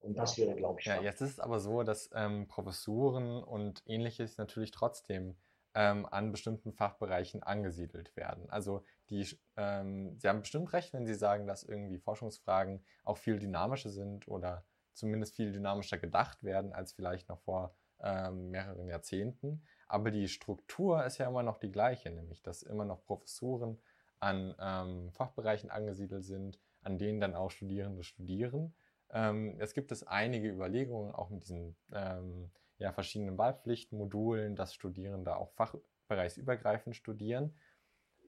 Und 0.00 0.18
das 0.18 0.38
wäre, 0.38 0.54
glaube 0.54 0.80
ich, 0.80 0.86
ja. 0.86 1.00
Jetzt 1.00 1.20
ist 1.20 1.32
es 1.32 1.40
aber 1.40 1.60
so, 1.60 1.82
dass 1.82 2.10
ähm, 2.14 2.48
Professuren 2.48 3.42
und 3.42 3.82
ähnliches 3.86 4.38
natürlich 4.38 4.70
trotzdem 4.70 5.36
ähm, 5.74 6.06
an 6.06 6.32
bestimmten 6.32 6.72
Fachbereichen 6.72 7.42
angesiedelt 7.42 8.14
werden. 8.16 8.48
Also 8.50 8.84
die, 9.10 9.26
ähm, 9.56 10.18
Sie 10.18 10.28
haben 10.28 10.40
bestimmt 10.40 10.72
recht, 10.72 10.92
wenn 10.92 11.06
Sie 11.06 11.14
sagen, 11.14 11.46
dass 11.46 11.62
irgendwie 11.62 11.98
Forschungsfragen 11.98 12.84
auch 13.04 13.18
viel 13.18 13.38
dynamischer 13.38 13.90
sind 13.90 14.26
oder 14.26 14.64
zumindest 14.94 15.36
viel 15.36 15.52
dynamischer 15.52 15.98
gedacht 15.98 16.42
werden 16.42 16.72
als 16.72 16.92
vielleicht 16.92 17.28
noch 17.28 17.40
vor 17.40 17.74
ähm, 18.02 18.50
mehreren 18.50 18.88
Jahrzehnten. 18.88 19.62
Aber 19.90 20.12
die 20.12 20.28
Struktur 20.28 21.04
ist 21.04 21.18
ja 21.18 21.26
immer 21.26 21.42
noch 21.42 21.58
die 21.58 21.72
gleiche, 21.72 22.12
nämlich 22.12 22.42
dass 22.42 22.62
immer 22.62 22.84
noch 22.84 23.04
Professuren 23.04 23.76
an 24.20 24.54
ähm, 24.60 25.10
Fachbereichen 25.10 25.68
angesiedelt 25.68 26.24
sind, 26.24 26.60
an 26.82 26.96
denen 26.96 27.18
dann 27.18 27.34
auch 27.34 27.50
Studierende 27.50 28.04
studieren. 28.04 28.72
Ähm, 29.10 29.56
es 29.58 29.74
gibt 29.74 29.90
es 29.90 30.06
einige 30.06 30.48
Überlegungen, 30.48 31.12
auch 31.12 31.30
mit 31.30 31.42
diesen 31.42 31.76
ähm, 31.92 32.52
ja, 32.78 32.92
verschiedenen 32.92 33.36
Wahlpflichtmodulen, 33.36 34.54
dass 34.54 34.74
Studierende 34.74 35.34
auch 35.34 35.50
fachbereichsübergreifend 35.54 36.94
studieren. 36.94 37.56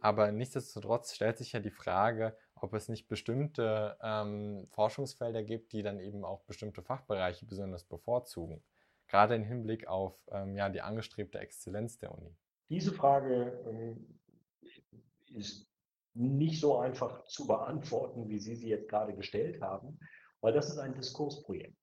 Aber 0.01 0.33
nichtsdestotrotz 0.33 1.15
stellt 1.15 1.39
sich 1.39 1.53
ja 1.53 1.61
die 1.61 1.71
Frage, 1.71 2.37
ob 2.57 2.75
es 2.75 2.89
nicht 2.89 3.07
bestimmte 3.07 3.97
ähm, 4.03 4.67
Forschungsfelder 4.71 5.45
gibt, 5.45 5.73
die 5.73 5.85
dann 5.85 6.01
eben 6.01 6.25
auch 6.25 6.43
bestimmte 6.43 6.83
Fachbereiche 6.83 7.47
besonders 7.47 7.85
bevorzugen. 7.85 8.65
Gerade 9.13 9.35
im 9.35 9.45
Hinblick 9.45 9.87
auf 9.89 10.15
ähm, 10.31 10.57
ja, 10.57 10.71
die 10.71 10.81
angestrebte 10.81 11.39
Exzellenz 11.39 11.99
der 11.99 12.17
Uni. 12.17 12.35
Diese 12.71 12.93
Frage 12.93 13.63
ähm, 13.69 14.19
ist 15.35 15.71
nicht 16.15 16.59
so 16.59 16.79
einfach 16.79 17.23
zu 17.27 17.47
beantworten, 17.47 18.31
wie 18.31 18.39
Sie 18.39 18.57
sie 18.57 18.71
jetzt 18.71 18.89
gerade 18.89 19.15
gestellt 19.15 19.61
haben, 19.61 19.99
weil 20.41 20.55
das 20.55 20.71
ist 20.71 20.79
ein 20.79 20.95
Diskursprojekt. 20.95 21.77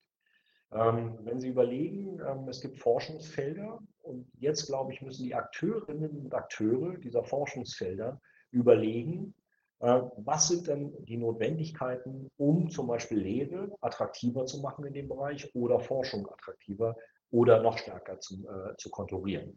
Ähm, 0.72 1.20
wenn 1.22 1.40
Sie 1.40 1.50
überlegen, 1.50 2.20
ähm, 2.20 2.48
es 2.48 2.62
gibt 2.62 2.80
Forschungsfelder 2.80 3.80
und 4.02 4.28
jetzt, 4.40 4.66
glaube 4.66 4.92
ich, 4.92 5.04
müssen 5.04 5.24
die 5.24 5.36
Akteurinnen 5.36 6.26
und 6.26 6.34
Akteure 6.34 6.98
dieser 6.98 7.24
Forschungsfelder 7.24 8.20
überlegen, 8.50 9.36
äh, 9.82 10.02
was 10.18 10.48
sind 10.48 10.68
denn 10.68 11.06
die 11.06 11.18
Notwendigkeiten, 11.18 12.32
um 12.38 12.72
zum 12.72 12.88
Beispiel 12.88 13.20
Lehre 13.20 13.72
attraktiver 13.82 14.48
zu 14.48 14.62
machen 14.62 14.86
in 14.86 14.94
dem 14.94 15.08
Bereich 15.08 15.54
oder 15.54 15.80
Forschung 15.80 16.28
attraktiver 16.28 16.96
oder 17.32 17.62
noch 17.62 17.78
stärker 17.78 18.20
zu, 18.20 18.48
äh, 18.48 18.76
zu 18.78 18.90
kontrollieren? 18.90 19.56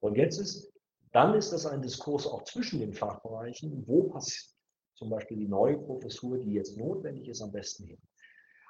Und 0.00 0.16
jetzt 0.16 0.38
ist, 0.38 0.72
dann 1.12 1.34
ist 1.34 1.52
das 1.52 1.66
ein 1.66 1.82
Diskurs 1.82 2.26
auch 2.26 2.44
zwischen 2.44 2.80
den 2.80 2.94
Fachbereichen, 2.94 3.86
wo 3.86 4.04
passt 4.04 4.54
zum 4.94 5.10
Beispiel 5.10 5.36
die 5.36 5.48
neue 5.48 5.78
Professur, 5.78 6.38
die 6.38 6.52
jetzt 6.52 6.76
notwendig 6.76 7.28
ist, 7.28 7.40
am 7.40 7.52
besten 7.52 7.84
hin. 7.84 7.98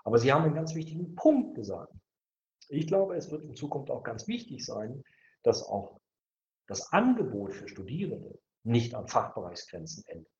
Aber 0.05 0.19
Sie 0.19 0.33
haben 0.33 0.45
einen 0.45 0.55
ganz 0.55 0.75
wichtigen 0.75 1.15
Punkt 1.15 1.55
gesagt. 1.55 1.93
Ich 2.69 2.87
glaube, 2.87 3.17
es 3.17 3.31
wird 3.31 3.45
in 3.45 3.55
Zukunft 3.55 3.91
auch 3.91 4.03
ganz 4.03 4.29
wichtig 4.29 4.65
sein, 4.65 5.03
dass 5.43 5.63
auch 5.63 6.01
das 6.67 6.93
Angebot 6.93 7.55
für 7.55 7.69
Studierende 7.69 8.39
nicht 8.63 8.95
an 8.95 9.09
Fachbereichsgrenzen 9.09 10.05
endet. 10.07 10.33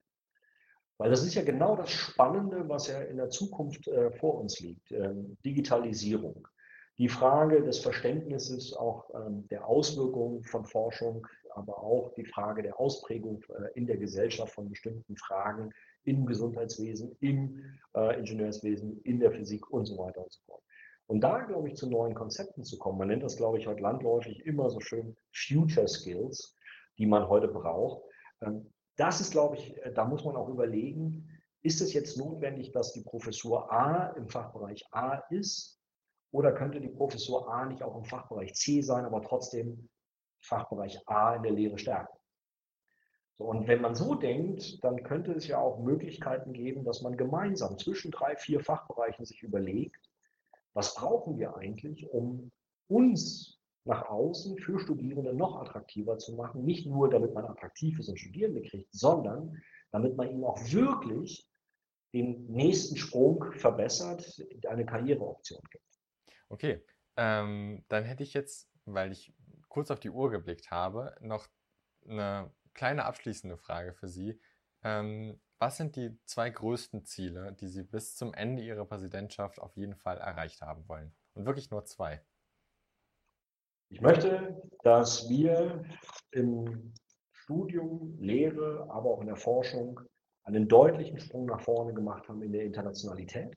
Weil 0.99 1.11
das 1.11 1.25
ist 1.25 1.35
ja 1.35 1.43
genau 1.43 1.77
das 1.77 1.91
Spannende, 1.91 2.69
was 2.69 2.89
ja 2.89 3.01
in 3.01 3.17
der 3.17 3.31
Zukunft 3.31 3.87
äh, 3.89 4.11
vor 4.11 4.39
uns 4.39 4.59
liegt. 4.61 4.91
Ähm, 4.91 5.39
Digitalisierung. 5.45 6.47
Die 6.99 7.09
Frage 7.09 7.63
des 7.63 7.79
Verständnisses 7.79 8.73
auch 8.73 9.09
ähm, 9.15 9.47
der 9.49 9.69
Auswirkungen 9.69 10.43
von 10.43 10.65
Forschung, 10.65 11.25
aber 11.55 11.81
auch 11.81 12.13
die 12.15 12.25
Frage 12.25 12.63
der 12.63 12.81
Ausprägung 12.81 13.41
äh, 13.51 13.73
in 13.79 13.87
der 13.87 13.99
Gesellschaft 13.99 14.53
von 14.53 14.69
bestimmten 14.69 15.17
Fragen 15.17 15.71
im 16.03 16.27
Gesundheitswesen, 16.27 17.17
im 17.21 17.63
äh, 17.95 18.19
Ingenieurswesen, 18.19 19.01
in 19.03 19.21
der 19.21 19.31
Physik 19.31 19.71
und 19.71 19.87
so 19.87 19.97
weiter 19.99 20.23
und 20.23 20.33
so 20.33 20.41
fort. 20.45 20.63
Und 21.07 21.21
da, 21.21 21.39
glaube 21.45 21.69
ich, 21.69 21.77
zu 21.77 21.89
neuen 21.89 22.15
Konzepten 22.15 22.65
zu 22.65 22.79
kommen, 22.79 22.99
man 22.99 23.09
nennt 23.09 23.23
das, 23.23 23.37
glaube 23.37 23.59
ich, 23.59 23.69
heute 23.69 23.81
landläufig 23.81 24.45
immer 24.45 24.69
so 24.69 24.81
schön 24.81 25.17
Future 25.33 25.87
Skills, 25.87 26.57
die 26.99 27.07
man 27.07 27.29
heute 27.29 27.47
braucht. 27.47 28.03
Ähm, 28.41 28.73
das 28.97 29.21
ist, 29.21 29.31
glaube 29.31 29.55
ich, 29.55 29.77
äh, 29.85 29.93
da 29.93 30.05
muss 30.05 30.25
man 30.25 30.35
auch 30.35 30.49
überlegen, 30.49 31.29
ist 31.63 31.81
es 31.81 31.93
jetzt 31.93 32.19
notwendig, 32.19 32.73
dass 32.73 32.93
die 32.93 33.03
Professur 33.03 33.71
A 33.73 34.09
im 34.17 34.29
Fachbereich 34.29 34.85
A 34.91 35.23
ist 35.31 35.78
oder 36.31 36.53
könnte 36.53 36.81
die 36.81 36.89
Professur 36.89 37.53
A 37.53 37.67
nicht 37.67 37.83
auch 37.83 37.97
im 37.97 38.05
Fachbereich 38.05 38.55
C 38.55 38.83
sein, 38.83 39.05
aber 39.05 39.23
trotzdem 39.23 39.89
Fachbereich 40.41 41.01
A 41.07 41.37
in 41.37 41.43
der 41.43 41.53
Lehre 41.53 41.79
stärken? 41.79 42.17
So, 43.39 43.45
und 43.45 43.69
wenn 43.69 43.81
man 43.81 43.95
so 43.95 44.15
denkt, 44.15 44.83
dann 44.83 45.03
könnte 45.05 45.33
es 45.33 45.47
ja 45.47 45.59
auch 45.59 45.79
Möglichkeiten 45.79 46.53
geben, 46.53 46.85
dass 46.85 47.03
man 47.03 47.17
gemeinsam 47.17 47.79
zwischen 47.79 48.11
drei, 48.11 48.37
vier 48.37 48.61
Fachbereichen 48.61 49.25
sich 49.25 49.43
überlegt, 49.43 50.11
was 50.75 50.95
brauchen 50.95 51.39
wir 51.39 51.57
eigentlich, 51.57 52.11
um 52.11 52.51
uns 52.89 53.59
nach 53.85 54.09
außen 54.09 54.59
für 54.59 54.79
Studierende 54.79 55.33
noch 55.33 55.61
attraktiver 55.61 56.19
zu 56.19 56.35
machen. 56.35 56.65
Nicht 56.65 56.87
nur, 56.87 57.09
damit 57.09 57.33
man 57.33 57.47
attraktiv 57.47 57.99
ist 57.99 58.09
und 58.09 58.19
Studierende 58.19 58.63
kriegt, 58.63 58.93
sondern 58.93 59.63
damit 59.93 60.17
man 60.17 60.31
ihnen 60.31 60.45
auch 60.45 60.59
wirklich 60.71 61.49
den 62.13 62.47
nächsten 62.47 62.97
Sprung 62.97 63.53
verbessert, 63.53 64.45
eine 64.69 64.85
Karriereoption 64.85 65.63
gibt. 65.71 65.88
Okay, 66.49 66.85
ähm, 67.17 67.85
dann 67.89 68.05
hätte 68.05 68.23
ich 68.23 68.35
jetzt, 68.35 68.71
weil 68.85 69.13
ich 69.13 69.35
kurz 69.69 69.91
auf 69.91 70.01
die 70.01 70.11
Uhr 70.11 70.31
geblickt 70.31 70.71
habe, 70.71 71.17
noch 71.21 71.49
eine 72.07 72.51
kleine 72.75 73.05
abschließende 73.05 73.57
Frage 73.57 73.93
für 73.93 74.09
Sie. 74.09 74.41
Ähm, 74.83 75.41
was 75.59 75.77
sind 75.77 75.97
die 75.97 76.17
zwei 76.25 76.49
größten 76.51 77.05
Ziele, 77.05 77.53
die 77.53 77.67
Sie 77.67 77.83
bis 77.83 78.15
zum 78.15 78.33
Ende 78.33 78.63
Ihrer 78.63 78.85
Präsidentschaft 78.85 79.59
auf 79.59 79.77
jeden 79.77 79.97
Fall 79.97 80.19
erreicht 80.19 80.63
haben 80.63 80.89
wollen? 80.89 81.13
Und 81.35 81.47
wirklich 81.47 81.71
nur 81.71 81.85
zwei. 81.85 82.23
Ich 83.91 84.01
möchte, 84.01 84.63
dass 84.85 85.29
wir 85.29 85.85
im 86.31 86.95
Studium, 87.33 88.17
Lehre, 88.19 88.87
aber 88.91 89.11
auch 89.11 89.21
in 89.21 89.27
der 89.27 89.37
Forschung 89.37 90.01
einen 90.45 90.69
deutlichen 90.69 91.19
Sprung 91.19 91.47
nach 91.47 91.61
vorne 91.61 91.95
gemacht 91.95 92.29
haben 92.29 92.43
in 92.43 92.53
der 92.53 92.65
Internationalität. 92.65 93.57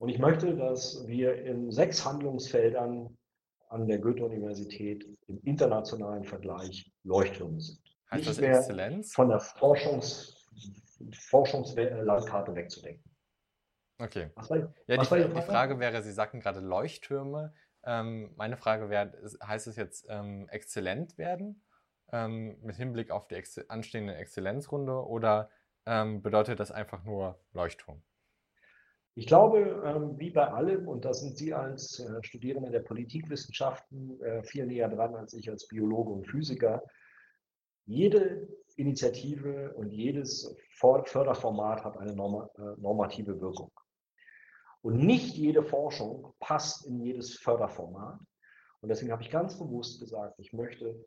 Und 0.00 0.08
ich 0.08 0.18
möchte, 0.18 0.56
dass 0.56 1.06
wir 1.06 1.42
in 1.44 1.70
sechs 1.70 2.06
Handlungsfeldern 2.06 3.18
an 3.68 3.86
der 3.86 3.98
Goethe-Universität 3.98 5.06
im 5.26 5.38
internationalen 5.44 6.24
Vergleich 6.24 6.90
Leuchttürme 7.04 7.60
sind. 7.60 7.80
Heißt 8.10 8.26
Nicht 8.26 8.28
das 8.30 8.38
Exzellenz? 8.38 9.12
Von 9.12 9.28
der 9.28 9.40
Forschungs 9.40 10.48
Forschungslandkarte 11.12 12.54
wegzudenken. 12.54 13.04
Okay. 13.98 14.30
Was 14.34 14.50
war, 14.50 14.56
ja, 14.86 14.96
was 14.96 15.08
die, 15.10 15.22
die, 15.22 15.34
die, 15.34 15.42
Frage 15.42 15.78
wäre, 15.78 16.02
Sie 16.02 16.12
sagten 16.12 16.40
gerade 16.40 16.60
Leuchttürme. 16.60 17.52
Ähm, 17.84 18.32
meine 18.36 18.56
Frage 18.56 18.88
wäre, 18.88 19.12
heißt 19.42 19.66
es 19.66 19.76
jetzt 19.76 20.06
ähm, 20.08 20.48
exzellent 20.48 21.18
werden 21.18 21.62
ähm, 22.10 22.58
mit 22.62 22.76
Hinblick 22.76 23.10
auf 23.10 23.28
die 23.28 23.34
Ex 23.34 23.58
anstehende 23.68 24.14
Exzellenzrunde 24.14 25.06
oder 25.06 25.50
ähm, 25.84 26.22
bedeutet 26.22 26.58
das 26.58 26.72
einfach 26.72 27.04
nur 27.04 27.38
Leuchtturm? 27.52 28.02
Ich 29.20 29.26
glaube, 29.26 29.82
ähm, 29.84 30.18
wie 30.18 30.30
bei 30.30 30.48
allem, 30.48 30.88
und 30.88 31.04
da 31.04 31.12
sind 31.12 31.36
Sie 31.36 31.52
als 31.52 32.00
äh, 32.00 32.22
Studierende 32.22 32.70
der 32.70 32.80
Politikwissenschaften 32.80 34.18
äh, 34.22 34.42
viel 34.42 34.64
näher 34.64 34.88
dran 34.88 35.14
als 35.14 35.34
ich 35.34 35.50
als 35.50 35.68
Biologe 35.68 36.10
und 36.10 36.26
Physiker, 36.26 36.82
jede 37.84 38.48
Initiative 38.76 39.74
und 39.74 39.90
jedes 39.90 40.56
Förderformat 40.70 41.84
hat 41.84 41.98
eine 41.98 42.12
äh, 42.12 42.80
normative 42.80 43.38
Wirkung. 43.42 43.70
Und 44.80 45.04
nicht 45.04 45.34
jede 45.34 45.64
Forschung 45.64 46.32
passt 46.40 46.86
in 46.86 46.98
jedes 47.04 47.36
Förderformat. 47.36 48.18
Und 48.80 48.88
deswegen 48.88 49.12
habe 49.12 49.22
ich 49.22 49.30
ganz 49.30 49.58
bewusst 49.58 50.00
gesagt, 50.00 50.38
ich 50.38 50.54
möchte 50.54 51.06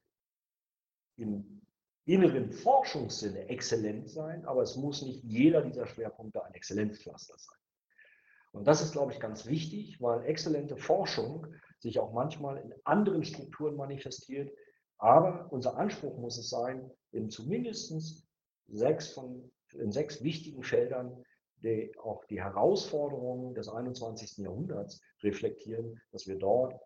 im 1.17 1.63
inneren 2.05 2.51
Forschungssinne 2.51 3.49
exzellent 3.49 4.07
sein, 4.07 4.45
aber 4.45 4.61
es 4.61 4.75
muss 4.75 5.01
nicht 5.01 5.23
jeder 5.23 5.63
dieser 5.63 5.87
Schwerpunkte 5.87 6.45
ein 6.45 6.53
Exzellenzcluster 6.53 7.39
sein. 7.39 7.57
Und 8.53 8.65
das 8.65 8.81
ist, 8.81 8.93
glaube 8.93 9.11
ich, 9.11 9.19
ganz 9.19 9.45
wichtig, 9.45 10.01
weil 10.01 10.25
exzellente 10.25 10.77
Forschung 10.77 11.47
sich 11.79 11.99
auch 11.99 12.13
manchmal 12.13 12.57
in 12.57 12.73
anderen 12.85 13.23
Strukturen 13.23 13.75
manifestiert. 13.75 14.55
Aber 14.97 15.51
unser 15.51 15.75
Anspruch 15.77 16.17
muss 16.17 16.37
es 16.37 16.49
sein, 16.49 16.89
in 17.11 17.29
zumindest 17.29 18.25
sechs 18.67 19.09
von, 19.09 19.51
in 19.73 19.91
sechs 19.91 20.23
wichtigen 20.23 20.63
Feldern 20.63 21.23
die 21.63 21.97
auch 21.97 22.25
die 22.25 22.41
Herausforderungen 22.41 23.55
des 23.55 23.69
21. 23.69 24.37
Jahrhunderts 24.39 25.01
reflektieren, 25.21 26.01
dass 26.11 26.27
wir 26.27 26.37
dort 26.37 26.79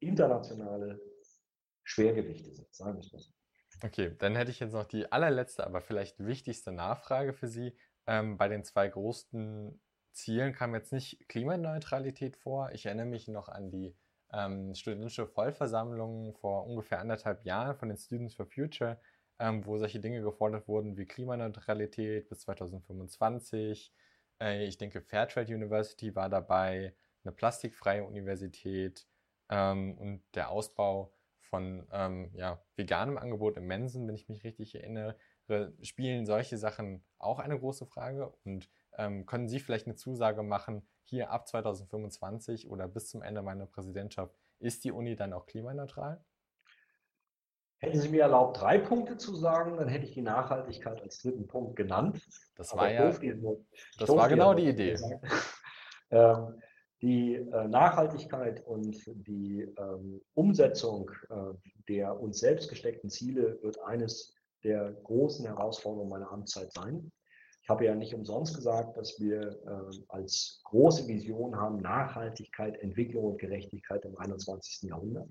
internationale 0.00 1.00
Schwergewichte 1.84 2.52
sind, 2.54 2.72
sagen 2.72 3.02
wir 3.02 3.18
es. 3.18 3.32
Okay, 3.82 4.14
dann 4.18 4.36
hätte 4.36 4.50
ich 4.50 4.60
jetzt 4.60 4.72
noch 4.72 4.84
die 4.84 5.10
allerletzte, 5.10 5.66
aber 5.66 5.80
vielleicht 5.80 6.24
wichtigste 6.24 6.72
Nachfrage 6.72 7.32
für 7.32 7.48
Sie. 7.48 7.76
Ähm, 8.06 8.36
bei 8.36 8.48
den 8.48 8.64
zwei 8.64 8.88
großen 8.88 9.80
Zielen 10.18 10.52
kam 10.52 10.74
jetzt 10.74 10.92
nicht 10.92 11.28
Klimaneutralität 11.28 12.36
vor. 12.36 12.72
Ich 12.72 12.86
erinnere 12.86 13.06
mich 13.06 13.28
noch 13.28 13.48
an 13.48 13.70
die 13.70 13.94
ähm, 14.32 14.74
studentische 14.74 15.28
Vollversammlung 15.28 16.34
vor 16.34 16.66
ungefähr 16.66 16.98
anderthalb 16.98 17.44
Jahren 17.44 17.76
von 17.76 17.88
den 17.88 17.98
Students 17.98 18.34
for 18.34 18.46
Future, 18.46 19.00
ähm, 19.38 19.64
wo 19.64 19.78
solche 19.78 20.00
Dinge 20.00 20.20
gefordert 20.20 20.66
wurden 20.66 20.96
wie 20.96 21.06
Klimaneutralität 21.06 22.28
bis 22.28 22.40
2025. 22.40 23.92
Äh, 24.40 24.64
ich 24.64 24.76
denke, 24.76 25.00
Fairtrade 25.00 25.54
University 25.54 26.14
war 26.16 26.28
dabei, 26.28 26.94
eine 27.22 27.32
plastikfreie 27.32 28.04
Universität 28.04 29.06
ähm, 29.50 29.96
und 29.98 30.22
der 30.34 30.50
Ausbau 30.50 31.12
von 31.42 31.86
ähm, 31.92 32.32
ja, 32.34 32.60
veganem 32.74 33.18
Angebot 33.18 33.56
im 33.56 33.68
Mensen, 33.68 34.08
wenn 34.08 34.16
ich 34.16 34.28
mich 34.28 34.42
richtig 34.42 34.74
erinnere, 34.74 35.16
spielen 35.80 36.26
solche 36.26 36.58
Sachen 36.58 37.04
auch 37.18 37.38
eine 37.38 37.58
große 37.58 37.86
Frage 37.86 38.28
und 38.44 38.68
ähm, 38.98 39.24
können 39.26 39.48
Sie 39.48 39.60
vielleicht 39.60 39.86
eine 39.86 39.96
Zusage 39.96 40.42
machen, 40.42 40.86
hier 41.04 41.30
ab 41.30 41.48
2025 41.48 42.68
oder 42.68 42.86
bis 42.86 43.08
zum 43.08 43.22
Ende 43.22 43.40
meiner 43.42 43.66
Präsidentschaft, 43.66 44.34
ist 44.58 44.84
die 44.84 44.92
Uni 44.92 45.16
dann 45.16 45.32
auch 45.32 45.46
klimaneutral? 45.46 46.22
Hätten 47.78 48.00
Sie 48.00 48.08
mir 48.08 48.22
erlaubt, 48.22 48.60
drei 48.60 48.76
Punkte 48.78 49.16
zu 49.16 49.34
sagen, 49.36 49.76
dann 49.76 49.88
hätte 49.88 50.04
ich 50.04 50.12
die 50.12 50.22
Nachhaltigkeit 50.22 51.00
als 51.00 51.22
dritten 51.22 51.46
Punkt 51.46 51.76
genannt. 51.76 52.20
Das 52.56 52.76
war 52.76 52.90
ja, 52.90 53.10
das 53.98 54.08
war 54.08 54.28
genau 54.28 54.54
die 54.54 54.68
Idee. 54.68 54.96
Ähm, 56.10 56.62
die 57.02 57.34
äh, 57.34 57.68
Nachhaltigkeit 57.68 58.64
und 58.64 58.96
die 59.06 59.60
ähm, 59.76 60.22
Umsetzung 60.32 61.10
äh, 61.28 61.52
der 61.88 62.18
uns 62.20 62.38
selbst 62.38 62.68
gesteckten 62.68 63.10
Ziele 63.10 63.58
wird 63.62 63.80
eines 63.82 64.34
der 64.64 64.92
großen 64.92 65.46
Herausforderungen 65.46 66.10
meiner 66.10 66.30
Amtszeit 66.30 66.72
sein. 66.72 67.10
Ich 67.68 67.70
habe 67.70 67.84
ja 67.84 67.94
nicht 67.94 68.14
umsonst 68.14 68.54
gesagt, 68.54 68.96
dass 68.96 69.20
wir 69.20 69.50
äh, 69.66 69.98
als 70.08 70.62
große 70.64 71.06
Vision 71.06 71.54
haben 71.54 71.82
Nachhaltigkeit, 71.82 72.80
Entwicklung 72.80 73.24
und 73.26 73.38
Gerechtigkeit 73.38 74.06
im 74.06 74.16
21. 74.16 74.88
Jahrhundert. 74.88 75.28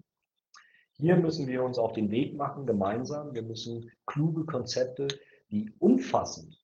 Hier 0.93 1.15
müssen 1.15 1.47
wir 1.47 1.63
uns 1.63 1.79
auf 1.79 1.93
den 1.93 2.11
Weg 2.11 2.35
machen, 2.35 2.67
gemeinsam. 2.67 3.33
Wir 3.33 3.41
müssen 3.41 3.89
kluge 4.05 4.45
Konzepte, 4.45 5.07
die 5.49 5.73
umfassend 5.79 6.63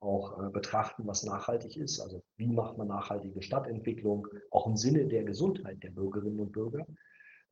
auch 0.00 0.42
äh, 0.42 0.48
betrachten, 0.48 1.06
was 1.06 1.22
nachhaltig 1.22 1.76
ist. 1.76 2.00
Also 2.00 2.22
wie 2.38 2.50
macht 2.54 2.78
man 2.78 2.88
nachhaltige 2.88 3.42
Stadtentwicklung, 3.42 4.26
auch 4.50 4.66
im 4.66 4.78
Sinne 4.78 5.04
der 5.06 5.24
Gesundheit 5.24 5.82
der 5.82 5.90
Bürgerinnen 5.90 6.40
und 6.40 6.52
Bürger. 6.52 6.86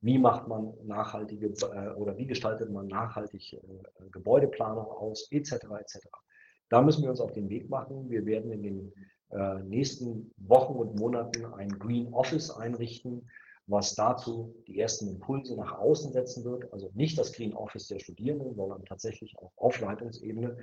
Wie 0.01 0.17
macht 0.17 0.47
man 0.47 0.73
nachhaltige 0.87 1.49
äh, 1.49 1.89
oder 1.89 2.17
wie 2.17 2.25
gestaltet 2.25 2.71
man 2.71 2.87
nachhaltig 2.87 3.53
äh, 3.53 4.09
Gebäudeplanung 4.09 4.87
aus, 4.87 5.27
etc. 5.29 5.51
etc. 5.79 6.07
Da 6.69 6.81
müssen 6.81 7.03
wir 7.03 7.09
uns 7.09 7.19
auf 7.19 7.33
den 7.33 7.49
Weg 7.49 7.69
machen. 7.69 8.09
Wir 8.09 8.25
werden 8.25 8.51
in 8.51 8.63
den 8.63 8.93
äh, 9.31 9.63
nächsten 9.63 10.31
Wochen 10.37 10.73
und 10.73 10.99
Monaten 10.99 11.45
ein 11.45 11.69
Green 11.69 12.13
Office 12.13 12.51
einrichten, 12.51 13.29
was 13.67 13.95
dazu 13.95 14.55
die 14.67 14.79
ersten 14.79 15.07
Impulse 15.07 15.55
nach 15.55 15.73
außen 15.73 16.11
setzen 16.11 16.43
wird. 16.43 16.71
Also 16.73 16.91
nicht 16.93 17.17
das 17.17 17.33
Green 17.33 17.53
Office 17.53 17.87
der 17.87 17.99
Studierenden, 17.99 18.55
sondern 18.55 18.85
tatsächlich 18.85 19.37
auch 19.37 19.51
auf 19.57 19.79
Leitungsebene, 19.79 20.57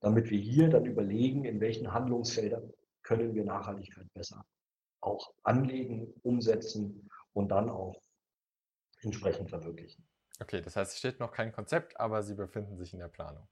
damit 0.00 0.30
wir 0.30 0.38
hier 0.38 0.68
dann 0.68 0.86
überlegen, 0.86 1.44
in 1.44 1.60
welchen 1.60 1.92
Handlungsfeldern 1.92 2.72
können 3.02 3.34
wir 3.34 3.44
Nachhaltigkeit 3.44 4.12
besser 4.14 4.44
auch 5.00 5.32
anlegen, 5.42 6.12
umsetzen 6.22 7.08
und 7.32 7.48
dann 7.48 7.68
auch 7.68 8.00
entsprechend 9.02 9.50
verwirklichen. 9.50 10.06
Okay, 10.40 10.60
das 10.60 10.76
heißt, 10.76 10.92
es 10.92 10.98
steht 10.98 11.20
noch 11.20 11.32
kein 11.32 11.52
Konzept, 11.52 11.98
aber 11.98 12.22
Sie 12.22 12.34
befinden 12.34 12.76
sich 12.76 12.92
in 12.92 13.00
der 13.00 13.08
Planung. 13.08 13.48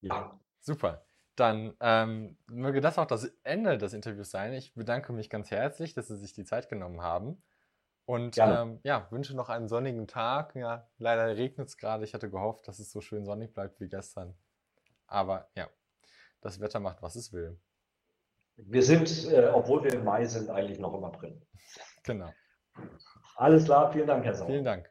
Ja. 0.00 0.38
Super. 0.60 1.04
Dann 1.36 1.74
ähm, 1.80 2.38
möge 2.46 2.80
das 2.80 2.98
auch 2.98 3.06
das 3.06 3.30
Ende 3.44 3.78
des 3.78 3.92
Interviews 3.92 4.30
sein. 4.30 4.54
Ich 4.54 4.74
bedanke 4.74 5.12
mich 5.12 5.30
ganz 5.30 5.50
herzlich, 5.50 5.94
dass 5.94 6.08
Sie 6.08 6.16
sich 6.16 6.32
die 6.32 6.44
Zeit 6.44 6.68
genommen 6.68 7.02
haben. 7.02 7.42
Und 8.06 8.38
ähm, 8.38 8.78
ja, 8.84 9.06
wünsche 9.10 9.36
noch 9.36 9.48
einen 9.48 9.68
sonnigen 9.68 10.06
Tag. 10.06 10.54
Ja, 10.54 10.88
leider 10.98 11.36
regnet 11.36 11.68
es 11.68 11.76
gerade. 11.76 12.04
Ich 12.04 12.14
hatte 12.14 12.30
gehofft, 12.30 12.68
dass 12.68 12.78
es 12.78 12.90
so 12.90 13.00
schön 13.00 13.24
sonnig 13.24 13.52
bleibt 13.52 13.80
wie 13.80 13.88
gestern. 13.88 14.34
Aber 15.08 15.48
ja, 15.56 15.68
das 16.40 16.60
Wetter 16.60 16.80
macht, 16.80 17.02
was 17.02 17.16
es 17.16 17.32
will. 17.32 17.58
Wir 18.56 18.82
sind, 18.82 19.30
äh, 19.30 19.50
obwohl 19.52 19.84
wir 19.84 19.92
im 19.92 20.04
Mai 20.04 20.24
sind, 20.24 20.48
eigentlich 20.48 20.78
noch 20.78 20.94
im 20.94 21.04
April. 21.04 21.40
Genau. 22.04 22.32
Alles 23.36 23.64
klar, 23.64 23.92
vielen 23.92 24.06
Dank, 24.06 24.24
Herr 24.24 24.34
Sauer. 24.34 24.46
Vielen 24.46 24.64
Dank. 24.64 24.90